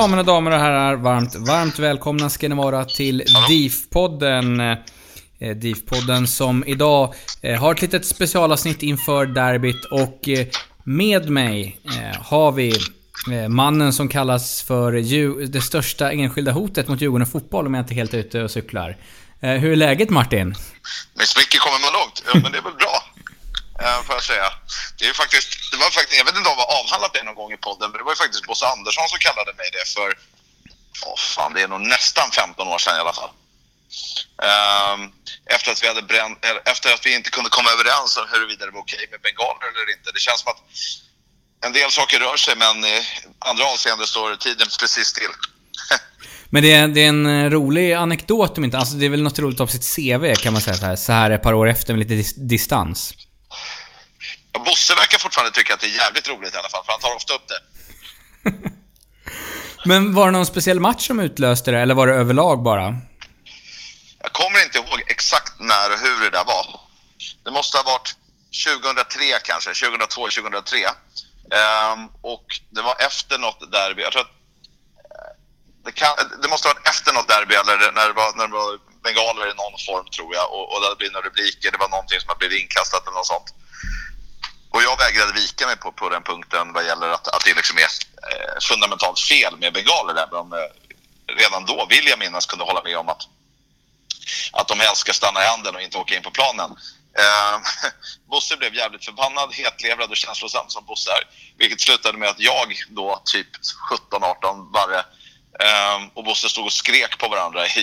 Ja, 0.00 0.06
mina 0.06 0.22
damer 0.22 0.50
och 0.50 0.58
herrar, 0.58 0.96
varmt, 0.96 1.34
varmt 1.34 1.78
välkomna 1.78 2.30
ska 2.30 2.48
ni 2.48 2.54
vara 2.54 2.84
till 2.84 3.22
DIF-podden. 3.48 4.60
Eh, 5.40 5.56
DIF-podden 5.56 6.26
som 6.26 6.64
idag 6.66 7.14
eh, 7.42 7.60
har 7.60 7.74
ett 7.74 7.82
litet 7.82 8.06
specialavsnitt 8.06 8.82
inför 8.82 9.26
derbyt 9.26 9.84
och 9.84 10.28
eh, 10.28 10.46
med 10.84 11.30
mig 11.30 11.78
har 12.20 12.52
vi 12.52 12.78
mannen 13.48 13.92
som 13.92 14.08
kallas 14.08 14.62
för 14.62 14.92
det 15.46 15.60
största 15.60 16.12
enskilda 16.12 16.52
hotet 16.52 16.88
mot 16.88 17.00
Djurgården 17.00 17.26
fotboll 17.26 17.66
om 17.66 17.74
jag 17.74 17.82
inte 17.82 17.94
är 17.94 17.96
helt 17.96 18.14
ute 18.14 18.42
och 18.42 18.50
cyklar. 18.50 18.96
Hur 19.40 19.72
är 19.72 19.76
läget 19.76 20.10
Martin? 20.10 20.48
Med 20.48 21.26
mycket 21.38 21.60
kommer 21.60 21.80
man 21.80 21.92
långt. 21.92 22.22
Ja, 22.26 22.40
men 22.42 22.52
det 22.52 22.58
är 22.58 22.62
väl 22.62 22.74
bra, 22.74 23.02
Eh, 23.82 24.02
får 24.06 24.14
jag 24.14 24.24
säga. 24.24 24.48
Det 24.98 25.06
är 25.08 25.14
faktiskt, 25.22 25.48
det 25.70 25.76
var 25.76 25.90
faktiskt, 25.90 26.18
jag 26.18 26.24
vet 26.24 26.36
inte 26.36 26.48
om 26.50 26.58
jag 26.58 26.66
har 26.66 26.80
avhandlat 26.80 27.14
det 27.14 27.22
någon 27.22 27.34
gång 27.34 27.52
i 27.52 27.56
podden, 27.56 27.90
men 27.90 27.98
det 27.98 28.04
var 28.04 28.12
ju 28.12 28.22
faktiskt 28.24 28.46
Bosse 28.46 28.66
Andersson 28.66 29.08
som 29.08 29.18
kallade 29.18 29.52
mig 29.60 29.68
det 29.76 29.84
för, 29.96 30.08
åh 31.06 31.18
fan, 31.36 31.52
det 31.54 31.62
är 31.62 31.68
nog 31.68 31.80
nästan 31.80 32.30
15 32.30 32.68
år 32.68 32.78
sedan 32.78 32.96
i 32.96 33.00
alla 33.04 33.16
fall. 33.20 33.32
Um, 34.50 35.00
efter, 35.56 35.72
att 35.72 35.82
vi 35.82 35.88
hade 35.88 36.02
bränt, 36.02 36.38
efter 36.72 36.94
att 36.94 37.06
vi 37.06 37.14
inte 37.14 37.30
kunde 37.30 37.50
komma 37.50 37.70
överens 37.70 38.16
om 38.16 38.26
huruvida 38.32 38.66
det 38.66 38.72
var 38.72 38.80
okej 38.80 39.04
med 39.10 39.20
bengaler 39.20 39.66
eller 39.70 39.86
inte. 39.96 40.08
Det 40.14 40.20
känns 40.26 40.40
som 40.40 40.52
att 40.52 40.62
en 41.66 41.72
del 41.72 41.90
saker 41.90 42.18
rör 42.20 42.36
sig, 42.36 42.54
men 42.56 42.84
i 42.84 42.96
andra 43.38 43.64
avseenden 43.64 44.06
står 44.06 44.36
tiden 44.36 44.66
precis 44.80 45.06
still. 45.06 45.34
Men 46.52 46.62
det 46.62 46.72
är, 46.72 46.88
det 46.88 47.00
är 47.04 47.08
en 47.08 47.26
eh, 47.26 47.50
rolig 47.50 47.92
anekdot 47.92 48.58
om 48.58 48.64
inte, 48.64 48.78
alltså 48.78 48.94
det 48.94 49.06
är 49.06 49.10
väl 49.10 49.22
något 49.22 49.38
roligt 49.38 49.60
av 49.60 49.66
sitt 49.66 49.96
CV 49.96 50.34
kan 50.34 50.52
man 50.52 50.62
säga 50.62 50.76
så 50.76 50.86
här, 50.86 50.96
så 50.96 51.12
här 51.12 51.30
ett 51.30 51.42
par 51.42 51.52
år 51.52 51.68
efter 51.68 51.94
med 51.94 52.08
lite 52.08 52.14
dis- 52.14 52.48
distans. 52.48 53.14
Ja, 54.52 54.60
Bosse 54.60 54.94
verkar 54.94 55.18
fortfarande 55.18 55.52
tycka 55.52 55.74
att 55.74 55.80
det 55.80 55.86
är 55.86 55.96
jävligt 55.96 56.28
roligt 56.28 56.54
i 56.54 56.56
alla 56.56 56.68
fall, 56.68 56.84
för 56.84 56.92
han 56.92 57.00
tar 57.00 57.16
ofta 57.16 57.34
upp 57.34 57.48
det. 57.48 57.60
Men 59.84 60.14
var 60.14 60.26
det 60.26 60.32
någon 60.32 60.46
speciell 60.46 60.80
match 60.80 61.06
som 61.06 61.20
utlöste 61.20 61.70
det, 61.70 61.78
eller 61.78 61.94
var 61.94 62.06
det 62.06 62.14
överlag 62.14 62.62
bara? 62.62 62.96
Jag 64.22 64.32
kommer 64.32 64.62
inte 64.64 64.78
ihåg 64.78 65.02
exakt 65.06 65.52
när 65.60 65.92
och 65.92 65.98
hur 65.98 66.20
det 66.24 66.30
där 66.30 66.44
var. 66.44 66.80
Det 67.44 67.50
måste 67.50 67.76
ha 67.76 67.84
varit 67.84 68.16
2003 68.66 69.38
kanske, 69.44 69.70
2002, 69.74 70.28
2003. 70.28 70.76
Ehm, 71.58 72.08
och 72.22 72.46
det 72.70 72.82
var 72.82 72.96
efter 73.08 73.38
något 73.38 73.72
derby. 73.72 74.02
Jag 74.02 74.12
tror 74.12 74.22
att 74.22 74.34
eh, 75.16 75.32
det, 75.84 75.92
kan, 75.92 76.12
det 76.42 76.48
måste 76.48 76.68
ha 76.68 76.74
varit 76.74 76.88
efter 76.88 77.12
något 77.12 77.28
derby 77.28 77.54
eller 77.54 77.92
när 77.92 78.06
det 78.10 78.16
var, 78.22 78.28
när 78.38 78.46
det 78.48 78.56
var 78.62 78.78
bengaler 79.06 79.44
i 79.52 79.54
någon 79.62 79.78
form 79.88 80.06
tror 80.16 80.34
jag. 80.38 80.46
Och, 80.54 80.64
och 80.72 80.80
det 80.80 80.86
hade 80.86 81.00
blivit 81.00 81.14
några 81.16 81.28
rubriker. 81.28 81.70
Det 81.70 81.82
var 81.84 81.88
någonting 81.88 82.20
som 82.20 82.28
hade 82.28 82.42
blivit 82.42 82.62
inkastat 82.64 83.02
eller 83.06 83.18
något 83.20 83.34
sånt. 83.34 83.48
Och 84.70 84.82
jag 84.82 84.98
vägrade 84.98 85.32
vika 85.32 85.66
mig 85.66 85.76
på, 85.76 85.92
på 85.92 86.08
den 86.08 86.22
punkten 86.22 86.72
vad 86.72 86.84
gäller 86.84 87.08
att, 87.08 87.28
att 87.28 87.44
det 87.44 87.54
liksom 87.54 87.78
är 87.78 87.82
eh, 87.82 88.60
fundamentalt 88.60 89.20
fel 89.20 89.56
med 89.56 89.72
bengaler. 89.72 90.14
Där. 90.14 90.34
om 90.34 90.52
eh, 90.52 90.58
redan 91.36 91.64
då, 91.66 91.86
vill 91.90 92.06
jag 92.08 92.18
minnas, 92.18 92.46
kunde 92.46 92.64
hålla 92.64 92.82
med 92.82 92.98
om 92.98 93.08
att 93.08 93.28
att 94.52 94.68
de 94.68 94.80
helst 94.80 95.00
ska 95.00 95.12
stanna 95.12 95.42
i 95.42 95.46
handen 95.46 95.74
och 95.74 95.82
inte 95.82 95.98
åka 95.98 96.16
in 96.16 96.22
på 96.22 96.30
planen. 96.30 96.70
Eh, 97.18 97.60
Bosse 98.30 98.56
blev 98.56 98.74
jävligt 98.74 99.04
förbannad, 99.04 99.54
hetlevrad 99.54 100.10
och 100.10 100.16
känslosam 100.16 100.68
som 100.68 100.84
Bosse 100.84 101.10
är. 101.10 101.22
Vilket 101.58 101.80
slutade 101.80 102.18
med 102.18 102.28
att 102.28 102.40
jag 102.40 102.74
då, 102.88 103.22
typ 103.24 103.48
17-18 104.10 104.70
barre, 104.70 104.98
eh, 105.60 106.06
och 106.14 106.24
Bosse 106.24 106.48
stod 106.48 106.64
och 106.64 106.72
skrek 106.72 107.18
på 107.18 107.28
varandra 107.28 107.66
i, 107.66 107.80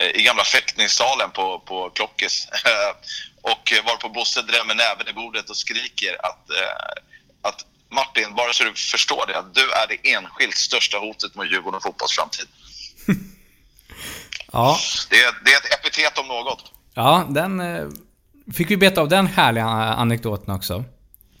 i, 0.00 0.04
i 0.14 0.22
gamla 0.22 0.44
fäktningssalen 0.44 1.30
på, 1.30 1.58
på 1.58 1.90
Klockis. 1.90 2.48
Eh, 2.64 2.96
Eh, 3.44 3.50
och 3.52 3.72
varpå 3.86 4.08
Bosse 4.08 4.42
drämmer 4.42 4.74
näven 4.74 5.08
i 5.08 5.12
bordet 5.12 5.50
och 5.50 5.56
skriker 5.56 6.14
att, 6.26 6.50
eh, 6.50 7.48
att 7.48 7.66
Martin, 7.90 8.34
bara 8.34 8.52
så 8.52 8.64
du 8.64 8.74
förstår 8.74 9.24
det, 9.26 9.38
att 9.38 9.54
du 9.54 9.60
är 9.72 9.86
det 9.88 10.10
enskilt 10.14 10.56
största 10.56 10.98
hotet 10.98 11.34
mot 11.34 11.46
Djurgården 11.50 11.76
och 11.76 11.82
fotbolls 11.82 12.12
framtid. 12.12 12.46
Ja, 14.52 14.78
Det 15.10 15.16
är, 15.16 15.44
det 15.44 15.52
är 15.52 15.56
ett 15.58 15.78
epitet 15.80 16.18
om 16.18 16.26
något. 16.26 16.72
ja 16.94 17.26
den... 17.30 17.60
eh, 17.60 17.86
Fick 18.54 18.70
vi 18.70 18.76
beta 18.76 19.00
av 19.00 19.08
den 19.08 19.26
härliga 19.26 19.64
anekdoten 19.66 20.54
också. 20.54 20.84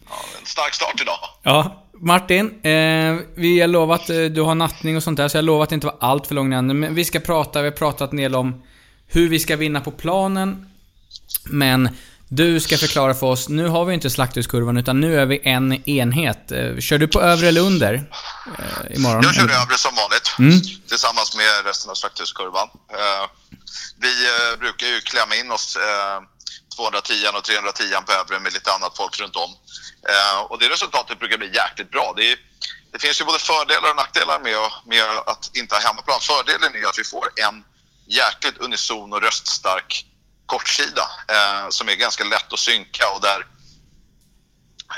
Ja, 0.08 0.14
en 0.40 0.46
stark 0.46 0.74
start 0.74 1.00
idag. 1.00 1.18
Ja, 1.42 1.86
Martin. 1.92 2.46
Eh, 2.64 3.16
vi 3.34 3.60
har 3.60 3.66
lovat, 3.68 4.10
eh, 4.10 4.16
du 4.16 4.40
har 4.42 4.54
nattning 4.54 4.96
och 4.96 5.02
sånt 5.02 5.16
där, 5.16 5.28
så 5.28 5.36
jag 5.36 5.44
lovar 5.44 5.64
att 5.64 5.72
inte 5.72 5.86
vara 5.86 5.96
allt 6.00 6.26
för 6.26 6.34
långrandig. 6.34 6.74
Men 6.76 6.94
vi 6.94 7.04
ska 7.04 7.20
prata, 7.20 7.62
vi 7.62 7.68
har 7.68 7.76
pratat 7.76 8.10
en 8.10 8.16
del 8.16 8.34
om 8.34 8.62
hur 9.06 9.28
vi 9.28 9.38
ska 9.38 9.56
vinna 9.56 9.80
på 9.80 9.90
planen. 9.90 10.71
Men 11.44 11.96
du 12.28 12.60
ska 12.60 12.78
förklara 12.78 13.14
för 13.14 13.26
oss, 13.26 13.48
nu 13.48 13.68
har 13.68 13.84
vi 13.84 13.94
inte 13.94 14.10
slakthuskurvan 14.10 14.76
utan 14.76 15.00
nu 15.00 15.20
är 15.20 15.26
vi 15.26 15.40
en 15.44 15.88
enhet. 15.88 16.52
Eh, 16.52 16.78
Kör 16.80 16.98
du 16.98 17.08
på 17.08 17.20
övre 17.22 17.48
eller 17.48 17.60
under 17.60 17.94
eh, 17.94 18.96
imorgon? 18.96 19.22
Jag 19.24 19.34
kör 19.34 19.42
övre 19.62 19.78
som 19.78 19.94
vanligt 19.94 20.34
Mm. 20.38 20.60
tillsammans 20.88 21.36
med 21.36 21.64
resten 21.64 21.90
av 21.90 21.94
slakthuskurvan. 21.94 22.68
Eh, 22.92 23.24
vi 24.00 24.12
eh, 24.26 24.58
brukar 24.58 24.86
ju 24.86 25.00
klämma 25.00 25.34
in 25.36 25.50
oss 25.50 25.76
eh, 25.76 26.18
210 26.76 27.12
och 27.38 27.44
310 27.44 27.84
på 28.06 28.12
övre 28.12 28.40
med 28.40 28.52
lite 28.52 28.72
annat 28.72 28.96
folk 28.96 29.20
runt 29.20 29.36
om. 29.36 29.50
Eh, 30.12 30.40
och 30.50 30.58
det 30.58 30.68
resultatet 30.68 31.18
brukar 31.18 31.38
bli 31.38 31.50
jäkligt 31.54 31.90
bra. 31.90 32.14
Det, 32.16 32.32
är, 32.32 32.36
det 32.92 32.98
finns 32.98 33.20
ju 33.20 33.24
både 33.24 33.38
fördelar 33.38 33.90
och 33.90 33.96
nackdelar 33.96 34.38
med, 34.40 34.56
att- 34.56 34.86
med 34.86 35.04
att 35.26 35.50
inte 35.56 35.74
ha 35.74 35.82
hemmaplan. 35.82 36.20
Fördelen 36.20 36.70
är 36.82 36.88
att 36.88 36.98
vi 36.98 37.04
får 37.04 37.26
en 37.46 37.56
jäkligt 38.20 38.58
unison 38.58 39.12
och 39.12 39.22
röststark 39.22 40.04
kortsida 40.52 41.06
eh, 41.34 41.64
som 41.76 41.88
är 41.88 41.94
ganska 41.94 42.24
lätt 42.24 42.52
att 42.52 42.58
synka 42.58 43.04
och 43.14 43.20
där 43.20 43.40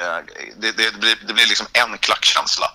eh, 0.00 0.20
det, 0.56 0.72
det, 0.72 0.88
blir, 1.00 1.16
det 1.26 1.32
blir 1.34 1.46
liksom 1.46 1.66
en 1.72 1.98
klackkänsla. 1.98 2.68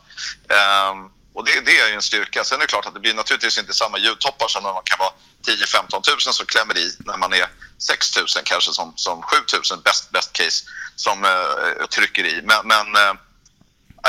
Eh, 0.50 0.94
Och 1.34 1.46
det, 1.46 1.66
det 1.66 1.80
är 1.80 1.88
ju 1.90 1.96
en 1.96 2.02
styrka. 2.02 2.44
Sen 2.44 2.58
är 2.58 2.62
det 2.62 2.68
klart 2.68 2.86
att 2.86 2.94
det 2.94 3.00
blir 3.00 3.14
naturligtvis 3.14 3.58
inte 3.58 3.74
samma 3.74 3.98
ljudtoppar 3.98 4.48
som 4.48 4.64
när 4.64 4.74
man 4.74 4.84
kan 4.86 5.00
vara 5.00 5.14
10-15 5.48 6.28
000 6.28 6.34
som 6.34 6.46
klämmer 6.46 6.78
i 6.78 6.88
när 7.00 7.18
man 7.18 7.34
är 7.34 7.48
6 7.78 8.18
000 8.18 8.26
kanske 8.44 8.72
som, 8.74 8.94
som 8.96 9.22
7 9.22 9.38
000 9.72 9.82
best, 9.84 10.12
best 10.12 10.34
case 10.34 10.66
som 10.96 11.26
eh, 11.26 11.86
trycker 11.96 12.26
i. 12.26 12.42
Men, 12.44 12.68
men 12.68 12.88
eh, 12.96 13.14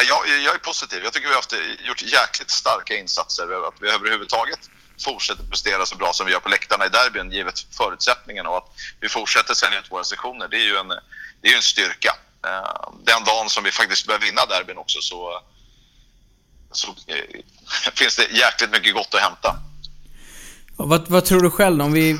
jag, 0.09 0.21
jag 0.47 0.55
är 0.55 0.59
positiv. 0.59 1.01
Jag 1.05 1.13
tycker 1.13 1.29
vi 1.29 1.35
har 1.35 1.43
haft, 1.43 1.55
gjort 1.89 2.03
jäkligt 2.03 2.51
starka 2.51 2.93
insatser. 3.03 3.69
Att 3.69 3.79
vi 3.81 3.89
överhuvudtaget 3.89 4.61
fortsätter 5.05 5.45
prestera 5.45 5.87
så 5.87 5.97
bra 5.97 6.13
som 6.13 6.27
vi 6.27 6.33
gör 6.33 6.41
på 6.41 6.49
läktarna 6.49 6.87
i 6.87 6.89
derbyn 6.89 7.33
givet 7.33 7.67
förutsättningarna 7.71 8.51
och 8.51 8.57
att 8.57 8.71
vi 9.01 9.09
fortsätter 9.09 9.55
sälja 9.55 9.79
ut 9.79 9.91
våra 9.91 10.05
sektioner. 10.05 10.49
Det 10.49 10.57
är 10.57 10.65
ju 10.65 10.77
en, 10.77 10.89
det 11.41 11.49
är 11.49 11.57
en 11.57 11.63
styrka. 11.63 12.17
Uh, 12.47 12.93
den 13.05 13.25
dagen 13.25 13.49
som 13.49 13.65
vi 13.65 13.71
faktiskt 13.71 14.07
börjar 14.07 14.21
vinna 14.21 14.47
derbyn 14.47 14.79
också 14.79 14.99
så 15.01 15.43
så 16.73 16.89
eh, 16.89 17.41
finns 17.95 18.17
det 18.17 18.23
jäkligt 18.23 18.71
mycket 18.71 18.95
gott 18.95 19.15
att 19.15 19.21
hämta. 19.21 19.57
Vad, 20.77 21.09
vad 21.09 21.25
tror 21.25 21.41
du 21.41 21.51
själv 21.51 21.83
om 21.83 21.93
vi... 21.93 22.19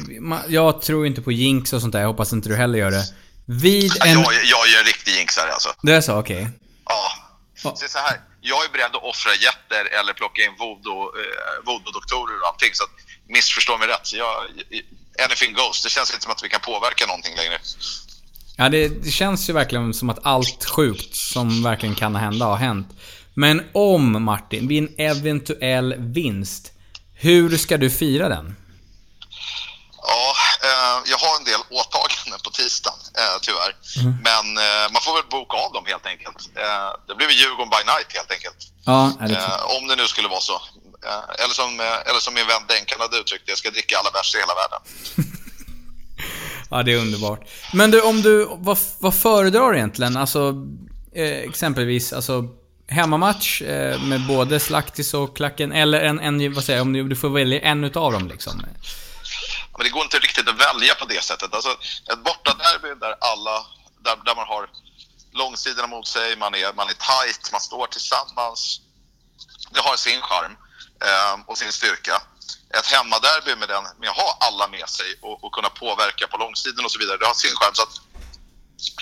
Jag 0.49 0.83
tror 0.83 1.07
inte 1.07 1.23
på 1.23 1.33
jinx 1.33 1.73
och 1.73 1.81
sånt 1.81 1.93
där, 1.93 2.01
jag 2.01 2.09
hoppas 2.09 2.33
inte 2.33 2.49
du 2.49 2.57
heller 2.57 2.79
gör 2.79 2.91
det. 2.91 3.05
Vid 3.45 3.93
en... 4.05 4.13
Jag, 4.13 4.35
jag 4.45 4.73
är 4.73 4.79
en 4.79 4.85
riktig 4.85 5.13
jinxare 5.13 5.53
alltså. 5.53 5.75
Det 5.83 5.93
är 5.93 6.01
så? 6.01 6.19
Okej. 6.19 6.37
Okay. 6.37 6.53
Ja. 6.85 7.13
ja. 7.63 7.77
Så, 7.77 7.89
så 7.89 7.99
här, 7.99 8.21
jag 8.41 8.65
är 8.65 8.69
beredd 8.73 8.97
att 8.97 9.03
offra 9.03 9.33
jätter 9.35 9.85
eller 9.99 10.13
plocka 10.13 10.43
in 10.43 10.49
eh, 10.49 10.57
voodoo-doktorer 11.67 12.35
eh, 12.37 12.41
och 12.43 12.49
allting. 12.49 12.75
Så 12.75 12.85
att, 12.85 12.91
missförstå 13.29 13.79
mig 13.79 13.89
rätt. 13.89 14.13
Jag, 14.13 14.35
anything 15.25 15.53
goes. 15.55 15.83
Det 15.83 15.91
känns 15.91 16.11
inte 16.11 16.23
som 16.23 16.33
att 16.33 16.45
vi 16.45 16.49
kan 16.49 16.61
påverka 16.61 17.07
någonting 17.07 17.37
längre. 17.37 17.59
Ja, 18.57 18.69
det, 18.69 18.89
det 18.89 19.11
känns 19.11 19.49
ju 19.49 19.53
verkligen 19.53 19.95
som 19.95 20.11
att 20.11 20.27
allt 20.27 20.65
sjukt 20.65 21.15
som 21.17 21.63
verkligen 21.63 21.95
kan 21.95 22.17
hända 22.17 22.47
har 22.47 22.57
hänt. 22.57 22.89
Men 23.35 23.63
om 23.75 24.23
Martin, 24.25 24.69
vid 24.69 24.83
en 24.83 24.95
eventuell 24.99 25.95
vinst, 25.99 26.73
hur 27.15 27.57
ska 27.57 27.77
du 27.77 27.91
fira 27.91 28.29
den? 28.29 28.57
Ja, 30.13 30.25
eh, 30.69 30.99
jag 31.13 31.19
har 31.25 31.33
en 31.39 31.47
del 31.51 31.63
åtaganden 31.79 32.41
på 32.45 32.51
tisdagen, 32.51 33.01
eh, 33.21 33.37
tyvärr. 33.47 33.73
Mm. 34.01 34.13
Men 34.29 34.45
eh, 34.67 34.87
man 34.93 35.03
får 35.07 35.13
väl 35.19 35.29
boka 35.37 35.57
av 35.65 35.71
dem 35.77 35.85
helt 35.93 36.07
enkelt. 36.13 36.39
Det 37.09 37.15
blir 37.19 37.31
Djurgården 37.41 37.73
by 37.77 37.83
night 37.93 38.11
helt 38.19 38.33
enkelt. 38.37 38.61
Ja, 38.91 39.13
det 39.31 39.41
om 39.77 39.83
det 39.89 39.97
nu 39.97 40.07
skulle 40.13 40.29
vara 40.29 40.41
så. 40.41 40.59
Eller, 41.43 41.55
som, 41.61 41.81
eller 42.09 42.21
som 42.27 42.35
min 42.35 42.47
vän 42.47 42.63
Denkan 42.69 43.01
hade 43.01 43.17
uttryckt 43.17 43.47
det, 43.47 43.53
jag 43.53 43.59
ska 43.59 43.71
dricka 43.71 43.99
alla 43.99 44.11
bärs 44.11 44.35
i 44.35 44.39
hela 44.39 44.55
världen. 44.61 44.81
ja, 46.71 46.83
det 46.83 46.93
är 46.93 46.99
underbart. 46.99 47.41
Men 47.73 47.91
du, 47.91 48.03
om 48.03 48.23
du, 48.23 48.49
vad, 48.51 48.79
vad 48.99 49.15
föredrar 49.15 49.71
du 49.71 49.77
egentligen? 49.77 50.17
Alltså, 50.17 50.55
exempelvis, 51.49 52.13
alltså 52.13 52.45
hemmamatch 52.89 53.63
med 54.11 54.27
både 54.29 54.61
Slaktis 54.61 55.15
och 55.15 55.37
Klacken, 55.37 55.73
eller 55.73 56.01
en, 56.01 56.21
en 56.21 56.55
vad 56.55 56.65
säger 56.65 56.79
jag, 56.79 56.87
om 56.87 56.93
du, 56.93 57.09
du 57.09 57.17
får 57.17 57.29
välja 57.29 57.61
en 57.61 57.85
utav 57.85 58.13
dem 58.13 58.29
liksom? 58.29 58.63
Men 59.81 59.85
det 59.85 59.91
går 59.91 60.03
inte 60.03 60.19
riktigt 60.19 60.49
att 60.49 60.61
välja 60.61 60.95
på 60.95 61.05
det 61.05 61.25
sättet. 61.25 61.55
Alltså, 61.55 61.71
ett 62.13 62.19
bortaderby 62.19 62.95
där 63.01 63.15
alla, 63.21 63.67
där, 64.05 64.17
där 64.25 64.35
man 64.35 64.47
har 64.47 64.71
långsidorna 65.33 65.87
mot 65.87 66.07
sig, 66.07 66.37
man 66.37 66.55
är, 66.55 66.73
man 66.73 66.89
är 66.89 66.99
tight, 67.11 67.53
man 67.53 67.61
står 67.61 67.87
tillsammans. 67.87 68.81
Det 69.71 69.81
har 69.81 69.97
sin 69.97 70.21
charm 70.21 70.57
eh, 71.05 71.35
och 71.47 71.59
sin 71.59 71.73
styrka. 71.73 72.23
Ett 72.79 72.87
hemmaderby 72.87 73.55
med, 73.57 73.69
den, 73.69 73.85
med 74.01 74.09
att 74.11 74.17
ha 74.17 74.39
alla 74.41 74.69
med 74.69 74.89
sig 74.89 75.19
och, 75.23 75.45
och 75.45 75.53
kunna 75.53 75.69
påverka 75.69 76.27
på 76.27 76.37
långsidan 76.37 76.85
och 76.85 76.91
så 76.93 76.99
vidare, 76.99 77.17
det 77.17 77.27
har 77.27 77.35
sin 77.35 77.57
charm. 77.57 77.75
Så 77.75 77.83
att, 77.83 78.01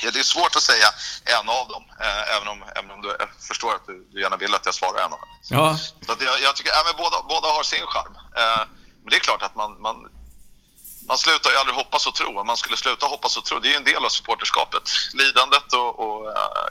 Ja, 0.02 0.10
det 0.10 0.18
är 0.18 0.22
svårt 0.22 0.56
att 0.56 0.62
säga 0.62 0.88
en 1.24 1.48
av 1.48 1.68
dem, 1.68 1.84
eh, 2.00 2.36
även, 2.36 2.48
om, 2.48 2.64
även 2.76 2.90
om 2.90 3.02
du 3.02 3.08
jag 3.18 3.28
förstår 3.48 3.74
att 3.74 3.86
du, 3.86 4.08
du 4.12 4.20
gärna 4.20 4.36
vill 4.36 4.54
att 4.54 4.66
jag 4.66 4.74
svarar 4.74 4.98
en 4.98 5.12
av 5.12 5.20
dem. 5.24 5.28
Ja. 5.48 5.78
Så 6.06 6.12
att 6.12 6.22
jag, 6.22 6.40
jag 6.40 6.56
tycker 6.56 6.70
ja, 6.70 6.94
båda, 6.98 7.22
båda 7.28 7.48
har 7.48 7.62
sin 7.62 7.86
charm. 7.86 8.14
Eh, 8.36 8.62
men 9.02 9.10
det 9.10 9.16
är 9.16 9.20
klart 9.20 9.42
att 9.42 9.54
man, 9.54 9.80
man, 9.80 9.96
man 11.08 11.18
slutar 11.18 11.50
ju 11.50 11.56
aldrig 11.56 11.76
hoppas 11.76 12.06
och 12.06 12.14
tro. 12.14 12.40
Om 12.40 12.46
man 12.46 12.56
skulle 12.56 12.76
sluta 12.76 13.06
hoppas 13.06 13.36
och 13.36 13.44
tro, 13.44 13.58
det 13.58 13.68
är 13.68 13.70
ju 13.70 13.76
en 13.76 13.84
del 13.84 14.04
av 14.04 14.08
supporterskapet. 14.08 14.82
Lidandet 15.12 15.72
och, 15.72 16.00
och 16.00 16.30
eh, 16.30 16.66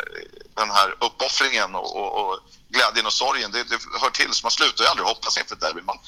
den 0.56 0.72
här 0.72 0.95
uppoffringen 1.00 1.75
och, 1.75 1.95
och, 1.95 2.12
och, 2.22 2.39
glädjen 2.69 3.06
och 3.06 3.13
sorgen, 3.13 3.51
det, 3.51 3.63
det, 3.63 3.80
hör 4.01 4.10
till. 4.10 4.34
Så 4.34 4.45
man 4.45 4.51
slutar 4.51 4.84
ju 4.84 4.89
aldrig 4.89 5.07
hoppas 5.07 5.38
inför 5.38 5.56
ett 5.56 5.62
derby. 5.62 5.81
Man, 5.81 6.00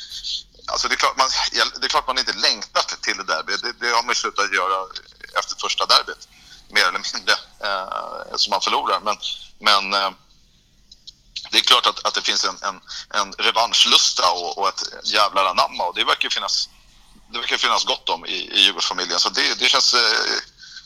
alltså 0.68 0.88
det, 0.88 0.94
är 0.94 0.98
klart 0.98 1.18
man, 1.18 1.30
det 1.80 1.86
är 1.86 1.90
klart 1.90 2.08
man 2.08 2.18
inte 2.18 2.34
längtar 2.34 2.82
till 3.02 3.20
ett 3.20 3.28
derby. 3.28 3.54
Det, 3.64 3.74
det 3.80 3.90
har 3.96 4.04
man 4.04 4.12
ju 4.12 4.16
slutat 4.16 4.54
göra 4.54 4.78
efter 5.40 5.56
första 5.60 5.86
derbyt 5.86 6.28
mer 6.70 6.82
eller 6.82 7.02
mindre, 7.14 7.34
eh, 7.68 8.36
som 8.36 8.52
man 8.52 8.62
förlorar. 8.62 9.00
Men, 9.00 9.18
men 9.60 9.94
eh, 9.94 10.12
det 11.52 11.58
är 11.58 11.62
klart 11.62 11.86
att, 11.86 12.06
att 12.06 12.14
det 12.14 12.22
finns 12.22 12.46
en, 12.46 12.58
en, 12.62 12.82
en 13.10 13.34
revanschlusta 13.34 14.32
och, 14.32 14.58
och 14.58 14.68
ett 14.68 14.84
jävlar 15.04 15.46
anamma 15.46 15.84
och 15.84 15.96
det 15.96 16.04
verkar 16.04 16.24
ju 16.24 16.30
finnas, 16.30 16.70
det 17.32 17.40
verkar 17.40 17.58
finnas 17.58 17.86
gott 17.86 18.10
om 18.10 18.26
i, 18.26 18.38
i 18.56 18.60
Djurgårdsfamiljen. 18.60 19.20
Så 19.20 19.30
det, 19.30 19.60
det 19.60 19.66
känns... 19.66 19.94
Eh, 19.94 20.00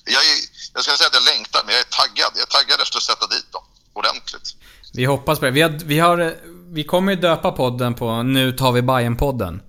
jag, 0.06 0.24
är, 0.24 0.36
jag 0.74 0.84
ska 0.84 0.98
säga 0.98 1.08
att 1.08 1.14
jag 1.14 1.24
längtar, 1.24 1.62
men 1.66 1.76
jag 1.76 1.82
är 1.82 1.92
taggad. 2.02 2.32
Jag 2.36 2.42
är 2.42 2.52
taggad 2.60 2.82
efter 2.82 2.98
att 2.98 3.04
sätta 3.04 3.28
dit 3.28 3.52
dem 3.52 3.64
ordentligt. 3.94 4.56
Vi 4.94 5.06
hoppas 5.06 5.40
på 5.40 5.46
det. 5.46 5.52
Vi, 5.52 5.62
har, 5.62 5.70
vi, 5.70 6.00
har, 6.00 6.36
vi 6.74 6.84
kommer 6.84 7.12
ju 7.12 7.20
döpa 7.20 7.52
podden 7.52 7.94
på 7.94 8.24
Nu 8.24 8.52
tar 8.52 8.72
vi 8.72 8.82
Bayern 8.82 9.18
podden 9.18 9.62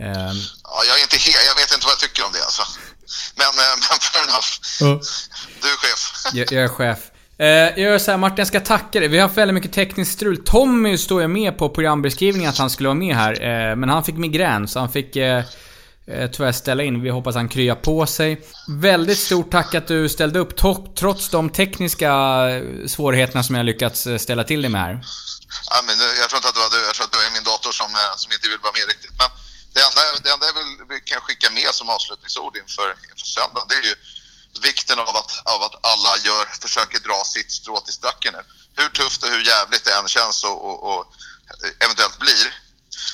Um... 0.00 0.36
Ja, 0.64 0.84
jag 0.86 0.98
är 0.98 1.02
inte 1.02 1.16
helt, 1.16 1.46
jag 1.46 1.54
vet 1.54 1.72
inte 1.74 1.86
vad 1.86 1.92
jag 1.92 1.98
tycker 1.98 2.24
om 2.26 2.32
det 2.32 2.44
alltså. 2.44 2.62
Men, 3.36 3.46
eh, 3.46 3.74
men 3.88 3.98
fair 4.00 4.24
enough. 4.28 4.50
Uh. 4.82 5.00
Du 5.62 5.68
är 5.68 5.76
chef. 5.76 6.00
jag, 6.32 6.52
jag 6.52 6.64
är 6.64 6.68
chef. 6.68 6.98
Eh, 7.38 7.46
jag 7.46 7.78
gör 7.78 7.98
såhär, 7.98 8.18
Martin 8.18 8.36
jag 8.38 8.46
ska 8.46 8.60
tacka 8.60 9.00
dig. 9.00 9.08
Vi 9.08 9.18
har 9.18 9.22
haft 9.28 9.38
väldigt 9.38 9.54
mycket 9.54 9.72
tekniskt 9.72 10.12
strul. 10.12 10.44
Tommy 10.44 10.98
står 10.98 11.20
ju 11.22 11.28
med 11.28 11.58
på 11.58 11.68
programbeskrivningen 11.68 12.50
att 12.50 12.58
han 12.58 12.70
skulle 12.70 12.88
vara 12.88 12.98
med 12.98 13.16
här. 13.16 13.32
Eh, 13.32 13.76
men 13.76 13.88
han 13.88 14.04
fick 14.04 14.16
migrän, 14.16 14.68
så 14.68 14.78
han 14.78 14.92
fick 14.92 15.16
eh, 15.16 15.38
eh, 15.38 15.44
Eh, 16.10 16.30
tyvärr 16.30 16.52
ställa 16.52 16.82
in. 16.82 17.02
Vi 17.02 17.10
hoppas 17.10 17.34
han 17.34 17.48
kryar 17.48 17.74
på 17.74 18.06
sig. 18.06 18.30
Väldigt 18.68 19.18
stort 19.18 19.50
tack 19.50 19.74
att 19.74 19.88
du 19.88 20.08
ställde 20.08 20.38
upp, 20.38 20.56
trots 20.96 21.28
de 21.30 21.50
tekniska 21.50 22.12
eh, 22.50 22.62
svårigheterna 22.86 23.42
som 23.42 23.54
jag 23.54 23.66
lyckats 23.66 24.06
eh, 24.06 24.18
ställa 24.18 24.44
till 24.44 24.62
dig 24.62 24.70
med 24.70 24.80
här. 24.80 24.94
Ja, 25.70 25.78
men 25.86 25.96
jag 26.20 26.28
tror 26.28 26.38
inte 26.38 26.48
att 26.48 26.54
det 26.54 26.64
var 26.66 26.72
du. 26.76 26.80
Jag 26.90 26.94
tror 26.94 27.06
att 27.06 27.12
det 27.12 27.18
var 27.18 27.32
min 27.38 27.48
dator 27.52 27.72
som, 27.80 27.90
som 28.16 28.32
inte 28.32 28.48
vill 28.48 28.58
vara 28.66 28.76
med 28.78 28.86
riktigt. 28.92 29.14
Men 29.20 29.30
det 29.74 29.80
enda, 29.86 30.00
det 30.24 30.30
enda 30.34 30.44
jag 30.50 30.56
vill, 30.60 31.02
kan 31.10 31.20
skicka 31.26 31.48
med 31.50 31.70
som 31.78 31.86
avslutningsord 31.96 32.54
inför, 32.62 32.88
inför 33.10 33.28
söndag, 33.38 33.62
det 33.68 33.74
är 33.80 33.84
ju 33.90 33.94
vikten 34.68 34.98
av 34.98 35.14
att, 35.20 35.32
av 35.54 35.60
att 35.66 35.76
alla 35.92 36.12
gör, 36.28 36.44
försöker 36.64 36.98
dra 37.08 37.20
sitt 37.34 37.50
strå 37.58 37.76
till 37.80 37.98
stacken 38.02 38.32
nu. 38.36 38.42
Hur 38.78 38.88
tufft 38.88 39.22
och 39.24 39.30
hur 39.34 39.42
jävligt 39.52 39.84
det 39.84 39.94
än 39.98 40.08
känns 40.08 40.44
och, 40.44 40.58
och, 40.68 40.78
och 40.90 41.02
eventuellt 41.84 42.18
blir. 42.18 42.46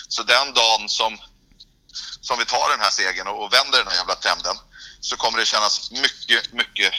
Så 0.09 0.23
den 0.23 0.55
dagen 0.55 0.89
som, 0.89 1.19
som 2.25 2.39
vi 2.39 2.45
tar 2.45 2.71
den 2.71 2.81
här 2.81 2.91
segern 2.91 3.27
och, 3.27 3.45
och 3.45 3.53
vänder 3.53 3.79
den 3.79 3.89
här 3.89 3.97
jävla 3.97 4.15
trenden 4.15 4.57
så 5.01 5.17
kommer 5.17 5.39
det 5.39 5.47
kännas 5.47 5.91
mycket, 5.91 6.53
mycket 6.53 6.93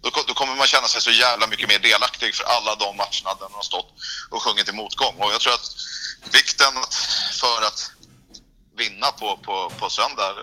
då, 0.00 0.10
då, 0.26 0.34
kommer 0.34 0.54
man 0.54 0.66
känna 0.66 0.88
sig 0.88 1.00
så 1.00 1.10
jävla 1.10 1.46
mycket 1.46 1.68
mer 1.68 1.78
delaktig 1.78 2.34
för 2.34 2.44
alla 2.44 2.74
de 2.74 2.96
matcherna 2.96 3.34
där 3.34 3.48
man 3.48 3.52
har 3.52 3.62
stått 3.62 3.92
och 4.30 4.42
sjungit 4.42 4.68
i 4.68 4.72
motgång. 4.72 5.14
Och 5.18 5.32
jag 5.32 5.40
tror 5.40 5.54
att 5.54 5.76
vikten 6.32 6.72
för 7.32 7.62
att 7.62 7.90
vinna 8.76 9.10
på, 9.10 9.36
på, 9.36 9.72
på 9.78 9.90
söndag, 9.90 10.34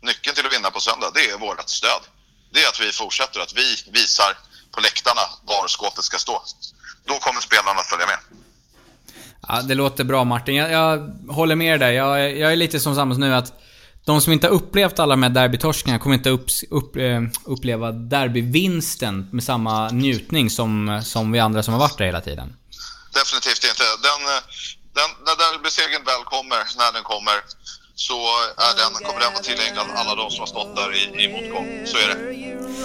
nyckeln 0.00 0.36
till 0.36 0.46
att 0.46 0.52
vinna 0.52 0.70
på 0.70 0.80
söndag, 0.80 1.10
det 1.14 1.30
är 1.30 1.38
vårt 1.38 1.68
stöd. 1.68 2.02
Det 2.52 2.64
är 2.64 2.68
att 2.68 2.80
vi 2.80 2.92
fortsätter, 2.92 3.40
att 3.40 3.52
vi 3.52 3.84
visar 3.86 4.38
på 4.70 4.80
läktarna 4.80 5.22
var 5.42 5.68
skåpet 5.68 6.04
ska 6.04 6.18
stå. 6.18 6.44
Då 7.04 7.18
kommer 7.18 7.40
spelarna 7.40 7.80
att 7.80 7.86
följa 7.86 8.06
med. 8.06 8.18
Ja, 9.48 9.62
det 9.62 9.74
låter 9.74 10.04
bra 10.04 10.24
Martin. 10.24 10.54
Jag, 10.54 10.70
jag 10.70 11.14
håller 11.28 11.56
med 11.56 11.80
dig. 11.80 11.94
Jag, 11.94 12.38
jag 12.38 12.52
är 12.52 12.56
lite 12.56 12.80
som 12.80 12.94
samma 12.94 13.14
nu 13.14 13.34
att 13.34 13.52
de 14.04 14.20
som 14.20 14.32
inte 14.32 14.46
har 14.46 14.54
upplevt 14.54 14.98
alla 14.98 15.12
de 15.12 15.22
här 15.22 15.30
derbytorskarna 15.30 15.98
kommer 15.98 16.16
inte 16.16 16.30
upp, 16.30 16.46
upp, 16.70 16.96
eh, 16.96 17.20
uppleva 17.44 17.92
derbyvinsten 17.92 19.28
med 19.32 19.44
samma 19.44 19.88
njutning 19.88 20.50
som, 20.50 21.02
som 21.04 21.32
vi 21.32 21.38
andra 21.38 21.62
som 21.62 21.74
har 21.74 21.80
varit 21.80 21.98
där 21.98 22.04
hela 22.04 22.20
tiden. 22.20 22.56
Definitivt 23.14 23.64
inte. 23.70 23.84
Den, 24.02 24.20
den, 24.98 25.10
när 25.26 25.36
derbysegern 25.42 26.04
väl 26.04 26.24
kommer, 26.24 26.58
när 26.76 26.92
den 26.92 27.02
kommer, 27.02 27.34
så 27.94 28.18
är 28.56 28.74
den, 28.80 29.06
kommer 29.06 29.20
den 29.20 29.32
vara 29.32 29.42
tillgänglig 29.42 29.80
alla 29.94 30.14
de 30.14 30.30
som 30.30 30.40
har 30.40 30.46
stått 30.46 30.76
där 30.76 30.90
i, 30.96 31.24
i 31.24 31.28
motgång. 31.32 31.86
Så 31.86 31.96
är 31.96 32.08
det. 32.08 32.18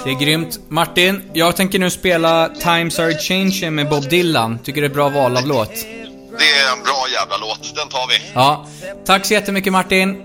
Det 0.04 0.10
är 0.10 0.20
grymt. 0.20 0.60
Martin, 0.70 1.32
jag 1.34 1.56
tänker 1.56 1.80
nu 1.80 1.90
spela 1.90 2.50
Times 2.50 3.00
Are 3.00 3.18
Changing 3.18 3.76
med 3.76 3.90
Bob 3.90 4.10
Dylan. 4.10 4.60
Tycker 4.60 4.82
det 4.82 4.88
är 4.88 4.94
bra 4.94 5.10
val 5.10 5.38
av 5.38 5.48
låt. 5.48 5.99
Det 6.40 6.46
är 6.46 6.78
en 6.78 6.84
bra 6.84 7.06
jävla 7.12 7.38
låt. 7.38 7.76
Den 7.76 7.90
tar 7.90 8.08
vi. 8.08 8.32
Ja. 8.34 8.66
Tack 9.06 9.26
så 9.26 9.34
jättemycket 9.34 9.74
Martin. 9.74 10.16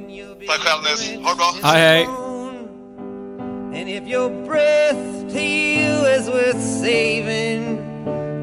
Tack 0.48 0.60
själv 0.60 0.82
Nils. 0.82 1.24
Ha 1.24 1.30
det 1.30 1.36
bra. 1.36 1.70
Hej 1.70 1.80
hej. 1.80 2.06
And 3.80 3.88
if 3.88 4.08
your 4.08 4.30
breath 4.46 5.32
to 5.32 5.40
you 5.40 6.06
is 6.16 6.28
worth 6.28 6.60
saving 6.60 7.94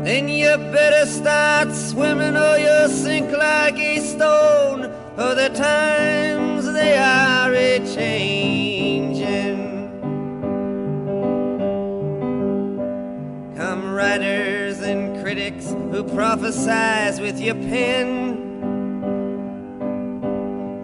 Then 0.03 0.27
you 0.29 0.57
better 0.57 1.05
start 1.05 1.73
swimming 1.73 2.35
or 2.35 2.57
you'll 2.57 2.89
sink 2.89 3.31
like 3.31 3.77
a 3.77 3.99
stone. 3.99 4.91
For 5.15 5.35
the 5.35 5.49
times 5.49 6.65
they 6.73 6.97
are 6.97 7.53
a 7.53 7.79
changing. 7.95 9.59
Come 13.55 13.93
writers 13.93 14.23
and 14.23 14.60
critics 15.31 15.69
who 15.69 16.03
prophesize 16.03 17.21
with 17.21 17.39
your 17.39 17.55
pen. 17.55 18.37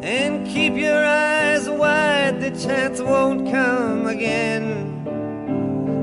And 0.01 0.47
keep 0.47 0.73
your 0.75 1.03
eyes 1.03 1.69
wide, 1.69 2.39
the 2.39 2.51
chance 2.51 3.01
won't 3.01 3.51
come 3.51 4.07
again. 4.07 5.03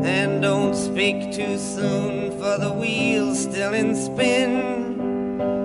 And 0.04 0.42
don't 0.42 0.74
speak 0.74 1.32
too 1.32 1.56
soon, 1.56 2.32
for 2.32 2.58
the 2.58 2.70
wheel's 2.70 3.40
still 3.44 3.72
in 3.72 3.96
spin. 3.96 4.50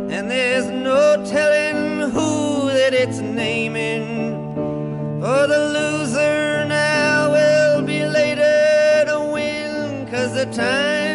And 0.09 0.31
there's 0.31 0.69
no 0.69 1.21
telling 1.25 2.09
who 2.12 2.69
that 2.69 2.93
it's 2.93 3.19
naming. 3.19 4.07
For 5.19 5.48
the 5.48 5.62
loser 5.75 6.63
now 6.63 7.29
will 7.29 7.81
be 7.81 8.05
later 8.05 9.03
to 9.07 9.31
win, 9.33 10.07
cause 10.07 10.33
the 10.33 10.45
times 10.45 11.09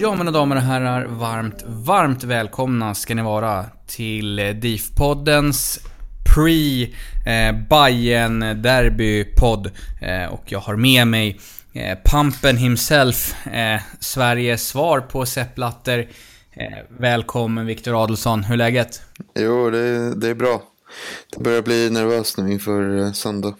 Ja, 0.00 0.16
mina 0.16 0.30
damer 0.30 0.56
och 0.56 0.62
herrar, 0.62 1.06
varmt, 1.06 1.64
varmt 1.66 2.24
välkomna 2.24 2.94
ska 2.94 3.14
ni 3.14 3.22
vara 3.22 3.64
till 3.86 4.38
eh, 4.38 4.44
DIF-poddens 4.44 5.78
pre 6.34 6.86
Bayern 7.70 8.40
derby-podd. 8.40 9.70
Eh, 10.00 10.32
och 10.32 10.42
jag 10.52 10.58
har 10.58 10.76
med 10.76 11.06
mig 11.06 11.40
eh, 11.72 11.98
Pampen 12.04 12.56
himself, 12.56 13.34
Sveriges 14.00 14.68
svar 14.68 15.00
på 15.00 15.26
Sepp 15.26 15.54
Blatter. 15.54 16.08
Välkommen 16.88 17.66
Viktor 17.66 18.02
Adelsson, 18.02 18.44
hur 18.44 18.54
är 18.54 18.58
läget? 18.58 19.02
Jo, 19.34 19.70
det, 19.70 20.14
det 20.14 20.28
är 20.28 20.34
bra. 20.34 20.62
Det 21.36 21.42
börjar 21.42 21.62
bli 21.62 21.90
nervöst 21.90 22.38
nu 22.38 22.52
inför 22.52 23.12
söndag. 23.12 23.54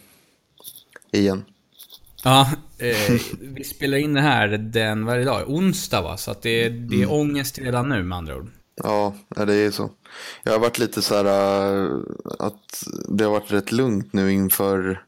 Igen. 1.13 1.45
Ja, 2.29 2.49
eh, 2.79 3.21
vi 3.41 3.65
spelar 3.65 3.99
in 3.99 4.15
det 4.15 4.21
här 4.21 4.49
den, 4.49 5.05
vad 5.05 5.17
det 5.17 5.23
idag? 5.23 5.51
Onsdag 5.51 6.03
va? 6.03 6.17
Så 6.17 6.31
att 6.31 6.43
det, 6.43 6.65
är- 6.65 6.71
det 6.71 7.03
är 7.03 7.13
ångest 7.13 7.59
redan 7.59 7.89
nu 7.89 8.03
med 8.03 8.19
andra 8.19 8.37
ord. 8.37 8.51
Ja, 8.85 9.15
det 9.47 9.55
är 9.55 9.71
så. 9.71 9.91
Jag 10.43 10.53
har 10.53 10.59
varit 10.59 10.79
lite 10.79 11.03
så 11.03 11.15
här 11.15 11.25
äh, 11.25 11.93
att 12.39 12.85
det 13.09 13.25
har 13.25 13.31
varit 13.31 13.53
rätt 13.53 13.73
lugnt 13.73 14.13
nu 14.13 14.33
inför 14.33 15.03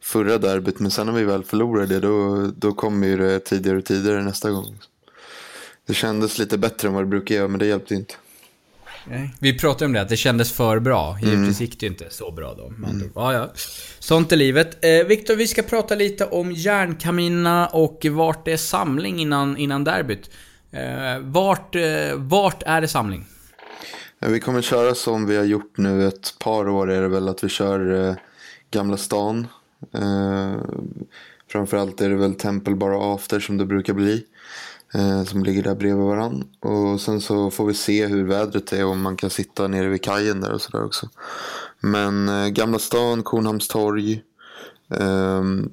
förra 0.00 0.38
derbyt. 0.38 0.78
Men 0.80 0.90
sen 0.90 1.06
när 1.06 1.12
vi 1.12 1.24
väl 1.24 1.44
förlorade 1.44 1.86
det, 1.86 2.00
då, 2.00 2.46
då 2.56 2.72
kommer 2.72 3.06
ju 3.06 3.16
det 3.16 3.38
tidigare 3.40 3.78
och 3.78 3.84
tidigare 3.84 4.22
nästa 4.22 4.50
gång. 4.50 4.78
Det 5.86 5.94
kändes 5.94 6.38
lite 6.38 6.58
bättre 6.58 6.88
än 6.88 6.94
vad 6.94 7.02
det 7.04 7.08
brukar 7.08 7.34
göra, 7.34 7.48
men 7.48 7.58
det 7.58 7.66
hjälpte 7.66 7.94
inte. 7.94 8.14
Vi 9.38 9.58
pratade 9.58 9.84
om 9.84 9.92
det, 9.92 10.00
att 10.00 10.08
det 10.08 10.16
kändes 10.16 10.52
för 10.52 10.78
bra. 10.78 11.18
Givetvis 11.22 11.60
gick 11.60 11.80
det 11.80 11.86
inte 11.86 12.04
så 12.10 12.30
bra 12.30 12.54
då. 12.54 12.72
andra 12.86 13.06
ord. 13.06 13.12
Ja, 13.14 13.32
ja. 13.32 13.50
Sånt 13.98 14.32
är 14.32 14.36
livet. 14.36 14.84
Eh, 14.84 15.06
Viktor, 15.06 15.36
vi 15.36 15.46
ska 15.46 15.62
prata 15.62 15.94
lite 15.94 16.26
om 16.26 16.52
järnkaminerna 16.52 17.66
och 17.66 18.06
vart 18.10 18.44
det 18.44 18.52
är 18.52 18.56
samling 18.56 19.20
innan, 19.20 19.56
innan 19.56 19.84
derbyt. 19.84 20.30
Eh, 20.70 21.20
vart, 21.20 21.74
eh, 21.74 21.82
vart 22.16 22.62
är 22.62 22.80
det 22.80 22.88
samling? 22.88 23.24
Vi 24.18 24.40
kommer 24.40 24.62
köra 24.62 24.94
som 24.94 25.26
vi 25.26 25.36
har 25.36 25.44
gjort 25.44 25.78
nu 25.78 26.06
ett 26.06 26.34
par 26.38 26.68
år 26.68 26.90
är 26.90 27.02
det 27.02 27.08
väl 27.08 27.28
att 27.28 27.44
vi 27.44 27.48
kör 27.48 28.08
eh, 28.08 28.14
Gamla 28.70 28.96
stan. 28.96 29.46
Eh, 29.94 30.56
framförallt 31.50 32.00
är 32.00 32.08
det 32.08 32.16
väl 32.16 32.34
Temple 32.34 32.74
bara 32.74 33.14
After 33.14 33.40
som 33.40 33.56
det 33.56 33.66
brukar 33.66 33.94
bli. 33.94 34.24
Eh, 34.94 35.24
som 35.24 35.44
ligger 35.44 35.62
där 35.62 35.74
bredvid 35.74 36.04
varann. 36.04 36.44
Och 36.60 37.00
sen 37.00 37.20
så 37.20 37.50
får 37.50 37.66
vi 37.66 37.74
se 37.74 38.06
hur 38.06 38.24
vädret 38.24 38.72
är 38.72 38.84
och 38.84 38.90
om 38.90 39.02
man 39.02 39.16
kan 39.16 39.30
sitta 39.30 39.68
nere 39.68 39.88
vid 39.88 40.02
kajen 40.02 40.40
där 40.40 40.52
och 40.52 40.62
sådär 40.62 40.84
också. 40.84 41.08
Men 41.80 42.28
eh, 42.28 42.48
Gamla 42.48 42.78
stan, 42.78 43.22
Kornhamns 43.22 43.68
torg. 43.68 44.22
Ehm, 44.90 45.72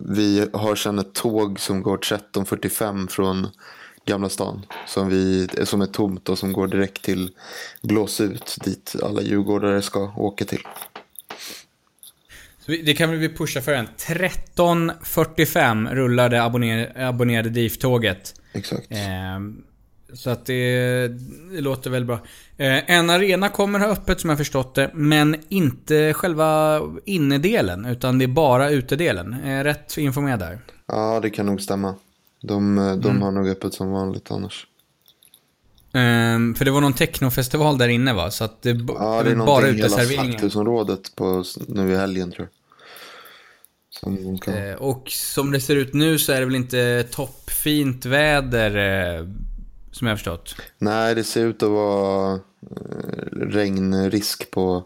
vi 0.00 0.48
har 0.52 0.74
sedan 0.74 0.98
ett 0.98 1.14
tåg 1.14 1.60
som 1.60 1.82
går 1.82 1.98
13.45 1.98 3.08
från 3.08 3.46
Gamla 4.04 4.28
stan. 4.28 4.62
Som, 4.86 5.08
vi, 5.08 5.48
eh, 5.58 5.64
som 5.64 5.80
är 5.80 5.86
tomt 5.86 6.28
och 6.28 6.38
som 6.38 6.52
går 6.52 6.66
direkt 6.66 7.02
till 7.02 7.30
Blåsut 7.82 8.56
dit 8.64 8.96
alla 9.02 9.22
djurgårdare 9.22 9.82
ska 9.82 10.12
åka 10.16 10.44
till. 10.44 10.62
Det 12.84 12.94
kan 12.94 13.10
vi 13.18 13.28
pusha 13.28 13.60
för 13.60 13.72
en. 13.74 13.86
13.45 13.96 15.94
rullar 15.94 16.28
det 16.28 16.42
abonner, 16.42 16.92
abonnerade 16.96 17.48
DIF-tåget. 17.50 18.34
Exakt. 18.52 18.86
Ehm, 18.90 19.62
så 20.12 20.30
att 20.30 20.46
det, 20.46 21.08
det 21.52 21.60
låter 21.60 21.90
väl 21.90 22.04
bra. 22.04 22.14
Eh, 22.56 22.90
en 22.90 23.10
arena 23.10 23.48
kommer 23.48 23.78
ha 23.78 23.86
öppet 23.86 24.20
som 24.20 24.30
jag 24.30 24.38
förstått 24.38 24.74
det, 24.74 24.90
men 24.94 25.36
inte 25.48 26.12
själva 26.14 26.80
innedelen, 27.04 27.84
utan 27.84 28.18
det 28.18 28.24
är 28.24 28.26
bara 28.28 28.70
utedelen. 28.70 29.36
Eh, 29.44 29.64
rätt 29.64 29.98
informerad 29.98 30.38
där. 30.38 30.58
Ja, 30.86 31.20
det 31.20 31.30
kan 31.30 31.46
nog 31.46 31.60
stämma. 31.60 31.94
De, 32.42 32.78
eh, 32.78 32.96
de 32.96 33.22
har 33.22 33.30
nog 33.30 33.48
öppet 33.48 33.74
som 33.74 33.90
vanligt 33.90 34.30
annars. 34.30 34.66
Ehm, 35.92 36.54
för 36.54 36.64
det 36.64 36.70
var 36.70 36.80
någon 36.80 36.92
technofestival 36.92 37.78
där 37.78 37.88
inne 37.88 38.12
va? 38.12 38.30
Så 38.30 38.44
att 38.44 38.62
det, 38.62 38.70
Ja, 38.70 38.74
det 38.74 39.30
är 39.30 39.34
bara 39.34 39.34
någonting 39.34 39.74
hela 39.74 39.86
uteserveringen. 39.86 40.30
slakthusområdet 40.32 41.16
på, 41.16 41.40
s- 41.40 41.58
nu 41.68 41.92
i 41.92 41.96
helgen 41.96 42.30
tror 42.32 42.48
jag. 42.50 42.57
Eh, 44.02 44.74
och 44.74 45.10
som 45.10 45.50
det 45.50 45.60
ser 45.60 45.76
ut 45.76 45.94
nu 45.94 46.18
så 46.18 46.32
är 46.32 46.40
det 46.40 46.46
väl 46.46 46.54
inte 46.54 47.04
toppfint 47.10 48.06
väder, 48.06 48.76
eh, 48.76 49.26
som 49.90 50.06
jag 50.06 50.12
har 50.12 50.16
förstått. 50.16 50.56
Nej, 50.78 51.14
det 51.14 51.24
ser 51.24 51.46
ut 51.46 51.62
att 51.62 51.70
vara 51.70 52.34
eh, 52.34 52.38
regnrisk 53.32 54.50
på, 54.50 54.84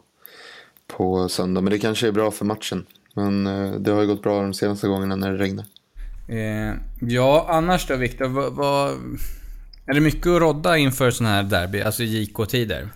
på 0.86 1.28
söndag. 1.28 1.60
Men 1.60 1.72
det 1.72 1.78
kanske 1.78 2.08
är 2.08 2.12
bra 2.12 2.30
för 2.30 2.44
matchen. 2.44 2.86
Men 3.14 3.46
eh, 3.46 3.72
det 3.72 3.90
har 3.90 4.00
ju 4.00 4.06
gått 4.06 4.22
bra 4.22 4.42
de 4.42 4.54
senaste 4.54 4.88
gångerna 4.88 5.16
när 5.16 5.32
det 5.32 5.38
regnar. 5.38 5.64
Eh, 6.28 6.74
ja, 7.00 7.46
annars 7.48 7.86
då 7.86 7.96
Viktor, 7.96 8.28
vad, 8.28 8.52
vad... 8.52 8.90
Är 9.86 9.94
det 9.94 10.00
mycket 10.00 10.26
att 10.26 10.40
rodda 10.40 10.76
inför 10.76 11.10
sån 11.10 11.26
här 11.26 11.42
derby, 11.42 11.82
alltså 11.82 12.02
JK-tider? 12.02 12.88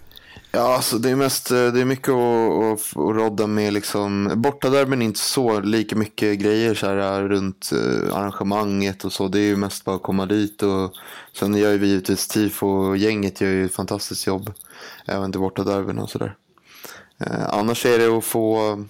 Ja, 0.57 0.75
alltså 0.75 0.99
det 0.99 1.11
är 1.11 1.17
mest, 1.17 1.51
eh, 1.51 1.67
det 1.67 1.81
är 1.81 1.85
mycket 1.85 2.09
att, 2.09 2.63
att, 2.63 2.97
att 2.97 3.17
rodda 3.17 3.47
med 3.47 3.73
liksom. 3.73 4.33
Bortaderbyn 4.37 5.03
är 5.03 5.07
inte 5.07 5.21
så 5.21 5.61
lika 5.61 5.97
mycket 5.97 6.39
grejer 6.39 6.75
så 6.75 6.87
här 6.87 7.23
eh, 7.23 7.29
runt 7.29 7.71
eh, 7.73 8.17
arrangemanget 8.17 9.05
och 9.05 9.13
så. 9.13 9.29
Det 9.29 9.39
är 9.39 9.45
ju 9.45 9.57
mest 9.57 9.85
bara 9.85 9.97
att 9.97 10.03
komma 10.03 10.27
dit 10.27 10.63
och 10.63 10.95
sen 11.39 11.55
gör 11.55 11.73
ju 11.73 11.79
vi 11.79 11.87
givetvis 11.87 12.29
tifo 12.29 12.67
och 12.67 12.97
gänget 12.97 13.41
gör 13.41 13.49
ju 13.49 13.65
ett 13.65 13.75
fantastiskt 13.75 14.27
jobb. 14.27 14.53
Även 15.07 15.33
till 15.33 15.41
bortaderbyn 15.41 15.99
och 15.99 16.11
sådär. 16.11 16.35
Eh, 17.19 17.49
annars 17.49 17.87
är 17.87 17.99
det 17.99 18.19
att 18.19 18.25
få 18.25 18.85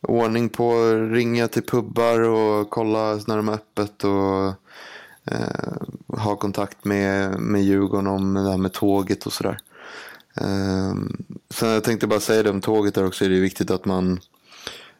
ordning 0.00 0.48
på, 0.48 0.74
ringa 1.10 1.48
till 1.48 1.62
pubbar 1.62 2.20
och 2.20 2.70
kolla 2.70 3.20
när 3.26 3.36
de 3.36 3.48
är 3.48 3.52
öppet 3.52 4.04
och 4.04 4.46
eh, 5.34 6.22
ha 6.22 6.36
kontakt 6.36 6.84
med, 6.84 7.40
med 7.40 7.62
Djurgården 7.62 8.06
om 8.06 8.34
det 8.34 8.50
här 8.50 8.58
med 8.58 8.72
tåget 8.72 9.26
och 9.26 9.32
sådär. 9.32 9.58
Um, 10.40 11.24
sen 11.50 11.68
jag 11.68 11.84
tänkte 11.84 12.06
bara 12.06 12.20
säga 12.20 12.42
det 12.42 12.50
om 12.50 12.60
tåget 12.60 12.94
där 12.94 13.06
också 13.06 13.24
är 13.24 13.28
det 13.28 13.40
viktigt 13.40 13.70
att 13.70 13.84
man 13.84 14.20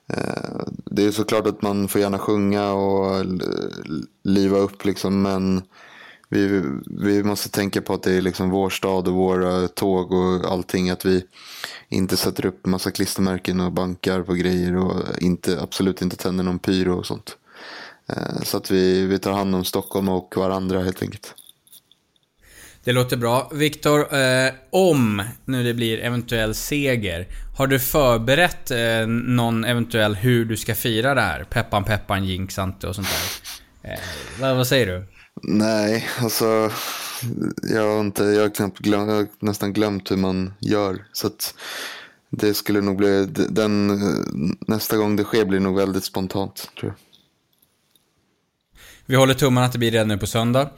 eh, 0.07 0.61
Det 0.85 1.05
är 1.05 1.11
såklart 1.11 1.47
att 1.47 1.63
man 1.63 1.89
får 1.89 2.01
gärna 2.01 2.19
sjunga 2.19 2.73
och 2.73 3.27
liva 4.23 4.59
upp 4.59 4.85
liksom 4.85 5.23
men 5.23 5.63
vi, 6.29 6.63
vi 6.87 7.23
måste 7.23 7.51
tänka 7.51 7.83
på 7.83 7.95
att 7.95 8.03
det 8.03 8.13
är 8.13 8.21
liksom 8.21 8.51
vår 8.51 8.71
stad 8.71 9.09
och 9.09 9.15
våra 9.15 9.69
tåg 9.69 10.13
och 10.13 10.53
allting 10.53 10.91
att 10.91 11.05
vi 11.05 11.25
inte 11.89 12.17
sätter 12.17 12.47
upp 12.47 12.67
massa 12.67 12.91
klistermärken 12.91 13.61
och 13.61 13.73
bankar 13.73 14.23
på 14.23 14.35
grejer 14.35 14.77
och 14.77 15.03
inte, 15.19 15.63
absolut 15.63 16.03
inte 16.03 16.17
tänder 16.17 16.45
någon 16.45 16.59
pyro 16.59 16.99
och 16.99 17.07
sånt. 17.07 17.37
Eh, 18.07 18.43
så 18.43 18.57
att 18.57 18.71
vi, 18.71 19.07
vi 19.07 19.19
tar 19.19 19.33
hand 19.33 19.55
om 19.55 19.65
Stockholm 19.65 20.09
och 20.09 20.37
varandra 20.37 20.83
helt 20.83 21.03
enkelt. 21.03 21.35
Det 22.85 22.93
låter 22.93 23.17
bra. 23.17 23.51
Viktor, 23.53 24.15
eh, 24.15 24.53
om 24.71 25.23
nu 25.45 25.65
det 25.65 25.75
blir 25.75 25.99
eventuell 25.99 26.55
seger, 26.55 27.27
har 27.57 27.67
du 27.67 27.79
förberett 27.79 28.71
eh, 28.71 29.07
någon 29.07 29.65
eventuell 29.65 30.15
hur 30.15 30.45
du 30.45 30.57
ska 30.57 30.75
fira 30.75 31.15
det 31.15 31.21
här? 31.21 31.45
Peppan 31.45 31.85
peppan, 31.85 32.25
jinxante 32.25 32.87
och 32.87 32.95
sånt 32.95 33.09
där. 33.83 33.91
Eh, 33.91 33.99
vad, 34.41 34.57
vad 34.57 34.67
säger 34.67 34.87
du? 34.87 35.07
Nej, 35.43 36.09
alltså 36.19 36.71
jag 37.63 37.83
har, 37.83 38.01
inte, 38.01 38.25
jag 38.25 38.43
har, 38.43 38.55
knappt 38.55 38.79
glöm, 38.79 39.09
jag 39.09 39.17
har 39.17 39.27
nästan 39.39 39.73
glömt 39.73 40.11
hur 40.11 40.17
man 40.17 40.55
gör. 40.61 41.05
Så 41.13 41.27
att 41.27 41.55
det 42.31 42.55
skulle 42.55 42.81
nog 42.81 42.97
bli, 42.97 43.27
den, 43.49 44.01
nästa 44.67 44.97
gång 44.97 45.17
det 45.17 45.25
sker 45.25 45.45
blir 45.45 45.61
nog 45.61 45.77
väldigt 45.77 46.05
spontant 46.05 46.71
tror 46.81 46.93
jag. 46.93 46.99
Vi 49.07 49.17
håller 49.17 49.35
tummarna 49.35 49.67
att 49.67 49.73
det 49.73 49.79
blir 49.79 49.91
redan 49.91 50.09
nu 50.09 50.19
på 50.19 50.27
söndag. 50.27 50.71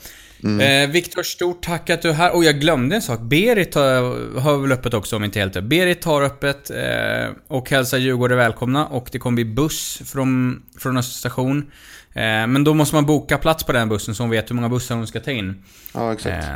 Eh, 0.44 0.90
Viktor, 0.90 1.22
stort 1.22 1.62
tack 1.64 1.90
att 1.90 2.02
du 2.02 2.08
är 2.08 2.12
här. 2.12 2.34
Och 2.34 2.44
jag 2.44 2.60
glömde 2.60 2.96
en 2.96 3.02
sak. 3.02 3.20
Berit 3.20 3.74
har, 3.74 4.40
har 4.40 4.58
väl 4.58 4.72
öppet 4.72 4.94
också 4.94 5.16
om 5.16 5.24
inte 5.24 5.38
helt. 5.38 5.62
Berit 5.62 6.04
har 6.04 6.22
öppet 6.22 6.70
eh, 6.70 7.28
och 7.48 7.70
hälsar 7.70 7.98
Djurgården 7.98 8.38
välkomna. 8.38 8.86
Och 8.86 9.08
det 9.12 9.18
kommer 9.18 9.34
bli 9.34 9.44
buss 9.44 10.02
från, 10.04 10.62
från 10.78 10.96
Östra 10.96 11.30
station. 11.30 11.70
Eh, 12.16 12.46
men 12.46 12.64
då 12.64 12.74
måste 12.74 12.94
man 12.94 13.06
boka 13.06 13.38
plats 13.38 13.64
på 13.64 13.72
den 13.72 13.88
bussen 13.88 14.14
så 14.14 14.22
hon 14.22 14.30
vet 14.30 14.50
hur 14.50 14.54
många 14.54 14.68
bussar 14.68 14.94
hon 14.94 15.06
ska 15.06 15.20
ta 15.20 15.30
in. 15.30 15.64
Ja, 15.94 16.12
exakt. 16.12 16.48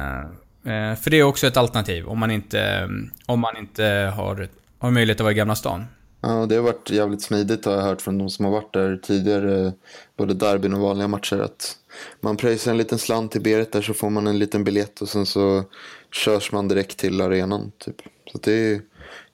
Eh, 0.65 0.91
eh, 0.91 0.97
för 0.97 1.11
det 1.11 1.19
är 1.19 1.23
också 1.23 1.47
ett 1.47 1.57
alternativ 1.57 2.07
om 2.07 2.19
man 2.19 2.31
inte, 2.31 2.89
om 3.27 3.41
man 3.41 3.57
inte 3.57 4.13
har, 4.17 4.49
har 4.79 4.91
möjlighet 4.91 5.21
att 5.21 5.25
vara 5.25 5.33
i 5.33 5.37
Gamla 5.37 5.55
stan. 5.55 5.85
Ja, 6.21 6.47
det 6.47 6.55
har 6.55 6.63
varit 6.63 6.91
jävligt 6.91 7.23
smidigt 7.23 7.65
har 7.65 7.73
jag 7.73 7.83
hört 7.83 8.03
från 8.03 8.19
de 8.19 8.31
som 8.31 8.45
har 8.45 8.53
varit 8.53 8.73
där 8.73 8.97
tidigare. 8.97 9.73
Både 10.17 10.35
derbyn 10.35 10.75
och 10.75 10.81
vanliga 10.81 11.09
matcher. 11.09 11.39
Att 11.39 11.77
man 12.21 12.37
pröjsar 12.37 12.71
en 12.71 12.77
liten 12.77 12.99
slant 12.99 13.33
till 13.33 13.41
Berit 13.41 13.73
där 13.73 13.83
så 13.83 13.95
får 13.95 14.11
man 14.11 14.27
en 14.27 14.39
liten 14.39 14.65
biljett 14.65 15.01
och 15.01 15.09
sen 15.09 15.27
så 15.27 15.65
körs 16.13 16.53
man 16.53 16.69
direkt 16.69 16.97
till 16.97 17.21
arenan. 17.21 17.73
Typ. 17.79 17.97
Så 18.33 18.39
det 18.39 18.53
är 18.53 18.81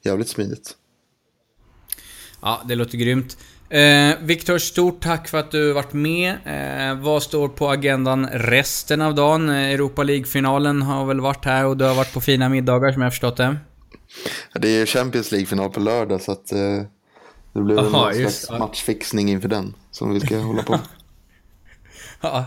jävligt 0.02 0.28
smidigt. 0.28 0.76
Ja, 2.42 2.62
det 2.68 2.74
låter 2.74 2.98
grymt. 2.98 3.36
Eh, 3.68 4.14
Viktor, 4.22 4.58
stort 4.58 5.00
tack 5.02 5.28
för 5.28 5.38
att 5.38 5.50
du 5.50 5.72
varit 5.72 5.92
med. 5.92 6.34
Eh, 6.44 7.00
vad 7.00 7.22
står 7.22 7.48
på 7.48 7.68
agendan 7.70 8.26
resten 8.32 9.02
av 9.02 9.14
dagen? 9.14 9.48
Eh, 9.48 9.70
Europa 9.70 10.02
League-finalen 10.02 10.82
har 10.82 11.06
väl 11.06 11.20
varit 11.20 11.44
här 11.44 11.66
och 11.66 11.76
du 11.76 11.84
har 11.84 11.94
varit 11.94 12.12
på 12.12 12.20
fina 12.20 12.48
middagar 12.48 12.92
som 12.92 13.02
jag 13.02 13.06
har 13.06 13.10
förstått 13.10 13.36
det. 13.36 13.56
Ja, 14.52 14.60
det 14.60 14.68
är 14.68 14.86
Champions 14.86 15.32
League-final 15.32 15.70
på 15.70 15.80
lördag 15.80 16.20
så 16.20 16.32
att 16.32 16.52
eh, 16.52 16.82
det 17.52 17.60
blir 17.62 17.78
Aha, 17.78 18.12
just 18.12 18.20
slags 18.20 18.48
det. 18.48 18.58
matchfixning 18.58 19.30
inför 19.30 19.48
den 19.48 19.74
som 19.90 20.14
vi 20.14 20.20
ska 20.20 20.38
hålla 20.38 20.62
på. 20.62 20.78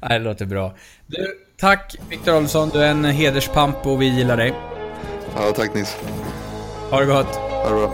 Ja, 0.00 0.08
det 0.08 0.18
låter 0.18 0.46
bra. 0.46 0.74
Du, 1.06 1.26
tack 1.60 1.96
Viktor 2.08 2.36
Olsson, 2.36 2.68
du 2.68 2.82
är 2.82 2.90
en 2.90 3.04
hederspamp 3.04 3.86
och 3.86 4.02
vi 4.02 4.06
gillar 4.06 4.36
dig. 4.36 4.54
Ja, 5.36 5.52
tack 5.56 5.74
Nils. 5.74 5.96
Ha 6.90 7.00
det 7.00 7.06
gott. 7.06 7.34
Ha 7.36 7.68
det 7.68 7.74
bra. 7.74 7.90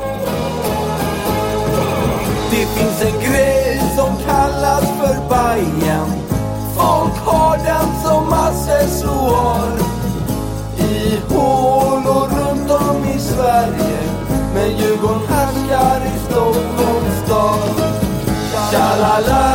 Det 2.51 2.67
finns 2.67 3.03
en 3.03 3.21
grej 3.21 3.81
som 3.97 4.17
kallas 4.27 4.81
för 4.81 5.29
Bajen 5.29 6.09
Folk 6.77 7.19
har 7.19 7.57
den 7.57 8.03
som 8.05 8.33
accessoar 8.33 9.69
I 10.79 11.19
hålor 11.29 12.29
runt 12.29 12.71
om 12.71 13.05
i 13.17 13.19
Sverige 13.19 13.99
Men 14.55 14.77
Djurgården 14.77 15.21
härskar 15.29 16.01
i 16.07 16.19
Stockholms 16.27 17.25
stad 17.25 17.93
Tja-la-la-la-la-la-la-la 18.71 19.54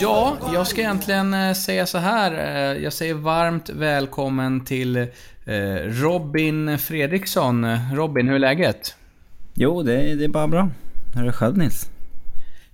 ja, 0.00 0.36
för 0.40 0.54
jag 0.54 0.66
ska 0.66 0.80
egentligen 0.80 1.34
eh, 1.34 1.52
säga 1.52 1.86
så 1.86 1.98
här. 1.98 2.32
Eh, 2.32 2.82
jag 2.82 2.92
säger 2.92 3.14
varmt 3.14 3.68
välkommen 3.68 4.64
till 4.64 4.96
eh, 4.96 5.06
Robin 5.84 6.78
Fredriksson. 6.78 7.66
Robin, 7.94 8.28
hur 8.28 8.34
är 8.34 8.38
läget? 8.38 8.96
Jo, 9.54 9.82
det, 9.82 10.14
det 10.14 10.24
är 10.24 10.28
bara 10.28 10.48
bra. 10.48 10.70
Hur 11.14 11.22
är 11.22 11.26
det 11.26 11.32
själv 11.32 11.58
Nils? 11.58 11.90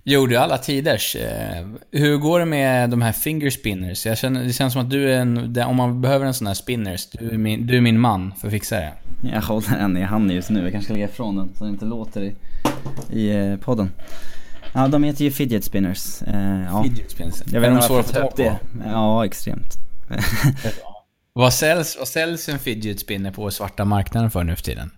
Jo, 0.03 0.25
det 0.25 0.35
är 0.35 0.39
alla 0.39 0.57
tiders. 0.57 1.15
Hur 1.91 2.17
går 2.17 2.39
det 2.39 2.45
med 2.45 2.89
de 2.89 3.01
här 3.01 3.11
fingerspinners? 3.11 4.05
Jag 4.05 4.17
känner, 4.17 4.43
det 4.43 4.53
känns 4.53 4.73
som 4.73 4.81
att 4.81 4.89
du 4.89 5.11
är 5.11 5.19
en, 5.19 5.57
om 5.65 5.75
man 5.75 6.01
behöver 6.01 6.25
en 6.25 6.33
sån 6.33 6.47
här 6.47 6.53
spinners, 6.53 7.07
du 7.11 7.29
är 7.29 7.37
min, 7.37 7.67
du 7.67 7.77
är 7.77 7.81
min 7.81 7.99
man 7.99 8.33
för 8.39 8.47
att 8.47 8.53
fixa 8.53 8.75
det. 8.75 8.93
Jag 9.33 9.41
håller 9.41 9.77
en 9.77 9.97
i 9.97 10.01
handen 10.01 10.35
just 10.35 10.49
nu. 10.49 10.63
Jag 10.63 10.71
kanske 10.71 10.85
ska 10.85 10.93
lägga 10.93 11.05
ifrån 11.05 11.35
den 11.35 11.49
så 11.57 11.63
den 11.63 11.73
inte 11.73 11.85
låter 11.85 12.21
i, 12.21 12.33
i 13.19 13.57
podden. 13.61 13.89
Ja, 14.73 14.87
de 14.87 15.03
heter 15.03 15.25
ju 15.25 15.31
fidget 15.31 15.63
spinners. 15.63 16.21
Eh, 16.21 16.63
ja. 16.63 16.83
Fidget 16.83 17.11
spinners. 17.11 17.43
Jag 17.45 17.55
Är 17.55 17.59
vet 17.59 17.69
de 17.69 17.75
inte 17.75 17.87
svåra 17.87 17.97
varför 17.97 18.19
jag 18.19 18.27
att 18.27 18.31
få 18.31 18.37
tag 18.37 18.47
upp 18.47 18.61
det. 18.83 18.89
Ja, 18.89 19.25
extremt. 19.25 19.77
Vad 21.35 21.53
säljs, 21.53 21.97
vad 21.99 22.07
säljs 22.07 22.49
en 22.49 22.59
fidget 22.59 22.99
spinner 22.99 23.31
på 23.31 23.51
svarta 23.51 23.85
marknaden 23.85 24.31
för 24.31 24.43
nu 24.43 24.55
för 24.55 24.63
tiden? 24.63 24.91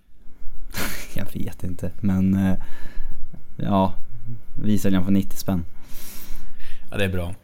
jag 1.16 1.26
vet 1.34 1.64
inte, 1.64 1.92
men 2.02 2.34
eh, 2.34 2.58
ja, 3.58 3.94
vi 4.64 4.78
säljer 4.78 5.00
den 5.00 5.06
för 5.06 5.12
90 5.12 5.38
spänn. 5.38 5.66
Ja, 6.92 6.98
det 6.98 7.06
är 7.06 7.10
bra. 7.10 7.36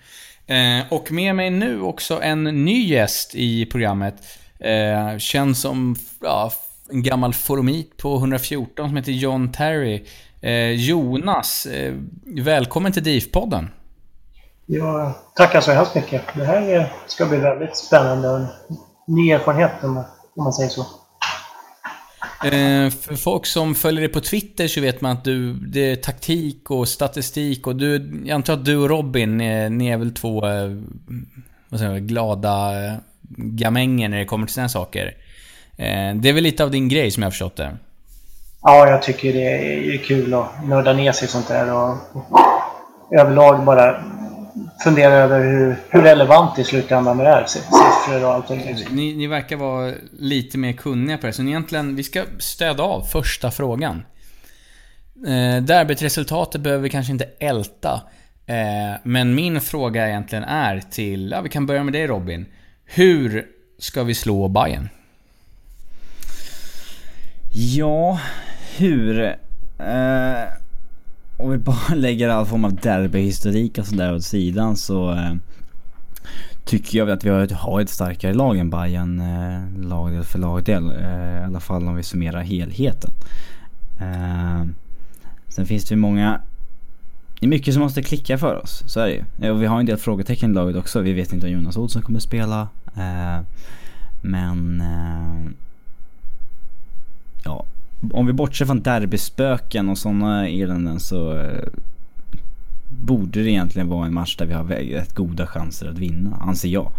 Eh, 0.55 0.83
och 0.89 1.11
med 1.11 1.35
mig 1.35 1.49
nu 1.49 1.81
också 1.81 2.21
en 2.21 2.43
ny 2.43 2.87
gäst 2.87 3.35
i 3.35 3.65
programmet. 3.65 4.15
Eh, 4.59 5.17
känns 5.17 5.61
som 5.61 5.95
ja, 6.21 6.53
en 6.89 7.03
gammal 7.03 7.33
forumit 7.33 7.97
på 7.97 8.17
114 8.17 8.89
som 8.89 8.97
heter 8.97 9.11
John 9.11 9.51
Terry. 9.51 10.05
Eh, 10.41 10.71
Jonas, 10.71 11.65
eh, 11.65 11.93
välkommen 12.25 12.91
till 12.91 13.03
DIF-podden. 13.03 13.67
Jag 14.65 15.13
tackar 15.35 15.61
så 15.61 15.71
hemskt 15.71 15.95
mycket. 15.95 16.21
Det 16.35 16.45
här 16.45 16.61
är- 16.61 16.91
ska 17.07 17.25
bli 17.25 17.37
väldigt 17.37 17.77
spännande 17.77 18.29
och 18.29 18.37
en 18.39 18.47
ny 19.07 19.31
erfarenhet 19.31 19.71
om 19.83 20.03
man, 20.37 20.53
säger 20.53 20.69
så. 20.69 20.81
Eh, 22.45 22.89
för 22.89 23.15
folk 23.15 23.45
som 23.45 23.75
följer 23.75 24.01
dig 24.01 24.09
på 24.09 24.19
Twitter 24.21 24.67
så 24.67 24.81
vet 24.81 25.01
man 25.01 25.11
att 25.11 25.23
du, 25.23 25.53
det 25.53 25.91
är 25.91 25.95
taktik 25.95 26.71
och 26.71 26.87
statistik 26.87 27.67
och 27.67 27.75
du, 27.75 28.21
jag 28.25 28.35
antar 28.35 28.53
att 28.53 28.65
du 28.65 28.77
och 28.77 28.89
Robin, 28.89 29.37
ni 29.77 29.87
är 29.87 29.97
väl 29.97 30.13
två, 30.13 30.41
vad 31.69 31.79
säger 31.79 31.91
jag, 31.91 32.01
glada 32.01 32.71
gamänger 33.37 34.09
när 34.09 34.17
det 34.19 34.25
kommer 34.25 34.45
till 34.45 34.53
sådana 34.53 34.69
saker. 34.69 35.15
Det 36.15 36.29
är 36.29 36.33
väl 36.33 36.43
lite 36.43 36.63
av 36.63 36.71
din 36.71 36.89
grej 36.89 37.11
som 37.11 37.23
jag 37.23 37.25
har 37.27 37.31
förstått 37.31 37.55
det. 37.55 37.77
Ja, 38.63 38.89
jag 38.89 39.03
tycker 39.03 39.33
det 39.33 39.45
är 39.93 39.97
kul 39.97 40.33
att 40.33 40.67
nörda 40.67 40.93
ner 40.93 41.11
sig 41.11 41.25
i 41.27 41.31
sånt 41.31 41.47
där 41.47 41.73
och 41.73 41.97
överlag 43.19 43.65
bara 43.65 44.03
fundera 44.83 45.13
över 45.13 45.39
hur, 45.39 45.75
hur 45.89 46.01
relevant 46.01 46.59
i 46.59 46.63
slutändan 46.63 47.17
det 47.17 47.27
är. 47.27 47.45
Siffror 47.45 48.25
och 48.25 48.33
allting. 48.33 48.75
Ni, 48.91 49.15
ni 49.15 49.27
verkar 49.27 49.55
vara 49.55 49.93
lite 50.19 50.57
mer 50.57 50.73
kunniga 50.73 51.17
på 51.17 51.27
det, 51.27 51.33
så 51.33 51.43
ni 51.43 51.49
egentligen, 51.49 51.95
vi 51.95 52.03
ska 52.03 52.23
stöda 52.39 52.83
av 52.83 53.01
första 53.01 53.51
frågan. 53.51 54.05
Eh, 55.27 55.63
derbytresultatet 55.63 56.61
behöver 56.61 56.83
vi 56.83 56.89
kanske 56.89 57.11
inte 57.11 57.29
älta. 57.39 58.01
Eh, 58.45 58.99
men 59.03 59.35
min 59.35 59.61
fråga 59.61 60.07
egentligen 60.07 60.43
är 60.43 60.79
till, 60.91 61.31
ja 61.31 61.41
vi 61.41 61.49
kan 61.49 61.65
börja 61.65 61.83
med 61.83 61.93
dig 61.93 62.07
Robin. 62.07 62.45
Hur 62.85 63.45
ska 63.79 64.03
vi 64.03 64.13
slå 64.15 64.47
Bayern? 64.47 64.89
Ja, 67.53 68.19
hur? 68.77 69.19
Eh, 69.77 70.53
om 71.37 71.51
vi 71.51 71.57
bara 71.57 71.95
lägger 71.95 72.29
all 72.29 72.45
form 72.45 72.65
av 72.65 72.75
derbyhistorik 72.75 73.77
och 73.77 73.85
sådär 73.85 74.15
åt 74.15 74.23
sidan 74.23 74.75
så 74.75 75.11
eh, 75.11 75.33
tycker 76.65 76.97
jag 76.97 77.09
att 77.09 77.25
vi 77.25 77.29
har 77.29 77.39
ett, 77.39 77.51
har 77.51 77.81
ett 77.81 77.89
starkare 77.89 78.33
lag 78.33 78.57
än 78.57 78.69
Bayern 78.69 79.19
eh, 79.19 79.87
lagdel 79.87 80.23
för 80.23 80.39
lagdel. 80.39 80.91
Eh, 80.99 81.41
I 81.41 81.43
alla 81.45 81.59
fall 81.59 81.87
om 81.87 81.95
vi 81.95 82.03
summerar 82.03 82.41
helheten. 82.41 83.11
Eh, 83.99 84.65
sen 85.47 85.65
finns 85.65 85.85
det 85.85 85.95
ju 85.95 86.01
många 86.01 86.41
det 87.41 87.45
är 87.45 87.49
mycket 87.49 87.73
som 87.73 87.83
måste 87.83 88.03
klicka 88.03 88.37
för 88.37 88.55
oss, 88.55 88.83
så 88.85 88.99
är 88.99 89.07
det 89.07 89.13
ju. 89.41 89.51
Och 89.51 89.61
vi 89.61 89.65
har 89.65 89.79
en 89.79 89.85
del 89.85 89.97
frågetecken 89.97 90.51
i 90.51 90.53
laget 90.53 90.75
också. 90.75 90.99
Vi 90.99 91.13
vet 91.13 91.33
inte 91.33 91.45
om 91.47 91.51
Jonas 91.53 91.77
Olsson 91.77 92.01
kommer 92.01 92.19
spela. 92.19 92.67
Eh, 92.95 93.39
men... 94.21 94.81
Eh, 94.81 95.20
Eh, 98.13 98.19
om 98.19 98.25
vi 98.25 98.33
bortser 98.33 98.65
från 98.65 98.81
derbyspöken 98.81 99.89
och 99.89 99.97
sådana 99.97 100.49
eländen 100.49 100.99
så 100.99 101.37
eh, 101.37 101.63
borde 103.05 103.43
det 103.43 103.49
egentligen 103.49 103.87
vara 103.89 104.05
en 104.05 104.13
match 104.13 104.35
där 104.35 104.45
vi 104.45 104.53
har 104.53 104.63
rätt 104.63 105.15
goda 105.15 105.47
chanser 105.47 105.89
att 105.89 105.97
vinna, 105.97 106.35
anser 106.41 106.69
jag. 106.69 106.91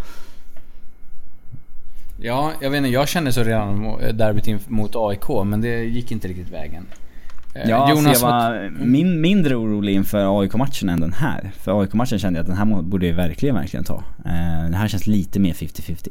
Ja, 2.21 2.53
jag 2.61 2.71
vet 2.71 2.79
inte, 2.79 2.89
jag 2.91 3.09
kände 3.09 3.33
så 3.33 3.43
redan 3.43 3.85
mo- 3.87 4.13
derbyt 4.13 4.69
mot 4.71 4.97
AIK, 4.97 5.45
men 5.47 5.61
det 5.61 5.85
gick 5.85 6.13
inte 6.13 6.29
riktigt 6.29 6.51
vägen. 6.51 6.87
Eh, 7.55 7.71
Ja, 7.71 7.91
Jonas 7.91 8.05
Jonas, 8.05 8.23
jag 8.23 8.29
var 8.29 8.71
min, 8.71 9.21
mindre 9.21 9.57
orolig 9.57 9.95
inför 9.95 10.41
AIK-matchen 10.41 10.89
än 10.89 11.01
den 11.01 11.13
här. 11.13 11.51
För 11.59 11.81
AIK-matchen 11.81 12.19
kände 12.19 12.39
jag 12.39 12.43
att 12.45 12.47
den 12.49 12.57
här 12.57 12.83
borde 12.83 13.07
vi 13.07 13.13
verkligen, 13.13 13.55
verkligen 13.55 13.85
ta. 13.85 14.03
Eh, 14.25 14.63
den 14.63 14.75
här 14.75 14.89
känns 14.89 15.07
lite 15.07 15.41
mer 15.41 15.53
50-50. 15.53 16.09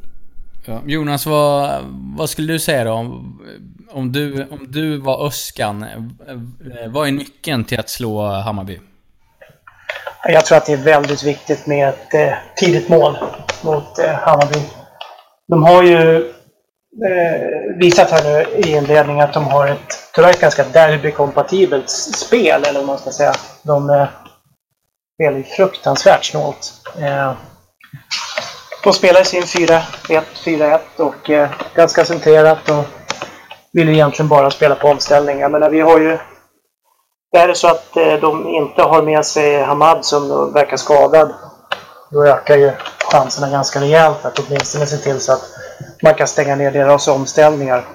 Ja, 0.66 0.82
Jonas, 0.86 1.26
vad, 1.26 1.82
vad 2.18 2.30
skulle 2.30 2.54
du 2.54 2.60
säga 2.60 2.84
då? 2.84 2.92
Om, 2.92 3.42
om, 3.92 4.12
du, 4.12 4.48
om 4.52 4.66
du 4.72 4.98
var 4.98 5.28
Öskan, 5.28 5.84
eh, 5.84 6.88
vad 6.88 7.08
är 7.08 7.12
nyckeln 7.12 7.64
till 7.64 7.80
att 7.80 7.90
slå 7.90 8.24
Hammarby? 8.26 8.80
Jag 10.24 10.46
tror 10.46 10.58
att 10.58 10.66
det 10.66 10.74
är 10.74 10.78
väldigt 10.78 11.24
viktigt 11.24 11.68
med 11.68 11.90
ett 11.90 12.14
eh, 12.14 12.34
tidigt 12.56 12.90
mål 12.90 13.18
mot 13.64 14.00
eh, 14.00 14.14
Hammarby. 14.14 14.60
De 15.48 15.64
har 15.64 15.84
ju 15.84 16.18
eh, 17.06 17.78
visat 17.78 18.12
här 18.12 18.24
nu 18.24 18.60
i 18.60 18.72
inledningen 18.72 19.24
att 19.24 19.34
de 19.34 19.48
har 19.48 19.68
ett 19.68 20.12
tyvärr 20.16 20.30
ett 20.30 20.42
ganska 20.42 20.64
derbykompatibelt 20.64 21.90
spel, 21.90 22.64
eller 22.64 22.80
vad 22.80 22.88
man 22.88 22.98
ska 22.98 23.12
säga. 23.12 23.34
De 23.64 23.90
eh, 23.90 24.08
spelar 25.16 25.38
ju 25.38 25.44
fruktansvärt 25.44 26.26
snålt. 26.26 26.74
Eh, 27.00 27.34
de 28.84 28.94
spelar 28.94 29.24
sin 29.24 29.44
4-1, 29.44 29.82
4-1 30.46 30.80
och 30.98 31.30
eh, 31.30 31.50
ganska 31.76 32.06
centrerat 32.06 32.70
och 32.70 32.84
vill 33.74 33.90
egentligen 33.90 34.30
bara 34.30 34.52
spela 34.52 34.76
på 34.76 34.88
omställning. 34.88 35.40
Jag 35.40 35.52
menar, 35.52 35.70
vi 35.70 35.82
har 35.82 36.00
ju 36.00 36.18
är 37.38 37.48
det 37.48 37.56
så 37.56 37.68
att 37.68 37.98
eh, 37.98 38.14
de 38.14 38.48
inte 38.48 38.82
har 38.82 39.02
med 39.02 39.26
sig 39.26 39.64
Hamad 39.64 40.06
som 40.06 40.54
verkar 40.54 40.78
skadad, 40.78 41.34
då 42.10 42.26
ökar 42.26 42.58
ju 42.58 42.72
chanserna 43.12 43.50
ganska 43.50 43.82
rejält 43.82 44.26
att 44.26 44.40
åtminstone 44.40 44.86
se 44.86 44.98
till 44.98 45.20
så 45.20 45.34
att 45.34 45.42
man 46.04 46.14
kan 46.14 46.28
stänga 46.28 46.56
ner 46.56 46.72
deras 46.72 47.08
omställningar. 47.08 47.86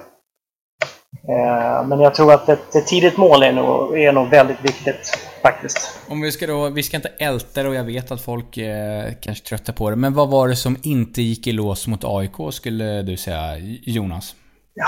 Eh, 1.15 1.87
men 1.87 1.99
jag 1.99 2.15
tror 2.15 2.33
att 2.33 2.49
ett, 2.49 2.75
ett 2.75 2.87
tidigt 2.87 3.17
mål 3.17 3.43
är 3.43 3.51
nog, 3.51 3.99
är 3.99 4.11
nog 4.11 4.29
väldigt 4.29 4.61
viktigt 4.63 5.19
faktiskt. 5.41 5.99
Om 6.09 6.21
vi 6.21 6.31
ska 6.31 6.47
då, 6.47 6.69
vi 6.69 6.83
ska 6.83 6.97
inte 6.97 7.11
älta 7.17 7.63
det 7.63 7.69
och 7.69 7.75
jag 7.75 7.83
vet 7.83 8.11
att 8.11 8.21
folk 8.21 8.57
eh, 8.57 9.13
kanske 9.21 9.47
tröttar 9.47 9.73
på 9.73 9.89
det. 9.89 9.95
Men 9.95 10.13
vad 10.13 10.29
var 10.29 10.47
det 10.47 10.55
som 10.55 10.77
inte 10.83 11.21
gick 11.21 11.47
i 11.47 11.51
lås 11.51 11.87
mot 11.87 12.03
AIK 12.03 12.53
skulle 12.53 13.01
du 13.01 13.17
säga, 13.17 13.57
Jonas? 13.81 14.35
Ja, 14.73 14.87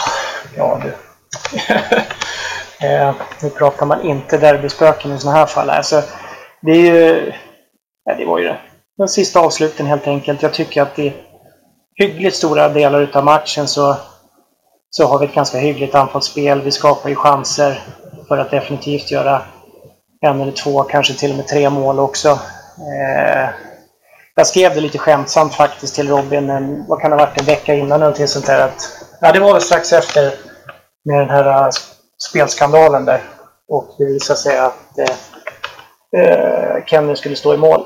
ja 0.58 0.82
du. 0.84 0.90
eh, 2.88 3.16
nu 3.42 3.50
pratar 3.50 3.86
man 3.86 4.02
inte 4.06 4.38
derbyspöken 4.38 5.12
i 5.12 5.20
sådana 5.20 5.38
här 5.38 5.46
fall. 5.46 5.70
Alltså, 5.70 6.04
det 6.62 6.72
är 6.72 6.96
ju... 6.96 7.32
Ja, 8.06 8.16
det 8.16 8.26
var 8.26 8.40
ju 8.40 8.46
det. 8.46 8.58
Den 8.98 9.08
sista 9.08 9.40
avsluten 9.40 9.86
helt 9.86 10.08
enkelt. 10.08 10.42
Jag 10.42 10.54
tycker 10.54 10.82
att 10.82 11.00
i 11.00 11.14
hyggligt 11.96 12.36
stora 12.36 12.70
delar 12.70 13.02
utav 13.02 13.26
matchen 13.26 13.68
så, 13.68 13.98
så 14.90 15.08
har 15.08 15.20
vi 15.20 15.26
ett 15.26 15.34
ganska 15.34 15.58
hyggligt 15.58 15.96
antal 15.96 16.22
spel. 16.22 16.62
Vi 16.62 16.72
skapar 16.72 17.10
ju 17.10 17.16
chanser 17.16 17.84
för 18.28 18.38
att 18.38 18.52
definitivt 18.52 19.12
göra 19.12 19.42
en 20.22 20.42
eller 20.42 20.52
två, 20.52 20.84
kanske 20.84 21.14
till 21.14 21.32
och 21.32 21.38
med 21.38 21.48
tre 21.48 21.70
mål 21.70 22.00
också. 22.00 22.30
Eh, 22.78 23.50
jag 24.36 24.48
skrev 24.48 24.76
det 24.76 24.82
lite 24.82 24.98
skämtsamt 24.98 25.54
faktiskt 25.54 25.96
till 25.96 26.10
Robin, 26.10 26.50
en, 26.50 26.86
vad 26.88 27.02
kan 27.02 27.12
det 27.12 27.18
ha 27.18 27.26
varit, 27.26 27.40
en 27.40 27.46
vecka 27.46 27.74
innan 27.74 28.00
någonting 28.00 28.28
sånt 28.28 28.46
där. 28.46 28.66
Att, 28.66 28.90
ja, 29.22 29.32
det 29.32 29.40
var 29.40 29.54
väl 29.54 29.62
strax 29.62 29.94
efter 29.94 30.34
med 31.06 31.20
den 31.20 31.30
här 31.30 31.66
uh, 31.66 31.70
spelskandalen 32.30 33.06
där. 33.06 33.22
Och 33.68 33.96
det 33.98 34.06
visade 34.06 34.40
sig 34.40 34.58
att 34.58 34.98
eh, 34.98 36.22
eh, 36.22 36.86
Kenny 36.86 37.16
skulle 37.16 37.36
stå 37.36 37.54
i 37.54 37.58
mål. 37.58 37.86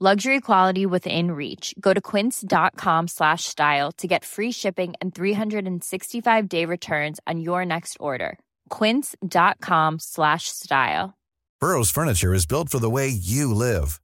Luxury 0.00 0.40
quality 0.40 0.86
within 0.86 1.32
reach. 1.32 1.74
Go 1.80 1.92
to 1.92 2.00
quince.com 2.00 3.08
slash 3.08 3.42
style 3.44 3.90
to 3.92 4.06
get 4.06 4.24
free 4.24 4.52
shipping 4.52 4.94
and 5.00 5.12
365 5.12 6.48
day 6.48 6.64
returns 6.64 7.18
on 7.26 7.40
your 7.40 7.64
next 7.64 7.96
order. 7.98 8.38
Quince.com 8.68 9.98
slash 9.98 10.44
style. 10.46 11.18
Burrow's 11.60 11.90
furniture 11.90 12.32
is 12.32 12.46
built 12.46 12.68
for 12.68 12.78
the 12.78 12.88
way 12.88 13.08
you 13.08 13.52
live. 13.52 14.00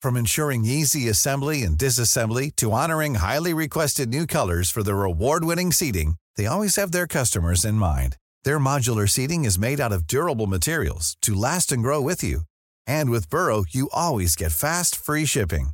From 0.00 0.16
ensuring 0.16 0.64
easy 0.64 1.10
assembly 1.10 1.62
and 1.62 1.76
disassembly 1.76 2.50
to 2.56 2.72
honoring 2.72 3.16
highly 3.16 3.52
requested 3.52 4.08
new 4.08 4.26
colors 4.26 4.70
for 4.70 4.82
their 4.82 5.04
award-winning 5.04 5.72
seating, 5.72 6.14
they 6.36 6.46
always 6.46 6.76
have 6.76 6.92
their 6.92 7.06
customers 7.06 7.66
in 7.66 7.74
mind. 7.74 8.16
Their 8.44 8.58
modular 8.58 9.06
seating 9.06 9.44
is 9.44 9.58
made 9.58 9.78
out 9.78 9.92
of 9.92 10.06
durable 10.06 10.46
materials 10.46 11.18
to 11.20 11.34
last 11.34 11.70
and 11.70 11.82
grow 11.82 12.00
with 12.00 12.24
you. 12.24 12.44
And 12.86 13.10
with 13.10 13.30
Burrow, 13.30 13.64
you 13.68 13.88
always 13.92 14.36
get 14.36 14.52
fast, 14.52 14.96
free 14.96 15.26
shipping. 15.26 15.70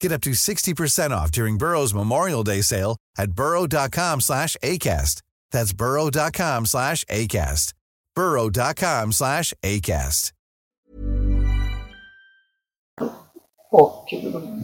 Get 0.00 0.12
up 0.12 0.22
to 0.22 0.30
60% 0.30 1.10
off 1.10 1.30
during 1.30 1.58
Burrow's 1.58 1.94
Memorial 1.94 2.42
Day 2.44 2.62
sale 2.62 2.96
at 3.18 3.32
burrow.com 3.32 4.20
slash 4.20 4.56
ACAST. 4.62 5.22
That's 5.50 5.72
burrow.com 5.72 6.66
slash 6.66 7.04
ACAST. 7.04 7.74
burrow.com 8.14 9.12
slash 9.12 9.52
ACAST. 9.62 10.32
Och 13.76 14.14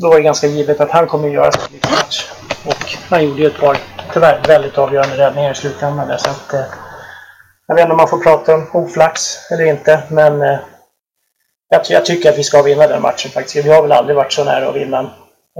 då 0.00 0.08
var 0.08 0.16
det 0.16 0.22
ganska 0.22 0.46
givet 0.46 0.80
att 0.80 0.90
han 0.90 1.06
kommer 1.06 1.28
att 1.28 1.34
göra 1.34 1.52
sin 1.52 1.80
match. 1.90 2.30
Och 2.66 2.84
han 3.10 3.24
gjorde 3.24 3.40
ju 3.40 3.46
ett 3.46 3.60
par, 3.60 3.78
tyvärr, 4.12 4.42
väldigt 4.48 4.78
avgörande 4.78 5.16
räddningar 5.18 5.52
i 5.52 5.54
slutändan 5.54 6.08
där. 6.08 6.16
Så 6.16 6.30
att, 6.30 6.52
eh, 6.54 6.60
jag 7.66 7.74
vet 7.74 7.82
inte 7.82 7.92
om 7.92 7.96
man 7.96 8.08
får 8.08 8.18
prata 8.18 8.54
om 8.54 8.70
oflax 8.72 9.36
eller 9.50 9.64
inte, 9.64 10.02
men 10.10 10.42
eh, 10.42 10.58
jag, 11.70 11.82
jag, 11.88 12.06
tycker 12.06 12.30
att 12.30 12.38
vi 12.38 12.44
ska 12.44 12.62
vinna 12.62 12.86
den 12.86 13.02
matchen 13.02 13.30
faktiskt. 13.30 13.66
Vi 13.66 13.70
har 13.70 13.82
väl 13.82 13.92
aldrig 13.92 14.16
varit 14.16 14.32
så 14.32 14.44
nära 14.44 14.68
att 14.68 14.76
vinna 14.76 14.98
en, 14.98 15.08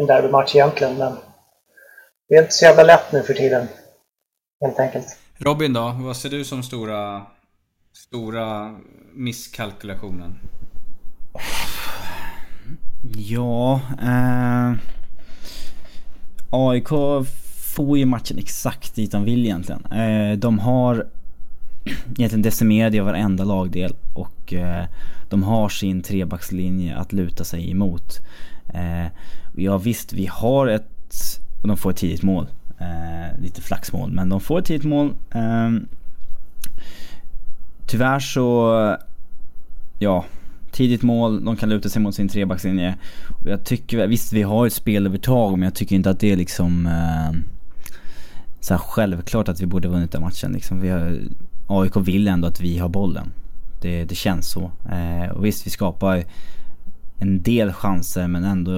en 0.01 0.07
derbymatch 0.07 0.55
egentligen, 0.55 0.97
men 0.97 1.17
det 2.29 2.35
är 2.35 2.43
inte 2.43 2.53
så 2.53 2.65
jävla 2.65 2.83
lätt 2.83 3.13
nu 3.13 3.23
för 3.23 3.35
tiden. 3.35 3.69
Helt 4.61 4.81
enkelt. 4.81 5.07
Robin 5.39 5.73
då? 5.73 5.97
Vad 6.01 6.17
ser 6.17 6.29
du 6.29 6.45
som 6.45 6.63
stora, 6.63 7.23
stora 7.93 8.75
misskalkylationen? 9.13 10.39
Ja... 13.17 13.81
Eh, 14.03 14.73
AIK 16.53 16.89
får 17.75 17.99
ju 17.99 18.05
matchen 18.05 18.39
exakt 18.39 18.95
dit 18.95 19.13
de 19.13 19.25
vill 19.25 19.45
egentligen. 19.45 19.85
Eh, 19.93 20.39
de 20.39 20.59
har 20.59 21.07
egentligen 22.19 22.43
decimerade 22.43 22.97
jag 22.97 23.05
varenda 23.05 23.45
lagdel 23.45 23.95
och 24.15 24.53
eh, 24.53 24.85
de 25.29 25.43
har 25.43 25.69
sin 25.69 26.03
trebackslinje 26.03 26.97
att 26.97 27.13
luta 27.13 27.45
sig 27.45 27.71
emot. 27.71 28.19
Eh, 28.75 29.07
ja 29.57 29.79
visst, 29.79 30.13
vi 30.13 30.27
har 30.27 30.67
ett... 30.67 31.41
Och 31.63 31.69
de 31.69 31.77
får 31.77 31.91
ett 31.91 31.97
tidigt 31.97 32.23
mål. 32.23 32.47
Eh, 32.79 33.41
lite 33.41 33.61
flaxmål, 33.63 34.11
men 34.13 34.29
de 34.29 34.41
får 34.41 34.59
ett 34.59 34.65
tidigt 34.65 34.85
mål. 34.85 35.15
Eh, 35.31 35.71
tyvärr 37.87 38.21
så... 38.21 38.97
Ja, 39.99 40.25
tidigt 40.73 41.03
mål, 41.03 41.45
de 41.45 41.57
kan 41.57 41.69
luta 41.69 41.89
sig 41.89 42.03
mot 42.03 42.15
sin 42.15 42.29
trebackslinje. 42.29 42.95
Jag 43.45 43.65
tycker, 43.65 44.07
visst 44.07 44.33
vi 44.33 44.43
har 44.43 44.67
ett 44.67 44.73
spelövertag 44.73 45.51
men 45.53 45.63
jag 45.63 45.75
tycker 45.75 45.97
inte 45.97 46.11
att 46.11 46.21
det 46.21 46.33
är 46.33 46.37
liksom... 46.37 46.87
Eh, 46.87 47.41
så 48.61 48.79
självklart 48.79 49.49
att 49.49 49.61
vi 49.61 49.67
borde 49.67 49.89
vunnit 49.89 50.13
den 50.13 50.23
matchen 50.23 50.53
liksom. 50.53 50.81
Vi 50.81 50.89
har, 50.89 51.19
AIK 51.71 51.97
vill 51.97 52.29
ändå 52.29 52.49
att 52.49 52.61
vi 52.61 52.79
har 52.79 52.89
bollen. 52.89 53.33
Det, 53.81 54.05
det 54.05 54.15
känns 54.15 54.51
så. 54.51 54.71
Eh, 54.91 55.31
och 55.31 55.45
visst, 55.45 55.67
vi 55.67 55.71
skapar 55.71 56.25
en 57.19 57.43
del 57.43 57.73
chanser 57.73 58.29
men 58.29 58.45
ändå... 58.45 58.73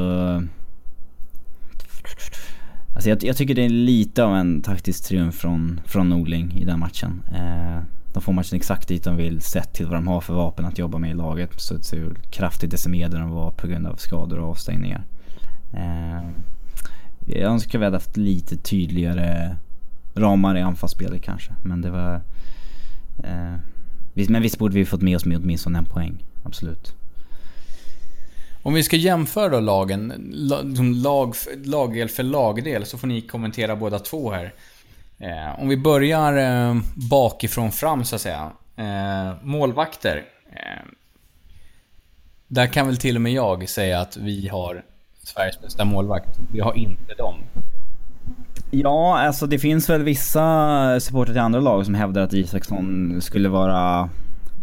Alltså 2.95 3.09
jag, 3.09 3.25
jag, 3.25 3.37
tycker 3.37 3.55
det 3.55 3.65
är 3.65 3.69
lite 3.69 4.25
av 4.25 4.37
en 4.37 4.63
taktisk 4.63 5.05
triumf 5.05 5.35
från, 5.35 5.81
från 5.87 6.09
Norling 6.09 6.53
i 6.53 6.65
den 6.65 6.79
matchen. 6.79 7.23
Eh, 7.35 7.83
de 8.13 8.23
får 8.23 8.33
matchen 8.33 8.57
exakt 8.57 8.89
dit 8.89 9.05
de 9.05 9.17
vill 9.17 9.41
sett 9.41 9.73
till 9.73 9.87
vad 9.87 9.95
de 9.95 10.09
har 10.09 10.21
för 10.21 10.35
vapen 10.35 10.65
att 10.65 10.79
jobba 10.79 10.99
med 10.99 11.11
i 11.11 11.15
laget. 11.15 11.61
Så 11.61 11.75
det 11.75 11.83
ser 11.83 12.15
kraftigt 12.31 12.71
decimerade 12.71 13.19
de 13.19 13.31
var 13.31 13.51
på 13.51 13.67
grund 13.67 13.87
av 13.87 13.97
skador 13.97 14.39
och 14.39 14.51
avstängningar. 14.51 15.05
Eh, 15.75 16.29
jag 17.27 17.53
önskar 17.53 17.79
vi 17.79 17.85
hade 17.85 17.97
haft 17.97 18.17
lite 18.17 18.57
tydligare 18.57 19.57
ramar 20.15 20.57
i 20.57 20.61
anfallsspelet 20.61 21.23
kanske. 21.23 21.53
Men 21.65 21.81
det 21.81 21.91
var... 21.91 22.21
Eh, 23.25 24.29
men 24.29 24.43
visst 24.43 24.59
borde 24.59 24.75
vi 24.75 24.85
fått 24.85 25.03
med 25.03 25.17
oss 25.17 25.25
med 25.25 25.37
åtminstone 25.37 25.79
en 25.79 25.85
poäng. 25.85 26.25
Absolut. 26.45 26.95
Om 28.63 28.75
vi 28.75 28.83
ska 28.83 28.97
jämföra 28.97 29.49
då 29.49 29.61
lagen, 29.61 30.13
liksom 30.65 30.93
lag, 30.93 31.35
lagdel 31.65 32.09
för 32.09 32.23
lagdel, 32.23 32.87
så 32.87 32.99
får 32.99 33.07
ni 33.07 33.21
kommentera 33.21 33.77
båda 33.77 33.99
två 33.99 34.31
här. 34.31 34.55
Eh, 35.19 35.61
om 35.61 35.69
vi 35.69 35.77
börjar 35.77 36.37
eh, 36.37 36.77
bakifrån 37.11 37.73
fram 37.73 38.05
så 38.05 38.15
att 38.15 38.21
säga. 38.21 38.53
Eh, 38.77 39.35
målvakter. 39.43 40.25
Eh, 40.53 40.83
där 42.49 42.67
kan 42.67 42.87
väl 42.87 42.97
till 42.97 43.17
och 43.17 43.23
med 43.23 43.33
jag 43.33 43.69
säga 43.69 44.01
att 44.01 44.17
vi 44.17 44.49
har 44.49 44.85
Sveriges 45.23 45.61
bästa 45.61 45.85
målvakt. 45.85 46.39
Vi 46.53 46.61
har 46.61 46.75
inte 46.75 47.15
dem. 47.15 47.35
Ja, 48.75 49.19
alltså 49.19 49.47
det 49.47 49.59
finns 49.59 49.91
väl 49.91 50.03
vissa 50.03 51.01
supportrar 51.01 51.35
till 51.35 51.43
andra 51.43 51.61
lag 51.61 51.85
som 51.85 51.95
hävdar 51.95 52.23
att 52.23 52.33
Isaksson 52.33 53.17
skulle 53.21 53.49
vara 53.49 54.09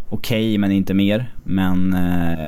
okej 0.10 0.50
okay, 0.50 0.58
men 0.58 0.72
inte 0.72 0.94
mer. 0.94 1.34
Men... 1.44 1.94
Eh, 1.94 2.48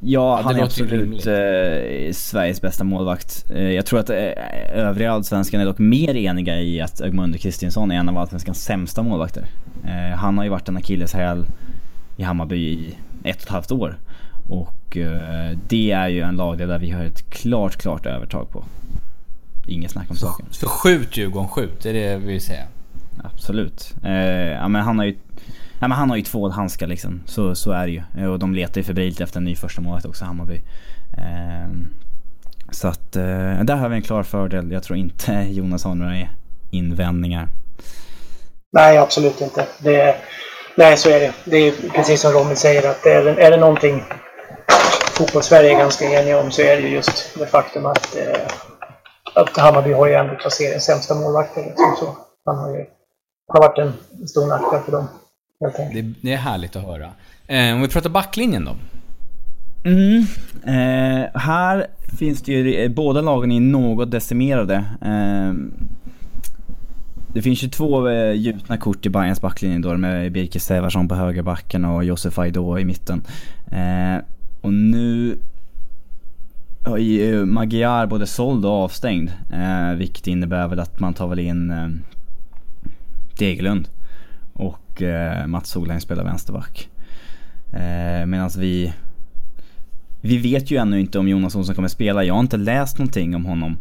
ja, 0.00 0.40
han 0.44 0.56
är 0.56 0.62
absolut 0.62 1.26
eh, 1.26 2.12
Sveriges 2.12 2.60
bästa 2.60 2.84
målvakt. 2.84 3.50
Eh, 3.50 3.70
jag 3.70 3.86
tror 3.86 4.00
att 4.00 4.10
eh, 4.10 4.32
övriga 4.72 5.12
allsvenskan 5.12 5.60
är 5.60 5.64
dock 5.64 5.78
mer 5.78 6.16
eniga 6.16 6.60
i 6.60 6.80
att 6.80 7.00
Ögmundur 7.00 7.38
Kristinsson 7.38 7.90
är 7.90 7.96
en 7.96 8.08
av 8.08 8.18
allsvenskans 8.18 8.64
sämsta 8.64 9.02
målvakter. 9.02 9.46
Eh, 9.84 10.16
han 10.18 10.38
har 10.38 10.44
ju 10.44 10.50
varit 10.50 10.68
en 10.68 10.76
akilleshäl 10.76 11.46
i 12.16 12.22
Hammarby 12.22 12.56
i 12.56 12.94
ett 13.24 13.36
och 13.36 13.42
ett 13.42 13.48
halvt 13.48 13.72
år. 13.72 13.98
Och 14.48 14.96
eh, 14.96 15.58
det 15.68 15.90
är 15.90 16.08
ju 16.08 16.20
en 16.20 16.36
lagdel 16.36 16.68
där 16.68 16.78
vi 16.78 16.90
har 16.90 17.04
ett 17.04 17.30
klart, 17.30 17.76
klart 17.76 18.06
övertag 18.06 18.50
på. 18.50 18.64
Inget 19.68 19.90
snack 19.90 20.10
om 20.10 20.16
saken. 20.16 20.46
Så 20.50 20.68
skjut 20.68 21.16
Djurgården, 21.16 21.48
skjut. 21.48 21.82
Det 21.82 21.90
är 21.90 21.94
det 21.94 22.16
vi 22.16 22.26
vill 22.26 22.40
säga. 22.40 22.64
Absolut. 23.24 23.94
Eh, 24.04 24.12
ja, 24.52 24.68
men 24.68 24.82
han 24.82 24.98
har 24.98 25.06
ju 25.06 25.16
Ja, 25.80 25.88
men 25.88 25.98
han 25.98 26.10
har 26.10 26.16
ju 26.16 26.22
två 26.22 26.48
handskar 26.48 26.86
liksom. 26.86 27.22
Så, 27.26 27.54
så 27.54 27.72
är 27.72 27.86
det 27.86 27.92
ju. 27.92 28.02
Eh, 28.18 28.24
och 28.24 28.38
de 28.38 28.54
letar 28.54 28.80
ju 28.80 28.84
febrilt 28.84 29.20
efter 29.20 29.38
en 29.38 29.44
ny 29.44 29.56
första 29.56 29.80
målet 29.80 30.04
också, 30.04 30.24
Hammarby. 30.24 30.60
Eh, 31.18 31.70
så 32.70 32.88
att 32.88 33.16
eh, 33.16 33.64
där 33.64 33.76
har 33.76 33.88
vi 33.88 33.96
en 33.96 34.02
klar 34.02 34.22
fördel. 34.22 34.72
Jag 34.72 34.82
tror 34.82 34.98
inte 34.98 35.32
Jonas 35.50 35.84
har 35.84 35.94
några 35.94 36.28
invändningar. 36.70 37.48
Nej, 38.72 38.98
absolut 38.98 39.40
inte. 39.40 39.66
Det, 39.78 40.16
nej, 40.76 40.96
så 40.96 41.10
är 41.10 41.20
det. 41.20 41.32
Det 41.44 41.56
är 41.56 41.72
precis 41.94 42.20
som 42.20 42.32
Robin 42.32 42.56
säger 42.56 42.90
att 42.90 43.06
är 43.06 43.24
det, 43.24 43.42
är 43.42 43.50
det 43.50 43.56
någonting 43.56 44.02
fotbollssverige 45.18 45.74
är 45.74 45.78
ganska 45.78 46.04
eniga 46.04 46.40
om 46.40 46.50
så 46.50 46.62
är 46.62 46.82
det 46.82 46.88
just 46.88 47.38
det 47.38 47.46
faktum 47.46 47.86
att, 47.86 48.16
eh, 48.16 48.67
att 49.40 49.56
Hammarby 49.56 49.92
har 49.92 50.06
ju 50.06 50.14
ändå 50.14 50.50
seriens 50.50 50.84
sämsta 50.84 51.14
målvakter. 51.14 51.62
Liksom, 51.62 51.94
så. 51.98 52.16
Han 52.44 52.58
har 52.58 52.70
ju 52.70 52.84
har 53.48 53.60
varit 53.60 53.78
en 53.78 53.92
stor 54.28 54.46
nackdel 54.46 54.80
för 54.82 54.92
dem. 54.92 55.08
Det, 55.92 56.02
det, 56.22 56.32
är 56.32 56.36
härligt 56.36 56.76
att 56.76 56.82
höra. 56.82 57.12
Eh, 57.46 57.74
om 57.74 57.82
vi 57.82 57.88
pratar 57.88 58.10
backlinjen 58.10 58.64
då? 58.64 58.76
Mm. 59.84 60.22
Eh, 60.64 61.40
här 61.40 61.86
finns 62.18 62.42
det 62.42 62.52
ju, 62.52 62.88
båda 62.88 63.20
lagen 63.20 63.52
är 63.52 63.60
något 63.60 64.10
decimerade. 64.10 64.74
Eh, 65.02 65.52
det 67.34 67.42
finns 67.42 67.64
ju 67.64 67.68
två 67.68 68.08
eh, 68.08 68.32
gjutna 68.32 68.76
kort 68.76 69.06
i 69.06 69.10
Bayerns 69.10 69.40
backlinje 69.40 69.78
då 69.78 69.96
med 69.96 70.32
Birke 70.32 70.60
Seversson 70.60 71.08
på 71.08 71.14
högerbacken 71.14 71.84
och 71.84 72.04
Josef 72.04 72.38
Aido 72.38 72.78
i 72.78 72.84
mitten. 72.84 73.22
Eh, 73.72 74.24
och 74.60 74.72
nu 74.72 75.38
i 76.96 77.30
eh, 77.30 77.44
Magyar 77.44 78.06
både 78.06 78.26
såld 78.26 78.64
och 78.64 78.72
avstängd. 78.72 79.32
Eh, 79.52 79.94
vilket 79.94 80.26
innebär 80.26 80.68
väl 80.68 80.80
att 80.80 81.00
man 81.00 81.14
tar 81.14 81.28
väl 81.28 81.38
in 81.38 81.70
eh, 81.70 81.88
Degerlund. 83.38 83.88
Och 84.52 85.02
eh, 85.02 85.46
Mats 85.46 85.70
Solheim 85.70 86.00
spelar 86.00 86.24
vänsterback. 86.24 86.88
Eh, 87.72 88.26
Medan 88.26 88.50
vi... 88.58 88.92
Vi 90.20 90.38
vet 90.38 90.70
ju 90.70 90.76
ännu 90.76 91.00
inte 91.00 91.18
om 91.18 91.28
Jonas 91.28 91.56
Olsson 91.56 91.74
kommer 91.74 91.88
spela. 91.88 92.24
Jag 92.24 92.34
har 92.34 92.40
inte 92.40 92.56
läst 92.56 92.98
någonting 92.98 93.36
om 93.36 93.44
honom. 93.44 93.78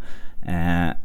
Eh, 0.47 0.97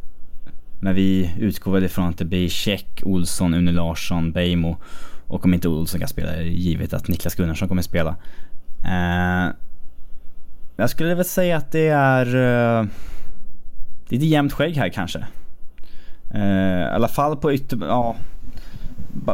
men 0.81 0.95
vi 0.95 1.35
utgår 1.39 1.73
väl 1.73 1.85
ifrån 1.85 2.09
att 2.09 2.19
det 2.19 2.25
blir 2.25 2.49
Check, 2.49 3.03
Olsson, 3.05 3.55
Une 3.55 3.73
Larsson, 3.73 4.33
Beijmo. 4.33 4.77
Och 5.27 5.45
om 5.45 5.55
inte 5.55 5.69
Olsson 5.69 6.01
kan 6.01 6.09
spela, 6.09 6.43
givet 6.43 6.93
att 6.93 7.09
Niklas 7.09 7.35
Gunnarsson 7.35 7.69
kommer 7.69 7.83
spela. 7.83 8.17
Eh, 8.85 9.53
jag 10.83 10.91
skulle 10.91 11.15
väl 11.15 11.25
säga 11.25 11.57
att 11.57 11.73
det 11.73 11.89
är... 11.89 12.37
Uh, 12.37 12.87
lite 14.09 14.25
jämnt 14.25 14.53
skägg 14.53 14.77
här 14.77 14.89
kanske. 14.89 15.27
Uh, 16.35 16.83
I 16.83 16.95
alla 16.95 17.09
fall 17.09 17.37
på 17.37 17.53
ytter... 17.53 17.79
Ja. 17.89 18.17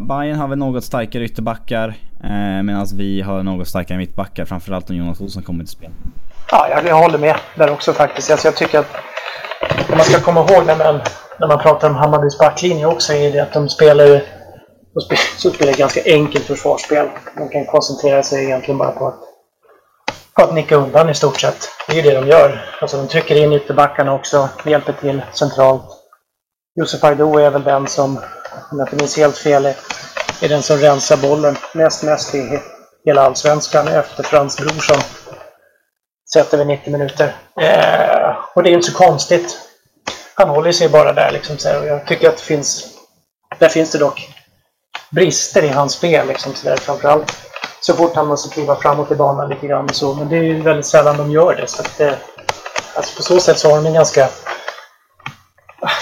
Bayern 0.01 0.39
har 0.39 0.49
väl 0.49 0.59
något 0.59 0.85
starkare 0.85 1.25
ytterbackar. 1.25 1.95
Eh, 2.25 2.31
uh, 2.31 2.63
Medan 2.63 2.87
vi 2.95 3.21
har 3.21 3.43
något 3.43 3.69
starkare 3.69 3.99
mittbackar. 3.99 4.45
Framförallt 4.45 4.91
om 4.91 4.97
Jonas 4.97 5.21
Olsson 5.21 5.43
kommer 5.43 5.65
till 5.65 5.73
spel. 5.73 5.91
Ja, 6.51 6.69
jag, 6.71 6.87
jag 6.87 6.97
håller 6.97 7.19
med 7.19 7.37
där 7.57 7.71
också 7.71 7.93
faktiskt. 7.93 8.31
Alltså, 8.31 8.49
jag 8.49 8.57
tycker 8.57 8.79
att 8.79 8.97
man 9.91 10.01
ska 10.01 10.21
komma 10.21 10.41
ihåg 10.41 10.67
när 10.67 10.77
man, 10.77 11.01
när 11.41 11.49
man 11.49 11.59
pratar 11.59 11.91
om 11.91 11.97
Hammarbys 11.97 12.39
backlinje 12.39 12.87
också 12.87 13.13
är 13.13 13.33
det 13.33 13.41
att 13.41 13.53
de 13.53 13.69
spelar 13.69 14.05
ju 14.05 14.21
de 14.95 15.01
spelar, 15.01 15.55
spelar 15.55 15.73
ganska 15.73 16.01
enkelt 16.05 16.45
försvarsspel. 16.45 17.07
De 17.37 17.49
kan 17.49 17.67
koncentrera 17.67 18.23
sig 18.23 18.45
egentligen 18.45 18.79
bara 18.79 18.91
på 18.91 19.07
att 19.07 19.28
på 20.38 20.44
att 20.44 20.55
nicka 20.55 20.77
undan 20.77 21.11
i 21.11 21.14
stort 21.14 21.40
sett. 21.40 21.68
Det 21.87 21.92
är 21.92 21.96
ju 21.96 22.03
det 22.03 22.20
de 22.20 22.29
gör. 22.29 22.77
Alltså 22.81 22.96
de 22.96 23.09
trycker 23.09 23.37
in 23.37 23.53
ytterbackarna 23.53 24.14
också, 24.14 24.48
hjälper 24.64 24.92
till 24.92 25.22
centralt. 25.33 25.85
Josef 26.74 27.05
Aido 27.05 27.38
är 27.38 27.51
väl 27.51 27.62
den 27.62 27.87
som, 27.87 28.16
om 28.70 28.79
jag 28.79 28.87
inte 28.87 28.96
minns 28.96 29.16
helt 29.16 29.38
fel, 29.38 29.66
är 30.40 30.48
den 30.48 30.62
som 30.62 30.77
rensar 30.77 31.16
bollen 31.16 31.57
näst 31.74 32.03
mest 32.03 32.35
i 32.35 32.61
hela 33.05 33.22
Allsvenskan 33.22 33.88
efter 33.88 34.22
Frans 34.22 34.57
Brorsson. 34.57 35.01
Sett 36.33 36.55
över 36.55 36.64
90 36.64 36.92
minuter. 36.92 37.37
Eh, 37.61 38.37
och 38.55 38.62
det 38.62 38.68
är 38.68 38.70
ju 38.70 38.77
inte 38.77 38.90
så 38.90 38.98
konstigt. 38.98 39.59
Han 40.35 40.48
håller 40.48 40.72
sig 40.72 40.88
bara 40.88 41.12
där 41.12 41.31
liksom. 41.31 41.59
Så 41.59 41.68
här, 41.68 41.81
och 41.81 41.87
jag 41.87 42.07
tycker 42.07 42.29
att 42.29 42.37
det 42.37 42.42
finns... 42.42 42.87
Där 43.59 43.68
finns 43.68 43.90
det 43.90 43.98
dock 43.98 44.35
brister 45.11 45.62
i 45.62 45.68
hans 45.68 45.92
spel 45.92 46.27
liksom. 46.29 46.55
Så 46.55 46.68
där, 46.68 46.77
framförallt 46.77 47.48
så 47.81 47.95
fort 47.95 48.14
han 48.14 48.27
måste 48.27 48.55
kliva 48.55 48.77
framåt 48.77 49.12
i 49.12 49.14
banan 49.14 49.49
lite 49.49 49.67
grann 49.67 49.85
och 49.85 49.95
så. 49.95 50.14
Men 50.14 50.29
det 50.29 50.37
är 50.37 50.43
ju 50.43 50.62
väldigt 50.62 50.87
sällan 50.87 51.17
de 51.17 51.31
gör 51.31 51.57
det. 51.57 51.67
Så 51.67 51.83
att, 51.83 52.01
eh, 52.01 52.12
alltså 52.97 53.17
på 53.17 53.23
så 53.23 53.41
sätt 53.41 53.59
så 53.59 53.69
har 53.71 53.77
de 53.77 53.87
en 53.87 53.95
ganska, 53.95 54.29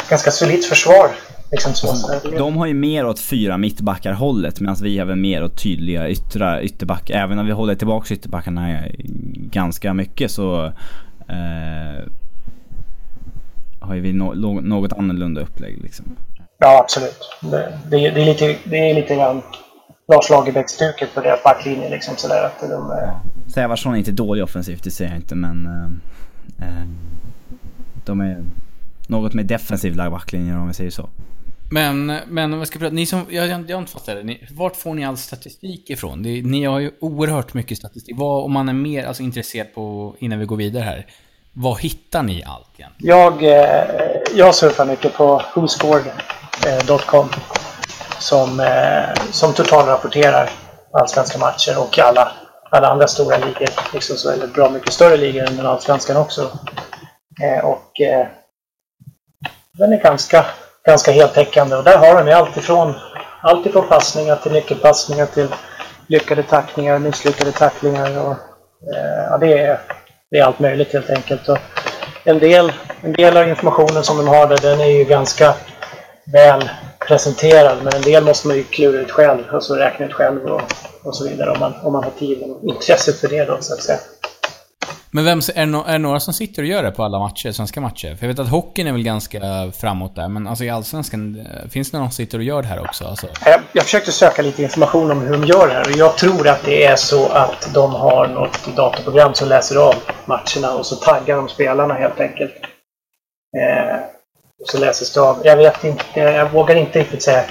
ganska 0.08 0.30
solidt 0.30 0.66
försvar. 0.66 1.10
Liksom 1.50 1.74
så. 1.74 1.88
Alltså, 1.88 2.30
de 2.30 2.56
har 2.56 2.66
ju 2.66 2.74
mer 2.74 3.06
åt 3.06 3.20
fyra 3.20 3.58
mittbackar 3.58 4.12
hållet 4.12 4.60
medan 4.60 4.76
vi 4.82 4.98
har 4.98 5.06
väl 5.06 5.16
mer 5.16 5.44
åt 5.44 5.62
tydliga 5.62 6.08
yttra, 6.08 6.62
ytterbackar. 6.62 7.14
Även 7.14 7.38
om 7.38 7.46
vi 7.46 7.52
håller 7.52 7.74
tillbaka 7.74 8.14
ytterbackarna 8.14 8.78
ganska 9.34 9.94
mycket 9.94 10.30
så 10.30 10.64
eh, 11.28 12.04
har 13.80 13.94
vi 13.94 14.12
no, 14.12 14.60
något 14.60 14.92
annorlunda 14.92 15.40
upplägg 15.40 15.82
liksom. 15.82 16.16
Ja, 16.58 16.80
absolut. 16.80 17.30
Det, 17.40 17.78
det, 17.90 18.10
det, 18.10 18.22
är 18.22 18.26
lite, 18.26 18.56
det 18.64 18.90
är 18.90 18.94
lite 18.94 19.14
grann 19.14 19.42
Lars 20.08 20.30
Lagerbäck-stuket 20.30 21.14
på 21.14 21.20
deras 21.20 21.42
backlinje. 21.42 21.90
Liksom, 21.90 22.16
sådär, 22.16 22.44
att 22.44 22.60
de, 22.60 22.68
ja. 22.68 23.20
Sävarsson 23.54 23.94
är 23.94 23.98
inte 23.98 24.12
dålig 24.12 24.44
offensivt, 24.44 24.84
det 24.84 24.90
säger 24.90 25.10
jag 25.10 25.18
inte, 25.18 25.34
men... 25.34 25.66
Eh, 25.66 26.68
eh 26.68 26.86
de 28.06 28.20
är 28.20 28.44
något 29.08 29.34
mer 29.34 29.42
defensivt 29.42 29.96
lag 29.96 30.12
backlinje 30.12 30.54
om 30.56 30.68
vi 30.68 30.74
säger 30.74 30.90
så. 30.90 31.08
Men, 31.70 32.18
men 32.26 32.58
vad 32.58 32.68
ska 32.68 32.78
prata, 32.78 32.94
ni 32.94 33.06
som, 33.06 33.26
jag, 33.30 33.48
jag, 33.48 33.70
jag 33.70 33.76
har 33.76 33.80
inte 33.80 33.92
fattat 33.92 34.26
det. 34.26 34.36
vart 34.50 34.76
får 34.76 34.94
ni 34.94 35.04
all 35.04 35.16
statistik 35.16 35.90
ifrån? 35.90 36.22
Det, 36.22 36.42
ni 36.42 36.64
har 36.64 36.78
ju 36.78 36.90
oerhört 37.00 37.54
mycket 37.54 37.78
statistik. 37.78 38.16
Vad, 38.18 38.44
om 38.44 38.52
man 38.52 38.68
är 38.68 38.72
mer 38.72 39.04
alltså, 39.04 39.22
intresserad 39.22 39.74
på, 39.74 40.14
innan 40.18 40.38
vi 40.38 40.44
går 40.44 40.56
vidare 40.56 40.82
här, 40.82 41.06
var 41.52 41.76
hittar 41.76 42.22
ni 42.22 42.44
allt 42.46 42.78
igen? 42.78 42.90
Jag, 42.98 43.42
eh, 43.42 43.84
jag 44.34 44.54
surfar 44.54 44.86
mycket 44.86 45.14
på 45.14 45.42
whoscored.com 45.54 47.28
som, 48.26 48.60
eh, 48.60 49.24
som 49.30 49.52
totalrapporterar 49.52 50.50
allsvenska 50.92 51.38
matcher 51.38 51.78
och 51.78 51.98
alla, 51.98 52.32
alla 52.70 52.88
andra 52.88 53.06
stora 53.06 53.36
ligor. 53.36 53.68
Liksom 53.92 54.16
så, 54.16 54.30
eller 54.30 54.46
bra 54.46 54.70
mycket 54.70 54.92
större 54.92 55.16
ligor 55.16 55.42
än 55.48 55.56
den 55.56 55.66
allsvenskan 55.66 56.16
också. 56.16 56.50
Eh, 57.42 57.64
och 57.64 58.00
eh, 58.00 58.26
den 59.72 59.92
är 59.92 60.02
ganska, 60.02 60.46
ganska 60.86 61.12
heltäckande 61.12 61.76
och 61.76 61.84
där 61.84 61.98
har 61.98 62.14
de 62.14 62.26
ju 62.26 62.32
alltifrån, 62.32 62.94
alltifrån 63.42 63.88
passningar 63.88 64.36
till 64.36 64.52
nyckelpassningar 64.52 65.26
till 65.26 65.48
lyckade 66.06 66.42
tacklingar, 66.42 66.98
misslyckade 66.98 67.52
tacklingar 67.52 68.18
och 68.18 68.32
eh, 68.94 69.24
ja, 69.30 69.38
det 69.38 69.58
är, 69.58 69.80
det 70.30 70.38
är 70.38 70.44
allt 70.44 70.58
möjligt 70.58 70.92
helt 70.92 71.10
enkelt. 71.10 71.48
Och 71.48 71.58
en, 72.24 72.38
del, 72.38 72.72
en 73.00 73.12
del 73.12 73.36
av 73.36 73.48
informationen 73.48 74.04
som 74.04 74.16
de 74.16 74.28
har 74.28 74.46
där, 74.46 74.58
den 74.58 74.80
är 74.80 74.90
ju 74.90 75.04
ganska 75.04 75.54
väl 76.32 76.70
presenterad. 77.08 77.78
Men 77.84 77.94
en 77.94 78.02
del 78.02 78.24
måste 78.24 78.48
man 78.48 78.56
ju 78.56 78.64
klura 78.64 79.00
ut 79.00 79.10
själv, 79.10 79.42
alltså 79.52 79.74
räkna 79.74 80.06
ut 80.06 80.12
själv 80.12 80.44
och, 80.44 80.62
och 81.02 81.16
så 81.16 81.28
vidare 81.28 81.50
om 81.50 81.60
man, 81.60 81.74
om 81.82 81.92
man 81.92 82.04
har 82.04 82.10
tid 82.10 82.42
och 82.42 82.68
intresset 82.68 83.20
för 83.20 83.28
det 83.28 83.44
då 83.44 83.58
så 83.60 83.74
att 83.74 83.82
säga. 83.82 83.98
Men 85.10 85.24
vem, 85.24 85.38
är, 85.38 85.66
det, 85.66 85.90
är 85.90 85.92
det 85.92 85.98
några 85.98 86.20
som 86.20 86.34
sitter 86.34 86.62
och 86.62 86.68
gör 86.68 86.82
det 86.82 86.90
på 86.90 87.04
alla 87.04 87.18
matcher, 87.18 87.52
svenska 87.52 87.80
matcher? 87.80 88.14
För 88.14 88.26
jag 88.26 88.28
vet 88.28 88.38
att 88.38 88.48
hockeyn 88.48 88.86
är 88.86 88.92
väl 88.92 89.02
ganska 89.02 89.40
framåt 89.80 90.16
där, 90.16 90.28
men 90.28 90.46
alltså 90.46 90.64
i 90.64 90.70
Allsvenskan, 90.70 91.40
eh, 91.40 91.68
finns 91.68 91.90
det 91.90 91.98
någon 91.98 92.10
som 92.10 92.16
sitter 92.16 92.38
och 92.38 92.44
gör 92.44 92.62
det 92.62 92.68
här 92.68 92.80
också? 92.80 93.04
Alltså? 93.04 93.26
Jag, 93.44 93.60
jag 93.72 93.84
försökte 93.84 94.12
söka 94.12 94.42
lite 94.42 94.62
information 94.62 95.10
om 95.10 95.20
hur 95.20 95.32
de 95.32 95.44
gör 95.44 95.68
det 95.68 95.74
här 95.74 95.86
och 95.90 95.96
jag 95.96 96.18
tror 96.18 96.48
att 96.48 96.64
det 96.64 96.84
är 96.84 96.96
så 96.96 97.28
att 97.28 97.70
de 97.74 97.94
har 97.94 98.26
något 98.26 98.76
datorprogram 98.76 99.34
som 99.34 99.48
läser 99.48 99.76
av 99.76 99.94
matcherna 100.24 100.74
och 100.74 100.86
så 100.86 100.96
taggar 100.96 101.36
de 101.36 101.48
spelarna 101.48 101.94
helt 101.94 102.20
enkelt. 102.20 102.52
Eh, 103.56 104.15
så 104.64 104.78
läses 104.78 105.12
det 105.12 105.20
av. 105.20 105.40
Jag 105.44 105.56
vet 105.56 105.84
inte, 105.84 106.20
jag 106.20 106.50
vågar 106.50 106.74
inte 106.74 106.98
riktigt 106.98 107.22
säga 107.22 107.44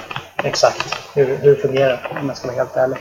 exakt 0.44 0.96
hur, 1.14 1.36
hur 1.36 1.50
det 1.50 1.62
fungerar 1.62 2.18
om 2.20 2.28
jag 2.28 2.36
ska 2.36 2.46
vara 2.46 2.56
helt 2.56 2.76
ärlig. 2.76 2.98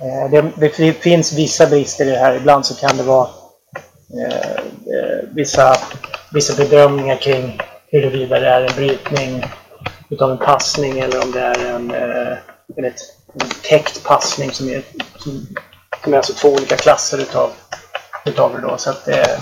Eh, 0.00 0.30
det, 0.30 0.70
det, 0.76 0.92
finns 0.92 1.32
vissa 1.32 1.66
brister 1.66 2.06
i 2.06 2.10
det 2.10 2.18
här. 2.18 2.34
Ibland 2.34 2.66
så 2.66 2.74
kan 2.74 2.96
det 2.96 3.02
vara 3.02 3.28
eh, 4.20 4.50
eh, 4.96 5.28
vissa, 5.34 5.76
vissa 6.32 6.64
bedömningar 6.64 7.16
kring 7.16 7.60
huruvida 7.86 8.40
det 8.40 8.48
är 8.48 8.60
en 8.60 8.76
brytning 8.76 9.44
utav 10.10 10.30
en 10.30 10.38
passning 10.38 10.98
eller 10.98 11.24
om 11.24 11.32
det 11.32 11.40
är 11.40 11.74
en, 11.74 11.90
eh, 11.90 12.38
en, 12.76 12.84
ett, 12.84 13.00
en 13.40 13.48
täckt 13.62 14.04
passning 14.04 14.50
som 14.52 14.68
är, 14.68 14.82
som, 15.18 15.46
som 16.04 16.12
är 16.12 16.16
alltså 16.16 16.32
två 16.32 16.48
olika 16.48 16.76
klasser 16.76 17.18
utav, 17.18 17.50
utav 18.24 18.52
det 18.52 18.60
då. 18.60 18.78
Så 18.78 18.90
att 18.90 19.08
eh, 19.08 19.38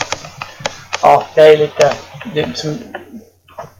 ja, 1.03 1.25
det 1.35 1.41
är 1.41 1.57
lite, 1.57 1.95
det, 2.35 2.57
som, 2.57 2.79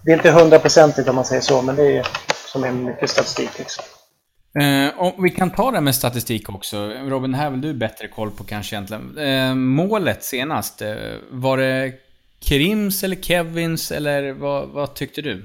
det 0.03 0.13
är 0.13 0.17
inte 0.17 0.31
hundraprocentigt 0.31 1.09
om 1.09 1.17
man 1.17 1.25
säger 1.25 1.43
så, 1.43 1.63
men 1.63 1.77
det 1.77 1.99
är 1.99 2.07
som 2.53 2.65
är 2.65 2.73
mycket 2.73 3.11
statistik. 3.11 3.51
Liksom. 3.59 3.85
Eh, 4.61 5.01
om 5.01 5.23
vi 5.23 5.31
kan 5.31 5.51
ta 5.51 5.71
det 5.71 5.81
med 5.81 5.95
statistik 5.95 6.49
också. 6.49 6.89
Robin, 6.89 7.35
här 7.35 7.45
har 7.45 7.51
väl 7.51 7.61
du 7.61 7.75
bättre 7.75 8.09
koll 8.09 8.31
på 8.31 8.45
kanske 8.45 8.77
egentligen. 8.77 9.19
Eh, 9.19 9.55
målet 9.55 10.25
senast, 10.25 10.83
eh, 10.83 10.95
var 11.31 11.59
det 11.59 11.93
Krims 12.41 13.05
eller 13.05 13.17
Kevins 13.17 13.91
eller 13.91 14.33
vad, 14.33 14.69
vad 14.69 14.95
tyckte 14.95 15.23
du? 15.23 15.45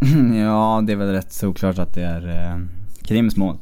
ja, 0.38 0.82
det 0.86 0.92
är 0.92 0.96
väl 0.96 1.12
rätt 1.12 1.32
såklart 1.32 1.78
att 1.78 1.94
det 1.94 2.02
är 2.02 2.28
eh, 2.28 2.58
Krims 3.02 3.36
mål. 3.36 3.56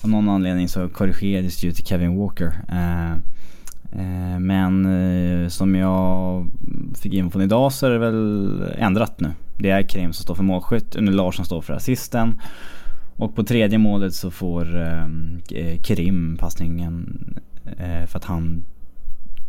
Av 0.00 0.10
någon 0.10 0.28
anledning 0.28 0.68
så 0.68 0.88
korrigerades 0.88 1.60
det 1.60 1.66
ju 1.66 1.72
till 1.72 1.86
Kevin 1.86 2.18
Walker. 2.18 2.52
Eh, 2.68 3.16
men 4.38 4.84
eh, 4.84 5.48
som 5.48 5.74
jag 5.74 6.46
fick 6.94 7.12
infon 7.12 7.42
idag 7.42 7.72
så 7.72 7.86
är 7.86 7.90
det 7.90 7.98
väl 7.98 8.74
ändrat 8.78 9.20
nu. 9.20 9.30
Det 9.58 9.70
är 9.70 9.82
Krim 9.82 10.12
som 10.12 10.22
står 10.22 10.34
för 10.34 10.42
målskytt, 10.42 10.96
Unne 10.96 11.10
Larsson 11.10 11.44
står 11.44 11.60
för 11.60 11.74
assisten. 11.74 12.40
Och 13.16 13.34
på 13.36 13.44
tredje 13.44 13.78
målet 13.78 14.14
så 14.14 14.30
får 14.30 14.80
eh, 14.80 15.78
Krim 15.82 16.36
passningen 16.40 17.18
eh, 17.78 18.06
för 18.06 18.18
att 18.18 18.24
han 18.24 18.64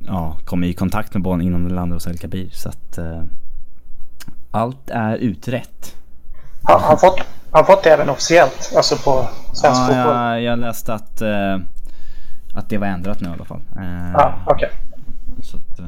ja, 0.06 0.38
kom 0.46 0.64
i 0.64 0.74
kontakt 0.74 1.14
med 1.14 1.24
bollen 1.24 1.48
innan 1.48 1.64
den 1.64 1.76
landade 1.76 1.96
hos 1.96 2.08
El 2.08 2.18
Kabir. 2.18 2.50
Så 2.52 2.70
att 2.70 2.98
eh, 2.98 3.24
allt 4.52 4.90
är 4.90 5.16
utrett. 5.16 5.96
Har 6.64 6.80
han 6.80 6.98
fått, 6.98 7.22
han 7.52 7.66
fått 7.66 7.84
det 7.84 7.90
även 7.90 8.10
officiellt? 8.10 8.74
Alltså 8.76 8.96
på 8.96 9.28
svensk 9.54 9.82
ja, 9.82 9.86
fotboll? 9.88 10.16
Jag, 10.16 10.42
jag 10.42 10.60
läste 10.60 10.94
att, 10.94 11.22
eh, 11.22 11.58
att 12.58 12.70
det 12.70 12.78
var 12.78 12.88
ändrat 12.88 13.22
nu 13.22 13.30
i 13.30 13.32
alla 13.32 13.46
fall. 13.46 13.62
Eh, 13.78 14.12
Ja, 14.14 14.44
okej. 14.46 14.70
Så 15.44 15.58
att, 15.58 15.80
eh, 15.80 15.86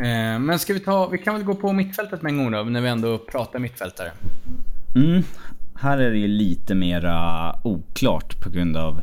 Eh, 0.00 0.38
men 0.38 0.58
ska 0.58 0.72
vi 0.74 0.80
ta, 0.80 1.08
vi 1.08 1.18
kan 1.18 1.34
väl 1.34 1.44
gå 1.44 1.54
på 1.54 1.72
mittfältet 1.72 2.22
med 2.22 2.30
en 2.30 2.38
gång 2.38 2.50
då, 2.52 2.62
när 2.62 2.80
vi 2.80 2.88
ändå 2.88 3.18
pratar 3.18 3.58
mittfältare. 3.58 4.10
Mm. 4.94 5.22
Här 5.80 5.98
är 5.98 6.10
det 6.10 6.18
ju 6.18 6.28
lite 6.28 6.74
mera 6.74 7.54
oklart 7.62 8.40
på 8.40 8.50
grund 8.50 8.76
av 8.76 9.02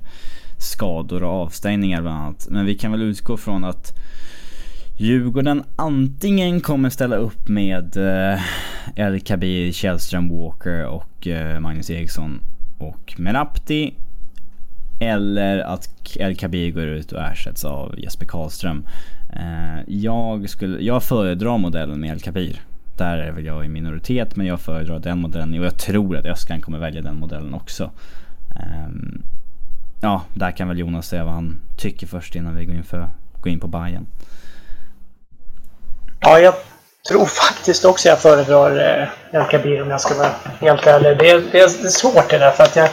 skador 0.59 1.23
och 1.23 1.29
avstängningar 1.29 2.01
bland 2.01 2.17
annat. 2.17 2.47
Men 2.49 2.65
vi 2.65 2.75
kan 2.75 2.91
väl 2.91 3.01
utgå 3.01 3.37
från 3.37 3.63
att 3.63 3.91
Djurgården 4.99 5.63
antingen 5.75 6.61
kommer 6.61 6.89
ställa 6.89 7.15
upp 7.15 7.47
med 7.47 7.97
eh, 7.97 8.39
El 8.95 9.19
Kabir, 9.19 9.71
Källström, 9.71 10.29
Walker 10.29 10.85
och 10.85 11.27
eh, 11.27 11.59
Magnus 11.59 11.89
Eriksson 11.89 12.39
och 12.77 13.15
Merapti. 13.17 13.93
Eller 14.99 15.59
att 15.59 15.89
El 16.15 16.35
Kabir 16.35 16.71
går 16.71 16.83
ut 16.83 17.11
och 17.11 17.21
ersätts 17.21 17.65
av 17.65 17.99
Jesper 17.99 18.25
Karlström. 18.25 18.87
Eh, 19.33 19.83
jag, 19.87 20.49
skulle, 20.49 20.79
jag 20.79 21.03
föredrar 21.03 21.57
modellen 21.57 21.99
med 21.99 22.11
El 22.11 22.19
Kabir. 22.19 22.61
Där 22.97 23.17
är 23.17 23.31
väl 23.31 23.45
jag 23.45 23.65
i 23.65 23.67
minoritet 23.67 24.35
men 24.35 24.47
jag 24.47 24.61
föredrar 24.61 24.99
den 24.99 25.19
modellen 25.19 25.59
och 25.59 25.65
jag 25.65 25.77
tror 25.77 26.17
att 26.17 26.25
Öskan 26.25 26.61
kommer 26.61 26.77
välja 26.79 27.01
den 27.01 27.15
modellen 27.15 27.53
också. 27.53 27.91
Ehm, 28.55 29.21
ja, 30.01 30.21
där 30.33 30.51
kan 30.51 30.67
väl 30.67 30.79
Jonas 30.79 31.07
säga 31.07 31.23
vad 31.23 31.33
han 31.33 31.61
tycker 31.77 32.07
först 32.07 32.35
innan 32.35 32.55
vi 32.55 32.65
går 32.65 32.75
in, 32.75 32.83
för, 32.83 33.09
går 33.41 33.51
in 33.51 33.59
på 33.59 33.67
Bayern. 33.67 34.05
Ja, 36.19 36.39
jag 36.39 36.53
tror 37.09 37.25
faktiskt 37.25 37.85
också 37.85 38.09
jag 38.09 38.19
föredrar 38.19 39.01
eh, 39.01 39.07
El 39.31 39.45
Kabir 39.51 39.81
om 39.81 39.89
jag 39.89 40.01
ska 40.01 40.15
vara 40.15 40.31
helt 40.59 40.87
ärlig. 40.87 41.17
Det 41.17 41.29
är, 41.29 41.43
det 41.51 41.59
är 41.59 41.67
svårt 41.89 42.29
det 42.29 42.37
där 42.37 42.51
för 42.51 42.63
att 42.63 42.75
jag 42.75 42.89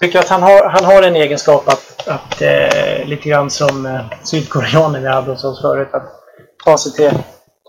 tycker 0.00 0.18
att 0.18 0.28
han 0.28 0.42
har, 0.42 0.68
han 0.68 0.84
har 0.84 1.02
en 1.02 1.16
egenskap 1.16 1.68
att, 1.68 2.08
att 2.08 2.42
eh, 2.42 3.04
lite 3.04 3.28
grann 3.28 3.50
som 3.50 3.86
eh, 3.86 4.00
sydkoreanen 4.22 5.02
vi 5.02 5.08
hade 5.08 5.30
hos 5.30 5.44
oss 5.44 5.60
förut, 5.60 5.88
att 5.92 6.12
ta 6.64 6.78
sig, 6.78 6.92
till, 6.92 7.18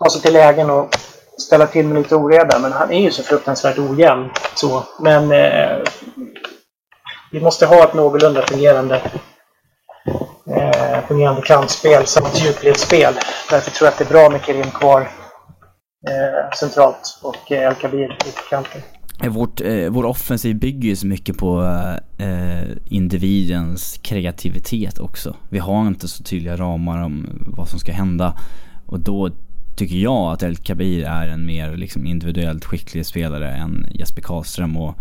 ta 0.04 0.10
sig 0.10 0.22
till 0.22 0.34
lägen 0.34 0.70
och 0.70 0.90
ställa 1.38 1.68
till 1.68 1.88
med 1.88 1.98
lite 1.98 2.16
oreda. 2.16 2.60
Men 2.60 2.72
han 2.72 2.92
är 2.92 3.02
ju 3.02 3.12
så 3.12 3.24
fruktansvärt 3.24 3.78
ojämn. 3.78 4.30
Så. 4.56 4.84
Men 5.00 5.32
eh, 5.32 5.78
vi 7.32 7.42
måste 7.42 7.66
ha 7.66 7.84
ett 7.84 7.94
någorlunda 7.94 8.42
fungerande 8.42 9.02
eh, 10.56 11.08
fungerande 11.08 11.42
kantspel 11.42 12.06
samt 12.06 12.40
djupledsspel. 12.40 13.14
Därför 13.50 13.72
tror 13.72 13.86
jag 13.86 13.92
att 13.92 13.98
det 13.98 14.04
är 14.04 14.20
bra 14.20 14.30
med 14.30 14.46
Kerim 14.46 14.72
kvar 14.72 15.02
eh, 16.10 16.52
centralt 16.56 17.20
och 17.24 17.52
eh, 17.52 17.68
El 17.68 17.76
Kabir 17.76 18.18
ute 18.26 18.32
på 18.32 18.50
kanten. 18.50 18.82
Eh, 19.24 19.30
vårt, 19.30 19.62
eh, 19.62 19.90
vår 19.90 20.04
offensiv 20.04 20.60
bygger 20.60 20.90
ju 20.90 20.96
så 20.96 21.08
mycket 21.08 21.38
på 21.38 21.64
eh, 22.18 22.70
individens 22.86 24.00
kreativitet 24.02 25.00
också. 25.00 25.36
Vi 25.50 25.60
har 25.60 25.88
inte 25.88 26.08
så 26.08 26.24
tydliga 26.24 26.58
ramar 26.58 27.04
om 27.04 27.28
vad 27.40 27.70
som 27.70 27.80
ska 27.80 27.92
hända. 27.92 28.38
Och 28.86 29.00
då 29.00 29.30
tycker 29.76 29.96
jag 29.96 30.34
att 30.34 30.44
El 30.44 30.56
Kabir 30.56 31.04
är 31.04 31.28
en 31.28 31.46
mer 31.46 31.78
liksom, 31.78 32.06
individuellt 32.06 32.66
skicklig 32.66 33.06
spelare 33.06 33.52
än 33.52 33.88
Jesper 33.92 34.22
Karlström 34.22 34.78
och 34.78 34.96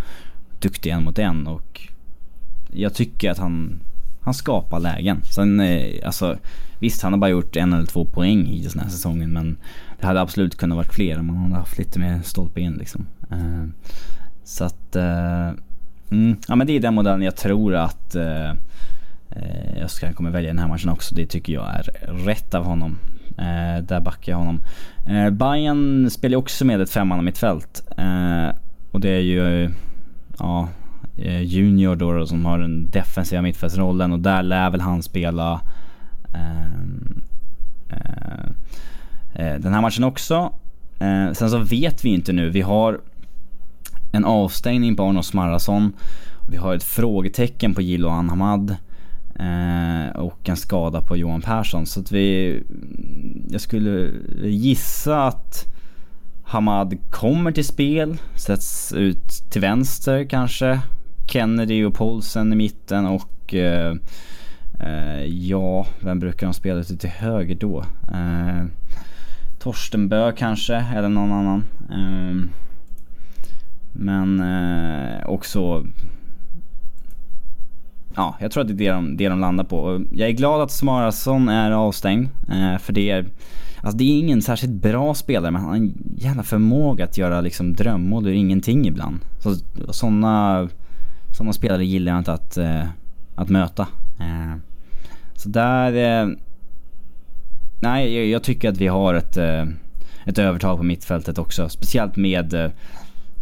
duktig 0.61 0.91
en 0.91 1.05
mot 1.05 1.19
en. 1.19 1.47
Och 1.47 1.89
jag 2.73 2.95
tycker 2.95 3.31
att 3.31 3.39
han, 3.39 3.81
han 4.21 4.35
skapar 4.35 4.81
lägen. 4.81 5.23
Sen, 5.25 5.61
eh, 5.61 6.07
alltså, 6.07 6.39
visst 6.79 7.03
han 7.03 7.13
har 7.13 7.19
bara 7.19 7.31
gjort 7.31 7.57
en 7.57 7.73
eller 7.73 7.87
två 7.87 8.05
poäng 8.05 8.47
hittills 8.47 8.73
den 8.73 8.83
här 8.83 8.91
säsongen 8.91 9.33
men 9.33 9.57
det 10.07 10.09
hade 10.09 10.21
absolut 10.21 10.57
kunnat 10.57 10.77
varit 10.77 10.95
fler 10.95 11.19
om 11.19 11.27
man 11.27 11.37
hade 11.37 11.55
haft 11.55 11.79
lite 11.79 11.99
mer 11.99 12.21
stolpe 12.23 12.61
in 12.61 12.75
liksom. 12.75 13.07
Eh, 13.31 13.65
så 14.45 14.65
att, 14.65 14.97
eh, 14.97 15.49
mm, 16.11 16.37
ja 16.49 16.57
men 16.57 16.67
det 16.67 16.73
är 16.73 16.81
den 16.81 16.95
modellen 16.95 17.23
jag 17.23 17.37
tror 17.37 17.75
att 17.75 18.15
eh, 18.15 18.51
eh, 19.31 20.13
kommer 20.15 20.31
välja 20.31 20.51
den 20.51 20.59
här 20.59 20.69
matchen 20.69 20.91
också. 20.91 21.15
Det 21.15 21.27
tycker 21.27 21.53
jag 21.53 21.75
är 21.75 21.83
rätt 22.27 22.55
av 22.55 22.65
honom. 22.65 22.99
Eh, 23.39 23.83
där 23.83 24.01
backar 24.01 24.33
jag 24.33 24.39
honom. 24.39 24.61
Eh, 25.07 25.31
Bayern 25.31 26.11
spelar 26.11 26.33
ju 26.33 26.37
också 26.37 26.65
med 26.65 26.81
ett 26.81 26.91
femmanna 26.91 27.23
mittfält. 27.23 27.83
Eh, 27.97 28.49
och 28.91 29.01
det 29.01 29.11
är 29.11 29.21
ju, 29.21 29.71
ja, 30.39 30.69
eh, 31.17 31.43
Junior 31.43 31.97
då, 31.97 32.13
då 32.13 32.27
som 32.27 32.45
har 32.45 32.59
den 32.59 32.91
defensiva 32.91 33.43
mittfältsrollen 33.43 34.13
och 34.13 34.21
där 34.21 34.43
lär 34.43 34.71
väl 34.71 34.81
han 34.81 35.03
spela 35.03 35.61
eh, 36.35 36.83
eh, 37.89 38.51
Eh, 39.39 39.55
den 39.55 39.75
här 39.75 39.81
matchen 39.81 40.05
också. 40.05 40.53
Eh, 40.99 41.33
sen 41.33 41.51
så 41.51 41.59
vet 41.59 42.05
vi 42.05 42.09
inte 42.09 42.33
nu. 42.33 42.51
Vi 42.51 42.61
har 42.61 43.01
en 44.13 44.25
avstängning 44.25 44.97
på 44.97 45.03
Arno 45.03 45.23
Smarrason. 45.23 45.93
Vi 46.51 46.57
har 46.57 46.75
ett 46.75 46.85
frågetecken 46.85 47.75
på 47.75 47.83
Jiloan 47.83 48.29
Hamad. 48.29 48.77
Eh, 49.39 50.17
och 50.17 50.49
en 50.49 50.57
skada 50.57 51.01
på 51.01 51.17
Johan 51.17 51.43
Persson. 51.43 51.87
Så 51.87 52.01
att 52.01 52.13
vi... 52.13 52.63
Jag 53.51 53.61
skulle 53.61 54.11
gissa 54.43 55.23
att 55.27 55.65
Hamad 56.45 56.97
kommer 57.11 57.53
till 57.53 57.65
spel. 57.65 58.19
Sätts 58.35 58.93
ut 58.93 59.29
till 59.51 59.61
vänster 59.61 60.25
kanske. 60.25 60.81
Kennedy 61.29 61.85
och 61.85 61.95
Paulsen 61.95 62.53
i 62.53 62.57
mitten 62.57 63.07
och... 63.07 63.55
Eh, 63.55 63.95
eh, 64.81 65.25
ja, 65.25 65.87
vem 66.01 66.19
brukar 66.19 66.47
de 66.47 66.55
spela 66.55 66.81
ute 66.81 66.97
till 66.97 67.11
höger 67.11 67.55
då? 67.55 67.85
Eh, 68.13 68.65
Torsten 69.67 70.09
Bö 70.09 70.33
kanske, 70.33 70.75
eller 70.75 71.09
någon 71.09 71.33
annan. 71.33 71.65
Eh, 71.91 72.49
men 73.93 74.41
eh, 74.41 75.27
också... 75.27 75.87
Ja, 78.15 78.37
jag 78.41 78.51
tror 78.51 78.61
att 78.61 78.69
det 78.69 78.75
är 78.75 78.77
det 78.77 78.91
de, 78.91 79.17
det 79.17 79.29
de 79.29 79.41
landar 79.41 79.65
på. 79.65 79.79
Och 79.79 80.01
Jag 80.13 80.29
är 80.29 80.33
glad 80.33 80.63
att 80.63 80.71
Smarason 80.71 81.49
är 81.49 81.71
avstängd. 81.71 82.29
Eh, 82.49 82.79
för 82.79 82.93
det 82.93 83.11
är... 83.11 83.27
Alltså 83.81 83.99
det 83.99 84.05
är 84.05 84.19
ingen 84.19 84.43
särskilt 84.43 84.83
bra 84.83 85.15
spelare 85.15 85.51
men 85.51 85.61
han 85.61 85.71
har 85.71 85.77
en 85.77 85.95
jävla 86.17 86.43
förmåga 86.43 87.05
att 87.05 87.19
göra 87.19 87.41
liksom 87.41 87.73
drömmål 87.73 88.27
ur 88.27 88.33
ingenting 88.33 88.87
ibland. 88.87 89.19
Så, 89.39 89.55
sådana 89.93 90.69
såna 91.37 91.53
spelare 91.53 91.85
gillar 91.85 92.13
jag 92.13 92.21
inte 92.21 92.33
att, 92.33 92.57
eh, 92.57 92.85
att 93.35 93.49
möta. 93.49 93.89
Eh, 94.21 94.57
så 95.35 95.49
där... 95.49 96.23
Eh, 96.23 96.29
Nej, 97.87 98.17
jag, 98.17 98.27
jag 98.27 98.43
tycker 98.43 98.69
att 98.69 98.77
vi 98.77 98.87
har 98.87 99.15
ett, 99.15 99.37
eh, 99.37 99.65
ett 100.27 100.39
övertag 100.39 100.79
på 100.79 100.83
mittfältet 100.83 101.39
också. 101.39 101.69
Speciellt 101.69 102.17
med 102.17 102.55
eh, 102.55 102.71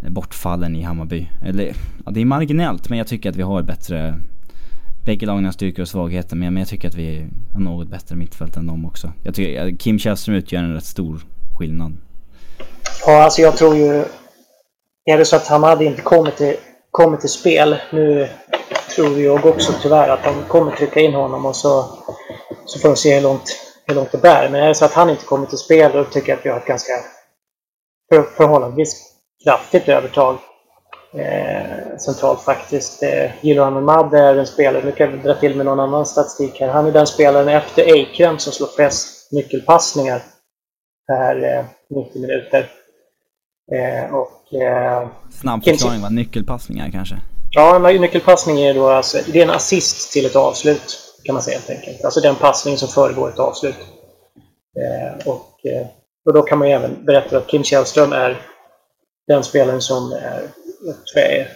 bortfallen 0.08 0.76
i 0.76 0.82
Hammarby. 0.82 1.28
Eller, 1.44 1.74
ja, 2.04 2.10
det 2.10 2.20
är 2.20 2.24
marginellt 2.24 2.88
men 2.88 2.98
jag 2.98 3.06
tycker 3.06 3.30
att 3.30 3.36
vi 3.36 3.42
har 3.42 3.62
bättre... 3.62 4.14
Bägge 5.04 5.26
lagen 5.26 5.44
har 5.44 5.52
styrkor 5.52 5.82
och 5.82 5.88
svagheter 5.88 6.36
men, 6.36 6.54
men 6.54 6.60
jag 6.60 6.68
tycker 6.68 6.88
att 6.88 6.94
vi 6.94 7.26
har 7.52 7.60
något 7.60 7.88
bättre 7.88 8.16
mittfält 8.16 8.56
än 8.56 8.66
dem 8.66 8.86
också. 8.86 9.12
Jag 9.22 9.34
tycker 9.34 9.76
Kim 9.76 9.98
Källström 9.98 10.36
utgör 10.36 10.62
en 10.62 10.74
rätt 10.74 10.84
stor 10.84 11.20
skillnad. 11.58 11.96
Ja, 13.06 13.22
alltså 13.22 13.42
jag 13.42 13.56
tror 13.56 13.76
ju... 13.76 14.04
Är 15.04 15.18
det 15.18 15.24
så 15.24 15.36
att 15.36 15.46
Hamad 15.46 15.82
inte 15.82 16.02
kommer 16.02 16.30
till, 16.30 16.56
kommer 16.90 17.16
till 17.16 17.28
spel, 17.28 17.76
nu 17.92 18.28
tror 18.96 19.20
jag 19.20 19.46
också 19.46 19.72
tyvärr 19.82 20.08
att 20.08 20.24
de 20.24 20.34
kommer 20.48 20.72
trycka 20.72 21.00
in 21.00 21.14
honom 21.14 21.46
och 21.46 21.56
så, 21.56 21.84
så 22.64 22.78
får 22.78 22.90
vi 22.90 22.96
se 22.96 23.14
hur 23.14 23.22
långt, 23.22 23.63
hur 23.86 23.94
långt 23.94 24.12
det 24.12 24.18
bär. 24.18 24.48
Men 24.48 24.62
är 24.62 24.68
det 24.68 24.74
så 24.74 24.84
att 24.84 24.92
han 24.92 25.10
inte 25.10 25.24
kommer 25.24 25.46
till 25.46 25.58
spel, 25.58 25.92
då 25.92 26.04
tycker 26.04 26.28
jag 26.28 26.38
att 26.38 26.46
vi 26.46 26.50
har 26.50 26.56
ett 26.56 26.66
ganska 26.66 26.92
för, 28.12 28.22
förhållandevis 28.22 29.12
kraftigt 29.44 29.88
övertag 29.88 30.38
eh, 31.14 31.96
centralt 31.98 32.40
faktiskt. 32.40 33.02
Eh, 33.02 33.30
Jiloan 33.40 33.76
Ahmad 33.76 34.14
är 34.14 34.36
en 34.36 34.46
spelare, 34.46 34.84
nu 34.84 34.92
kan 34.92 35.10
jag 35.10 35.22
dra 35.22 35.34
till 35.34 35.56
med 35.56 35.66
någon 35.66 35.80
annan 35.80 36.06
statistik 36.06 36.60
här. 36.60 36.68
Han 36.68 36.86
är 36.86 36.92
den 36.92 37.06
spelaren 37.06 37.48
efter 37.48 37.82
Eikrem 37.82 38.38
som 38.38 38.52
slår 38.52 38.68
flest 38.76 39.32
nyckelpassningar 39.32 40.22
per 41.06 41.56
eh, 41.58 41.64
90 41.90 42.20
minuter. 42.20 42.70
Eh, 43.72 44.14
och, 44.14 44.54
eh, 44.54 45.08
Snabb 45.40 45.64
förklaring 45.64 46.02
va? 46.02 46.08
Nyckelpassningar 46.08 46.90
kanske? 46.90 47.16
Ja, 47.50 47.90
en 47.90 48.00
nyckelpassning 48.00 48.60
är 48.60 48.74
då 48.74 48.88
alltså, 48.88 49.18
det 49.32 49.38
är 49.38 49.44
en 49.44 49.50
assist 49.50 50.12
till 50.12 50.26
ett 50.26 50.36
avslut 50.36 51.03
kan 51.24 51.34
man 51.34 51.42
säga 51.42 51.58
helt 51.58 51.70
enkelt. 51.70 52.04
Alltså 52.04 52.20
den 52.20 52.34
passning 52.34 52.78
som 52.78 52.88
föregår 52.88 53.28
ett 53.28 53.38
avslut. 53.38 53.76
Eh, 54.80 55.28
och, 55.28 55.66
eh, 55.66 55.86
och 56.26 56.34
då 56.34 56.42
kan 56.42 56.58
man 56.58 56.68
ju 56.68 56.74
även 56.74 57.04
berätta 57.04 57.36
att 57.36 57.46
Kim 57.46 57.64
Källström 57.64 58.12
är 58.12 58.42
den 59.26 59.44
spelaren 59.44 59.80
som 59.80 60.12
är, 60.12 60.42
jag 60.86 60.94
tror 61.06 61.24
jag 61.24 61.32
är 61.32 61.48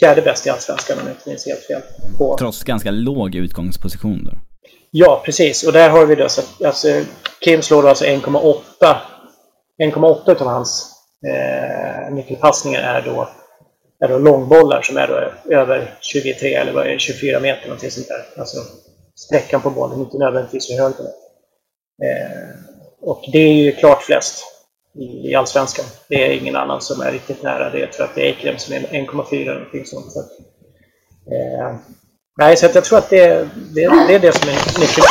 fjärde 0.00 0.22
bäst 0.22 0.46
i 0.46 0.50
Allsvenskan 0.50 0.98
om 0.98 1.06
jag 1.06 1.14
inte 1.14 1.28
minns 1.28 1.46
helt 1.46 1.64
fel. 1.64 1.82
På. 2.18 2.36
Trots 2.38 2.64
ganska 2.64 2.90
låg 2.90 3.34
utgångsposition 3.34 4.24
då? 4.24 4.30
Ja, 4.90 5.22
precis. 5.24 5.62
Och 5.66 5.72
där 5.72 5.90
har 5.90 6.06
vi 6.06 6.14
då 6.14 6.28
så 6.28 6.40
att 6.40 6.64
alltså, 6.64 6.88
Kim 7.40 7.62
slår 7.62 7.82
då 7.82 7.88
alltså 7.88 8.04
1,8 8.04 8.96
1,8 9.82 10.42
av 10.42 10.46
hans 10.46 10.92
eh, 11.26 12.14
nyckelpassningar 12.14 12.80
är 12.80 13.02
då, 13.02 13.28
är 14.00 14.08
då 14.08 14.18
långbollar 14.18 14.82
som 14.82 14.96
är 14.96 15.08
då 15.08 15.54
över 15.54 15.94
23 16.00 16.54
eller 16.54 16.72
vad 16.72 16.86
är 16.86 16.90
det, 16.90 16.98
24 16.98 17.40
meter 17.40 17.66
någonting 17.66 17.90
sånt 17.90 18.08
där. 18.08 18.40
Alltså 18.40 18.58
sträckan 19.16 19.60
på 19.60 19.70
bollen, 19.70 20.00
inte 20.00 20.18
nödvändigtvis 20.18 20.70
hur 20.70 20.82
hög 20.82 20.92
den 20.96 21.06
är. 21.06 21.12
Eh, 22.04 22.48
och 23.00 23.24
det 23.32 23.38
är 23.38 23.52
ju 23.52 23.72
klart 23.72 24.02
flest 24.02 24.44
i, 24.94 25.30
i 25.30 25.34
Allsvenskan. 25.34 25.86
Det 26.08 26.14
är 26.14 26.30
ingen 26.30 26.56
annan 26.56 26.80
som 26.80 27.00
är 27.00 27.12
riktigt 27.12 27.42
nära 27.42 27.70
det. 27.70 27.78
Jag 27.78 27.92
tror 27.92 28.04
att 28.04 28.14
det 28.14 28.20
är 28.20 28.30
Ekrem 28.30 28.58
som 28.58 28.74
är 28.74 28.80
1,4 28.80 29.42
eller 29.42 29.54
någonting 29.54 29.84
sånt. 29.84 30.12
Så 30.12 30.20
att, 30.20 30.30
eh, 31.32 31.76
nej, 32.38 32.56
så 32.56 32.66
jag 32.74 32.84
tror 32.84 32.98
att 32.98 33.10
det, 33.10 33.48
det, 33.74 34.06
det 34.08 34.14
är 34.14 34.18
det 34.18 34.32
som 34.32 34.48
är 34.48 34.80
nyckeln. 34.80 35.06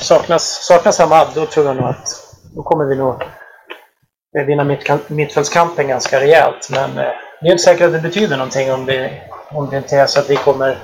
Saknas, 0.00 0.66
saknas 0.66 0.98
Hamad, 0.98 1.28
då 1.34 1.46
tror 1.46 1.66
jag 1.66 1.76
nog 1.76 1.86
att 1.86 2.08
då 2.54 2.62
kommer 2.62 2.84
vi 2.84 2.96
nog 2.96 3.22
eh, 4.38 4.46
vinna 4.46 4.64
mitt, 4.64 4.90
mittfältskampen 5.08 5.88
ganska 5.88 6.20
rejält. 6.20 6.68
Men 6.70 6.90
eh, 6.90 7.12
det 7.40 7.48
är 7.48 7.52
inte 7.52 7.62
säkert 7.62 7.86
att 7.86 7.92
det 7.92 8.00
betyder 8.00 8.36
någonting 8.36 8.72
om 8.72 8.86
det, 8.86 9.22
om 9.50 9.70
det 9.70 9.76
inte 9.76 9.96
är 9.96 10.06
så 10.06 10.20
att 10.20 10.30
vi 10.30 10.36
kommer, 10.36 10.78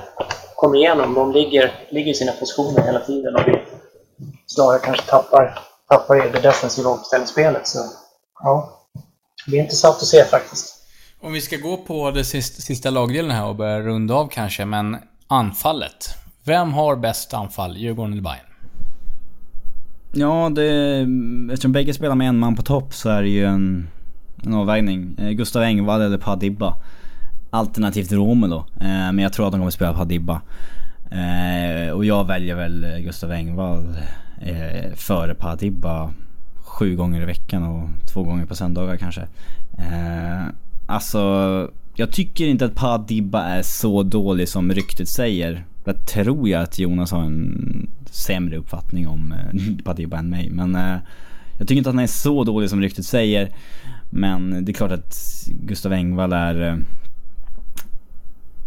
kommer 0.66 0.78
igenom. 0.78 1.14
De 1.14 1.32
ligger, 1.32 1.72
ligger 1.90 2.10
i 2.10 2.14
sina 2.14 2.32
positioner 2.32 2.82
hela 2.82 3.00
tiden 3.00 3.34
och 3.34 3.42
vi 3.46 3.58
snarare 4.46 4.78
kanske 4.78 5.10
tappar, 5.10 5.58
tappar 5.88 6.26
i 6.26 6.30
det 6.32 6.40
defensiva 6.40 6.90
omställningsspelet. 6.90 7.68
Så 7.68 7.78
ja, 8.42 8.80
det 9.46 9.58
är 9.58 9.62
intressant 9.62 9.96
att 9.96 10.06
se 10.06 10.24
faktiskt. 10.24 10.74
Om 11.20 11.32
vi 11.32 11.40
ska 11.40 11.56
gå 11.56 11.76
på 11.76 12.10
det 12.10 12.24
sista, 12.24 12.62
sista 12.62 12.90
lagdelen 12.90 13.30
här 13.30 13.46
och 13.46 13.56
börja 13.56 13.80
runda 13.80 14.14
av 14.14 14.28
kanske, 14.28 14.64
men 14.64 14.96
anfallet. 15.26 16.08
Vem 16.44 16.72
har 16.72 16.96
bäst 16.96 17.34
anfall? 17.34 17.76
Djurgården 17.76 18.12
eller 18.12 18.22
Bayern? 18.22 18.46
Ja, 20.14 20.50
det... 20.54 21.06
Eftersom 21.52 21.72
bägge 21.72 21.94
spelar 21.94 22.14
med 22.14 22.28
en 22.28 22.38
man 22.38 22.56
på 22.56 22.62
topp 22.62 22.94
så 22.94 23.08
är 23.08 23.22
det 23.22 23.28
ju 23.28 23.44
en, 23.44 23.88
en 24.44 24.54
avvägning. 24.54 25.16
Eh, 25.18 25.30
Gustav 25.30 25.62
Engvall 25.62 26.00
eller 26.00 26.18
Padibba. 26.18 26.76
Alternativt 27.56 28.12
Romulo. 28.12 28.64
Eh, 28.80 28.86
men 28.86 29.18
jag 29.18 29.32
tror 29.32 29.46
att 29.46 29.52
de 29.52 29.60
kommer 29.60 29.70
spela 29.70 29.94
Padibba. 29.94 30.40
Eh, 31.10 31.90
och 31.90 32.04
jag 32.04 32.26
väljer 32.26 32.54
väl 32.54 32.86
Gustav 33.04 33.32
Engvall 33.32 33.96
eh, 34.40 34.94
före 34.94 35.34
Padibba 35.34 36.12
sju 36.54 36.96
gånger 36.96 37.22
i 37.22 37.24
veckan 37.24 37.62
och 37.62 37.88
två 38.12 38.22
gånger 38.22 38.46
på 38.46 38.54
söndagar 38.54 38.96
kanske. 38.96 39.20
Eh, 39.78 40.46
alltså, 40.86 41.20
jag 41.94 42.12
tycker 42.12 42.46
inte 42.46 42.64
att 42.64 42.74
Padibba 42.74 43.42
är 43.42 43.62
så 43.62 44.02
dålig 44.02 44.48
som 44.48 44.72
ryktet 44.72 45.08
säger. 45.08 45.64
Jag 45.84 46.06
tror 46.06 46.48
jag 46.48 46.62
att 46.62 46.78
Jonas 46.78 47.10
har 47.10 47.22
en 47.22 47.90
sämre 48.10 48.56
uppfattning 48.56 49.08
om 49.08 49.32
eh, 49.32 49.84
Padibba 49.84 50.18
än 50.18 50.30
mig. 50.30 50.50
Men 50.50 50.74
eh, 50.74 50.96
jag 51.58 51.68
tycker 51.68 51.78
inte 51.78 51.90
att 51.90 51.96
han 51.96 52.04
är 52.04 52.06
så 52.06 52.44
dålig 52.44 52.70
som 52.70 52.80
ryktet 52.80 53.04
säger. 53.04 53.50
Men 54.10 54.64
det 54.64 54.72
är 54.72 54.74
klart 54.74 54.92
att 54.92 55.16
Gustav 55.46 55.92
Engvall 55.92 56.32
är 56.32 56.68
eh, 56.68 56.76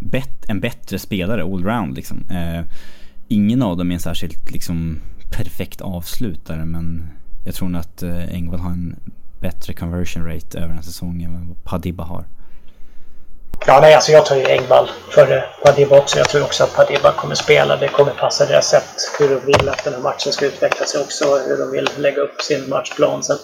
bet, 0.00 0.44
en 0.48 0.60
bättre 0.60 0.98
spelare 0.98 1.42
allround 1.42 1.96
liksom. 1.96 2.24
Eh, 2.30 2.64
ingen 3.28 3.62
av 3.62 3.76
dem 3.76 3.90
är 3.90 3.94
en 3.94 4.00
särskilt 4.00 4.50
liksom 4.50 5.00
perfekt 5.30 5.80
avslutare 5.80 6.64
men 6.64 7.10
jag 7.44 7.54
tror 7.54 7.68
nog 7.68 7.80
att 7.80 8.02
eh, 8.02 8.34
Engvall 8.34 8.60
har 8.60 8.70
en 8.70 8.96
bättre 9.40 9.72
conversion 9.72 10.26
rate 10.26 10.58
över 10.58 10.74
en 10.74 10.82
säsong 10.82 11.22
än 11.22 11.48
vad 11.48 11.64
Padiba 11.64 12.04
har. 12.04 12.24
Ja, 13.66 13.80
nej, 13.80 13.94
alltså 13.94 14.12
jag 14.12 14.26
tar 14.26 14.36
ju 14.36 14.46
Engvall 14.46 14.90
före 15.10 15.44
Padiba 15.64 15.98
också. 15.98 16.18
Jag 16.18 16.28
tror 16.28 16.42
också 16.42 16.64
att 16.64 16.76
Padiba 16.76 17.12
kommer 17.12 17.34
spela. 17.34 17.76
Det 17.76 17.88
kommer 17.88 18.12
passa 18.12 18.46
deras 18.46 18.68
sätt, 18.68 19.16
hur 19.18 19.28
de 19.28 19.46
vill 19.46 19.68
att 19.68 19.84
den 19.84 19.94
här 19.94 20.00
matchen 20.00 20.32
ska 20.32 20.46
utveckla 20.46 20.86
sig 20.86 21.00
också. 21.00 21.24
Hur 21.24 21.58
de 21.58 21.70
vill 21.70 21.88
lägga 21.96 22.22
upp 22.22 22.42
sin 22.42 22.68
matchplan. 22.68 23.22
Så 23.22 23.32
att, 23.32 23.40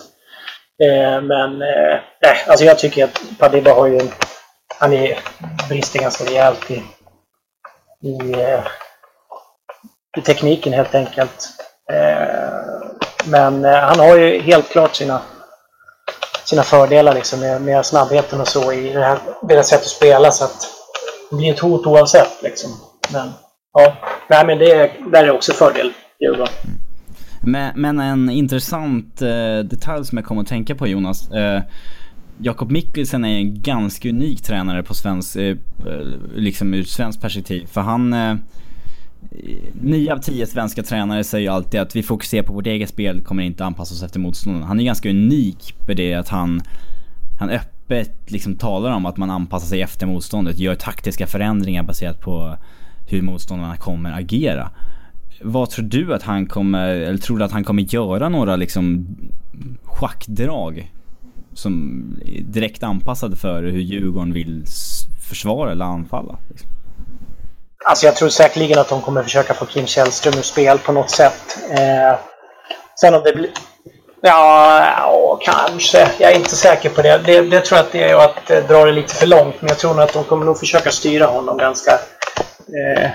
eh, 0.83 1.23
men, 1.23 1.63
eh, 1.63 2.49
alltså 2.49 2.65
jag 2.65 2.79
tycker 2.79 3.05
att 3.05 3.23
Padiba 3.39 3.75
har 3.75 3.87
ju 3.87 3.99
en... 3.99 4.11
Han 4.79 4.93
är, 4.93 5.19
brister 5.69 5.99
ganska 5.99 6.25
rejält 6.25 6.71
i, 6.71 6.83
i, 8.03 8.33
eh, 8.33 8.65
i 10.19 10.21
tekniken 10.21 10.73
helt 10.73 10.95
enkelt. 10.95 11.49
Eh, 11.93 12.89
men 13.25 13.65
eh, 13.65 13.81
han 13.81 13.99
har 13.99 14.17
ju 14.17 14.41
helt 14.41 14.69
klart 14.69 14.95
sina 14.95 15.21
sina 16.47 16.63
fördelar 16.63 17.15
liksom 17.15 17.41
med, 17.41 17.63
med 17.63 17.87
snabbheten 17.87 18.41
och 18.41 18.49
så 18.49 18.73
i 18.73 18.93
det 18.93 19.05
här, 19.05 19.19
deras 19.49 19.69
sätt 19.69 19.81
att 19.81 19.87
spela 19.87 20.31
så 20.31 20.45
att 20.45 20.69
det 21.31 21.37
blir 21.37 21.53
ett 21.53 21.59
hot 21.59 21.87
oavsett 21.87 22.43
liksom. 22.43 22.71
Men 23.13 23.31
ja, 23.73 23.97
nej 24.29 24.47
men 24.47 24.59
det 24.59 24.91
där 25.13 25.25
är 25.25 25.31
också 25.31 25.53
fördel 25.53 25.93
Djurgården. 26.21 26.55
Mm. 26.65 26.79
Men, 27.43 27.81
men 27.81 28.01
en 28.01 28.31
intressant 28.31 29.23
eh, 29.23 29.59
detalj 29.65 30.05
som 30.05 30.19
jag 30.19 30.25
kom 30.25 30.39
att 30.39 30.47
tänka 30.47 30.75
på 30.75 30.87
Jonas. 30.87 31.31
Eh, 31.31 31.63
Jakob 32.39 32.71
Mikkelsen 32.71 33.25
är 33.25 33.39
en 33.39 33.63
ganska 33.63 34.09
unik 34.09 34.43
tränare 34.43 34.83
på 34.83 34.95
svensk, 34.95 35.37
eh, 35.37 35.57
eh, 35.87 36.07
liksom 36.35 36.75
ur 36.75 36.83
svenskt 36.83 37.21
perspektiv. 37.21 37.67
För 37.67 37.81
han 37.81 38.13
eh, 38.13 38.37
Nio 39.81 40.13
av 40.13 40.19
tio 40.19 40.47
svenska 40.47 40.83
tränare 40.83 41.25
säger 41.25 41.51
alltid 41.51 41.81
att 41.81 41.97
vi 41.97 42.03
fokuserar 42.03 42.43
på 42.43 42.53
vårt 42.53 42.67
eget 42.67 42.89
spel, 42.89 43.21
kommer 43.21 43.43
inte 43.43 43.65
anpassa 43.65 43.95
oss 43.95 44.03
efter 44.03 44.21
motståndaren. 44.21 44.67
Han 44.67 44.81
är 44.81 44.85
ganska 44.85 45.11
unik 45.11 45.75
på 45.87 45.95
det 45.95 46.15
att 46.15 46.29
han, 46.29 46.63
han 47.39 47.51
öppet 47.51 48.31
liksom 48.31 48.57
talar 48.57 48.91
om 48.91 49.07
att 49.07 49.17
man 49.17 49.31
anpassar 49.31 49.67
sig 49.67 49.83
efter 49.83 50.07
motståndet, 50.07 50.59
gör 50.59 50.75
taktiska 50.75 51.27
förändringar 51.27 51.83
baserat 51.83 52.21
på 52.21 52.57
hur 53.09 53.23
motståndarna 53.23 53.77
kommer 53.77 54.13
agera. 54.13 54.71
Vad 55.43 55.71
tror 55.71 55.85
du 55.85 56.15
att 56.15 56.23
han 56.23 56.47
kommer, 56.47 56.89
eller 56.89 57.19
tror 57.19 57.39
du 57.39 57.45
att 57.45 57.53
han 57.53 57.65
kommer 57.65 57.95
göra 57.95 58.29
några 58.29 58.57
liksom 58.57 59.07
schackdrag 59.85 60.93
som 61.59 62.03
är 62.25 62.41
direkt 62.41 62.83
anpassade 62.83 63.37
för 63.37 63.63
hur 63.63 63.81
Djurgården 63.81 64.33
vill 64.33 64.65
försvara 65.29 65.73
eller 65.73 65.85
anfalla? 65.85 66.39
Liksom? 66.49 66.71
Alltså 67.85 68.07
jag 68.07 68.17
tror 68.17 68.29
säkerligen 68.29 68.79
att 68.79 68.89
de 68.89 69.01
kommer 69.01 69.23
försöka 69.23 69.55
få 69.55 69.67
Kim 69.67 69.87
Källström 69.87 70.39
ur 70.39 70.43
spel 70.43 70.79
på 70.79 70.93
något 70.93 71.11
sätt. 71.11 71.59
Eh, 71.71 72.19
sen 73.01 73.15
om 73.15 73.23
det 73.25 73.33
blir... 73.33 73.51
Ja, 74.21 75.09
åh, 75.13 75.39
kanske. 75.41 76.11
Jag 76.19 76.33
är 76.33 76.37
inte 76.37 76.57
säker 76.57 76.91
på 76.91 77.03
det. 77.03 77.19
det. 77.19 77.41
det. 77.41 77.61
tror 77.61 77.79
jag 77.79 77.87
att 77.87 77.93
det 77.93 78.11
är 78.11 78.17
att 78.17 78.51
eh, 78.51 78.65
dra 78.69 78.85
det 78.85 78.93
lite 78.93 79.15
för 79.15 79.27
långt. 79.27 79.55
Men 79.61 79.69
jag 79.69 79.79
tror 79.79 79.95
nog 79.95 80.03
att 80.03 80.13
de 80.13 80.25
kommer 80.25 80.47
nog 80.47 80.59
försöka 80.59 80.91
styra 80.91 81.27
honom 81.27 81.59
ganska, 81.59 81.93
eh, 81.93 83.11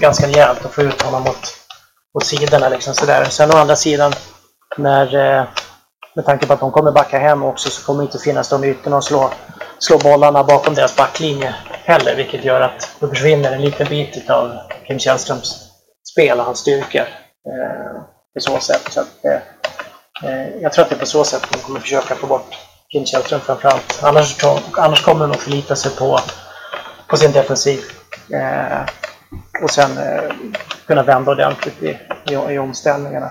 ganska 0.00 0.26
rejält 0.26 0.64
och 0.64 0.74
få 0.74 0.82
ut 0.82 1.02
honom 1.02 1.22
mot, 1.22 1.56
mot 2.14 2.24
sidorna. 2.24 2.68
Liksom 2.68 2.94
sådär. 2.94 3.24
Sen 3.24 3.50
å 3.50 3.56
andra 3.56 3.76
sidan, 3.76 4.12
när, 4.76 5.38
eh, 5.38 5.44
med 6.18 6.24
tanke 6.24 6.46
på 6.46 6.52
att 6.52 6.60
de 6.60 6.70
kommer 6.70 6.92
backa 6.92 7.18
hem 7.18 7.42
också 7.42 7.70
så 7.70 7.86
kommer 7.86 8.02
det 8.02 8.04
inte 8.04 8.18
finnas 8.18 8.48
de 8.48 8.64
ytorna 8.64 8.98
att 8.98 9.04
slå, 9.04 9.30
slå 9.78 9.98
bollarna 9.98 10.44
bakom 10.44 10.74
deras 10.74 10.96
backlinje 10.96 11.54
heller, 11.84 12.16
vilket 12.16 12.44
gör 12.44 12.60
att 12.60 12.90
då 13.00 13.08
försvinner 13.08 13.52
en 13.52 13.60
liten 13.60 13.86
bit 13.88 14.30
av 14.30 14.52
Kim 14.86 14.98
Källströms 14.98 15.70
spel 16.12 16.38
och 16.38 16.44
hans 16.44 16.58
styrkor. 16.58 17.00
Eh, 17.00 18.02
på 18.34 18.40
så 18.40 18.58
sätt. 18.60 18.88
Så 18.90 19.00
att, 19.00 19.24
eh, 19.24 20.30
eh, 20.30 20.48
jag 20.62 20.72
tror 20.72 20.84
att 20.84 20.90
det 20.90 20.96
är 20.96 21.00
på 21.00 21.06
så 21.06 21.24
sätt 21.24 21.42
de 21.52 21.58
kommer 21.58 21.80
försöka 21.80 22.14
få 22.14 22.26
bort 22.26 22.54
Kim 22.92 23.06
Källström 23.06 23.40
framförallt. 23.40 24.00
Annars, 24.02 24.44
annars 24.72 25.04
kommer 25.04 25.26
de 25.26 25.30
att 25.30 25.40
förlita 25.40 25.76
sig 25.76 25.96
på, 25.96 26.20
på 27.08 27.16
sin 27.16 27.32
defensiv. 27.32 27.80
Eh, 28.32 28.80
och 29.62 29.70
sen 29.70 29.98
eh, 29.98 30.32
kunna 30.86 31.02
vända 31.02 31.30
ordentligt 31.30 31.82
i, 31.82 31.98
i, 32.30 32.54
i 32.54 32.58
omställningarna. 32.58 33.30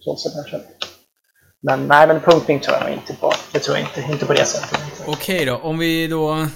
Så 0.00 0.16
sätt. 0.16 0.95
Men 1.60 1.86
nej, 1.86 2.06
men 2.06 2.20
punktning 2.20 2.60
tror 2.60 2.76
jag 2.76 2.92
inte 2.92 3.14
på. 3.14 3.32
Det 3.52 3.58
tror 3.58 3.76
jag 3.76 3.86
inte, 3.86 4.12
inte 4.12 4.26
på 4.26 4.32
det 4.32 4.44
sättet. 4.44 4.80
Okej 5.06 5.44
då, 5.44 5.56
om 5.56 5.78
vi 5.78 6.06
då 6.06 6.48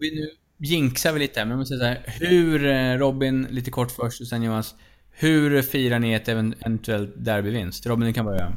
vi 0.00 0.14
nu 0.14 0.30
jinxar 0.66 1.12
vi 1.12 1.18
lite 1.18 1.40
här, 1.40 1.46
men 1.46 1.50
jag 1.50 1.58
måste 1.58 1.78
säga 1.78 1.96
så 1.96 2.10
här. 2.10 2.28
Hur, 2.28 2.66
eh, 2.66 2.98
Robin, 2.98 3.46
lite 3.50 3.70
kort 3.70 3.90
först 3.90 4.20
och 4.20 4.26
sen 4.26 4.42
Jonas. 4.42 4.74
Hur 5.10 5.62
firar 5.62 5.98
ni 5.98 6.12
ett 6.12 6.28
eventuellt 6.28 7.14
derbyvinst? 7.16 7.86
Robin, 7.86 8.06
du 8.06 8.12
kan 8.12 8.24
börja. 8.24 8.52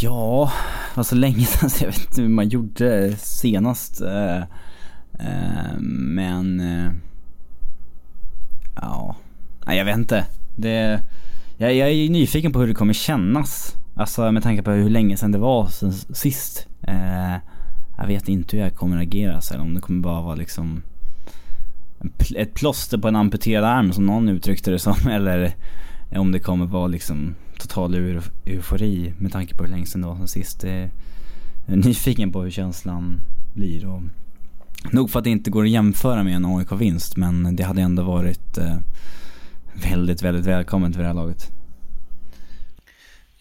Ja, 0.00 0.52
det 0.90 0.96
var 0.96 1.04
så 1.04 1.14
länge 1.14 1.44
sedan 1.44 1.70
så 1.70 1.84
jag 1.84 1.90
vet 1.90 2.00
inte 2.00 2.22
hur 2.22 2.28
man 2.28 2.48
gjorde 2.48 3.16
senast. 3.16 4.00
Eh, 4.00 4.36
eh, 5.18 5.78
men... 5.88 6.62
Ja, 8.76 9.16
nej 9.66 9.78
jag 9.78 9.84
vet 9.84 9.96
inte. 9.96 10.26
Det, 10.56 11.00
jag, 11.56 11.74
jag 11.74 11.90
är 11.90 12.10
nyfiken 12.10 12.52
på 12.52 12.60
hur 12.60 12.66
det 12.66 12.74
kommer 12.74 12.92
kännas. 12.92 13.76
Alltså 13.94 14.32
med 14.32 14.42
tanke 14.42 14.62
på 14.62 14.70
hur 14.70 14.90
länge 14.90 15.16
sedan 15.16 15.32
det 15.32 15.38
var 15.38 15.66
sen 15.66 15.92
sist 15.92 16.66
eh, 16.82 17.32
jag 17.98 18.06
vet 18.06 18.28
inte 18.28 18.56
hur 18.56 18.64
jag 18.64 18.74
kommer 18.76 19.02
agera 19.02 19.40
så 19.40 19.54
eller 19.54 19.64
om 19.64 19.74
det 19.74 19.80
kommer 19.80 20.00
bara 20.00 20.22
vara 20.22 20.34
liksom 20.34 20.82
pl- 22.18 22.38
ett 22.38 22.54
plåster 22.54 22.98
på 22.98 23.08
en 23.08 23.16
amputerad 23.16 23.64
arm 23.64 23.92
som 23.92 24.06
någon 24.06 24.28
uttryckte 24.28 24.70
det 24.70 24.78
som. 24.78 24.96
Eller 25.10 25.54
om 26.16 26.32
det 26.32 26.38
kommer 26.38 26.66
vara 26.66 26.86
liksom 26.86 27.34
total 27.58 27.94
eu 27.94 28.20
eufori 28.46 29.14
med 29.18 29.32
tanke 29.32 29.54
på 29.54 29.64
hur 29.64 29.70
länge 29.70 29.86
sedan 29.86 30.00
det 30.00 30.06
var 30.08 30.16
sen 30.16 30.28
sist. 30.28 30.64
Eh, 30.64 30.72
Jag 31.66 31.72
är 31.72 31.76
nyfiken 31.76 32.32
på 32.32 32.42
hur 32.42 32.50
känslan 32.50 33.20
blir. 33.54 33.86
Och 33.86 34.02
nog 34.90 35.10
för 35.10 35.18
att 35.18 35.24
det 35.24 35.30
inte 35.30 35.50
går 35.50 35.64
att 35.64 35.70
jämföra 35.70 36.22
med 36.22 36.36
en 36.36 36.44
AIK-vinst 36.44 37.16
men 37.16 37.56
det 37.56 37.62
hade 37.62 37.82
ändå 37.82 38.02
varit 38.02 38.58
eh, 38.58 38.76
väldigt, 39.90 40.22
väldigt 40.22 40.46
välkommet 40.46 40.94
för 40.94 41.00
det 41.02 41.08
här 41.08 41.14
laget. 41.14 41.50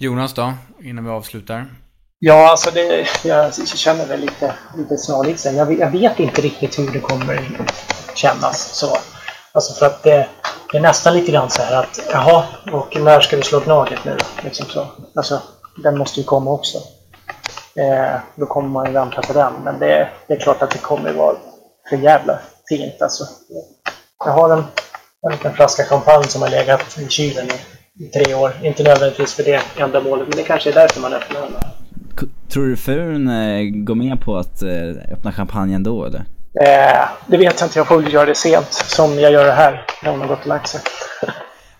Jonas 0.01 0.33
då, 0.33 0.53
innan 0.83 1.03
vi 1.05 1.09
avslutar? 1.11 1.65
Ja, 2.19 2.51
alltså 2.51 2.71
det, 2.71 3.07
jag 3.23 3.53
känner 3.67 4.05
väl 4.05 4.19
lite, 4.19 4.53
lite 4.77 4.97
snarlikt 4.97 5.39
sen. 5.39 5.55
Jag, 5.55 5.65
vet- 5.65 5.79
jag 5.79 5.91
vet 5.91 6.19
inte 6.19 6.41
riktigt 6.41 6.79
hur 6.79 6.91
det 6.91 6.99
kommer 6.99 7.49
kännas. 8.15 8.75
Så. 8.75 8.97
Alltså 9.51 9.73
för 9.73 9.85
att 9.85 10.03
det, 10.03 10.27
det 10.71 10.77
är 10.77 10.81
nästan 10.81 11.13
lite 11.13 11.31
grann 11.31 11.49
så 11.49 11.61
här 11.61 11.75
att 11.79 11.99
jaha, 12.11 12.45
och 12.71 12.95
när 13.01 13.19
ska 13.21 13.35
vi 13.35 13.43
slå 13.43 13.59
Gnaget 13.59 14.05
nu? 14.05 14.17
Liksom 14.43 14.65
så. 14.65 14.87
Alltså, 15.15 15.41
den 15.83 15.97
måste 15.97 16.19
ju 16.19 16.25
komma 16.25 16.51
också. 16.51 16.77
Eh, 17.75 18.19
då 18.35 18.45
kommer 18.45 18.69
man 18.69 18.85
ju 18.85 18.91
vänta 18.91 19.21
på 19.21 19.33
den. 19.33 19.53
Men 19.63 19.79
det, 19.79 20.09
det 20.27 20.33
är 20.33 20.39
klart 20.39 20.61
att 20.61 20.71
det 20.71 20.77
kommer 20.77 21.13
vara 21.13 21.35
för 21.89 21.97
jävla 21.97 22.39
fint 22.69 23.01
alltså. 23.01 23.23
Jag 24.25 24.31
har 24.31 24.49
en, 24.49 24.63
en 25.25 25.31
liten 25.31 25.53
flaska 25.53 25.83
champagne 25.83 26.27
som 26.27 26.41
har 26.41 26.49
legat 26.49 26.97
i 26.97 27.07
kylen 27.09 27.47
i, 27.47 27.53
i 27.99 28.05
tre 28.05 28.33
år. 28.33 28.53
Inte 28.63 28.83
nödvändigtvis 28.83 29.33
för 29.33 29.43
det 29.43 29.61
ändamålet, 29.77 30.27
men 30.27 30.37
det 30.37 30.43
kanske 30.43 30.69
är 30.69 30.73
därför 30.73 31.01
man 31.01 31.13
öppnar 31.13 31.41
den. 31.41 31.51
Tror 32.49 32.67
du 32.67 32.77
frun 32.77 33.27
eh, 33.27 33.83
går 33.85 33.95
med 33.95 34.21
på 34.21 34.37
att 34.37 34.61
eh, 34.61 35.13
öppna 35.13 35.31
champagne 35.31 35.75
ändå 35.75 36.05
eller? 36.05 36.19
Eh, 36.61 37.09
det 37.27 37.37
vet 37.37 37.59
jag 37.59 37.67
inte, 37.67 37.79
jag 37.79 37.87
får 37.87 38.01
väl 38.01 38.13
göra 38.13 38.25
det 38.25 38.35
sent 38.35 38.73
som 38.73 39.19
jag 39.19 39.31
gör 39.31 39.45
det 39.45 39.51
här 39.51 39.85
när 40.03 40.11
hon 40.11 40.21
har 40.21 40.27
gått 40.27 40.41
och 40.41 40.47
lagt 40.47 40.67
sig. 40.67 40.81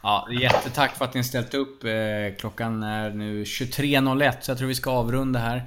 Ja, 0.04 0.28
jättetack 0.42 0.96
för 0.98 1.06
att 1.06 1.14
ni 1.14 1.24
ställt 1.24 1.54
upp. 1.54 1.84
Eh, 1.84 1.92
klockan 2.40 2.84
är 2.84 3.10
nu 3.10 3.44
23.01 3.44 4.34
så 4.42 4.52
jag 4.52 4.58
tror 4.58 4.68
vi 4.68 4.76
ska 4.76 4.92
avrunda 4.92 5.40
här. 5.40 5.64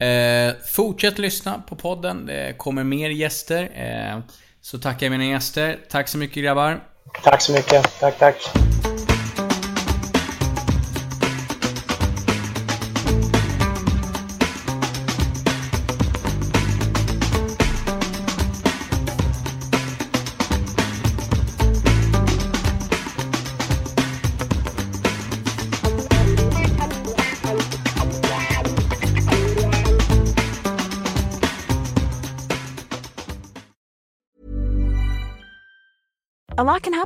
Eh, 0.00 0.54
fortsätt 0.66 1.18
lyssna 1.18 1.62
på 1.68 1.76
podden. 1.76 2.26
Det 2.26 2.54
kommer 2.56 2.84
mer 2.84 3.10
gäster. 3.10 3.62
Eh, 3.74 4.18
så 4.60 4.78
tackar 4.78 5.06
jag 5.06 5.10
mina 5.10 5.24
gäster. 5.24 5.78
Tack 5.90 6.08
så 6.08 6.18
mycket 6.18 6.42
grabbar. 6.42 6.80
Tack 7.24 7.42
så 7.42 7.52
mycket. 7.52 8.00
Tack, 8.00 8.18
tack. 8.18 8.36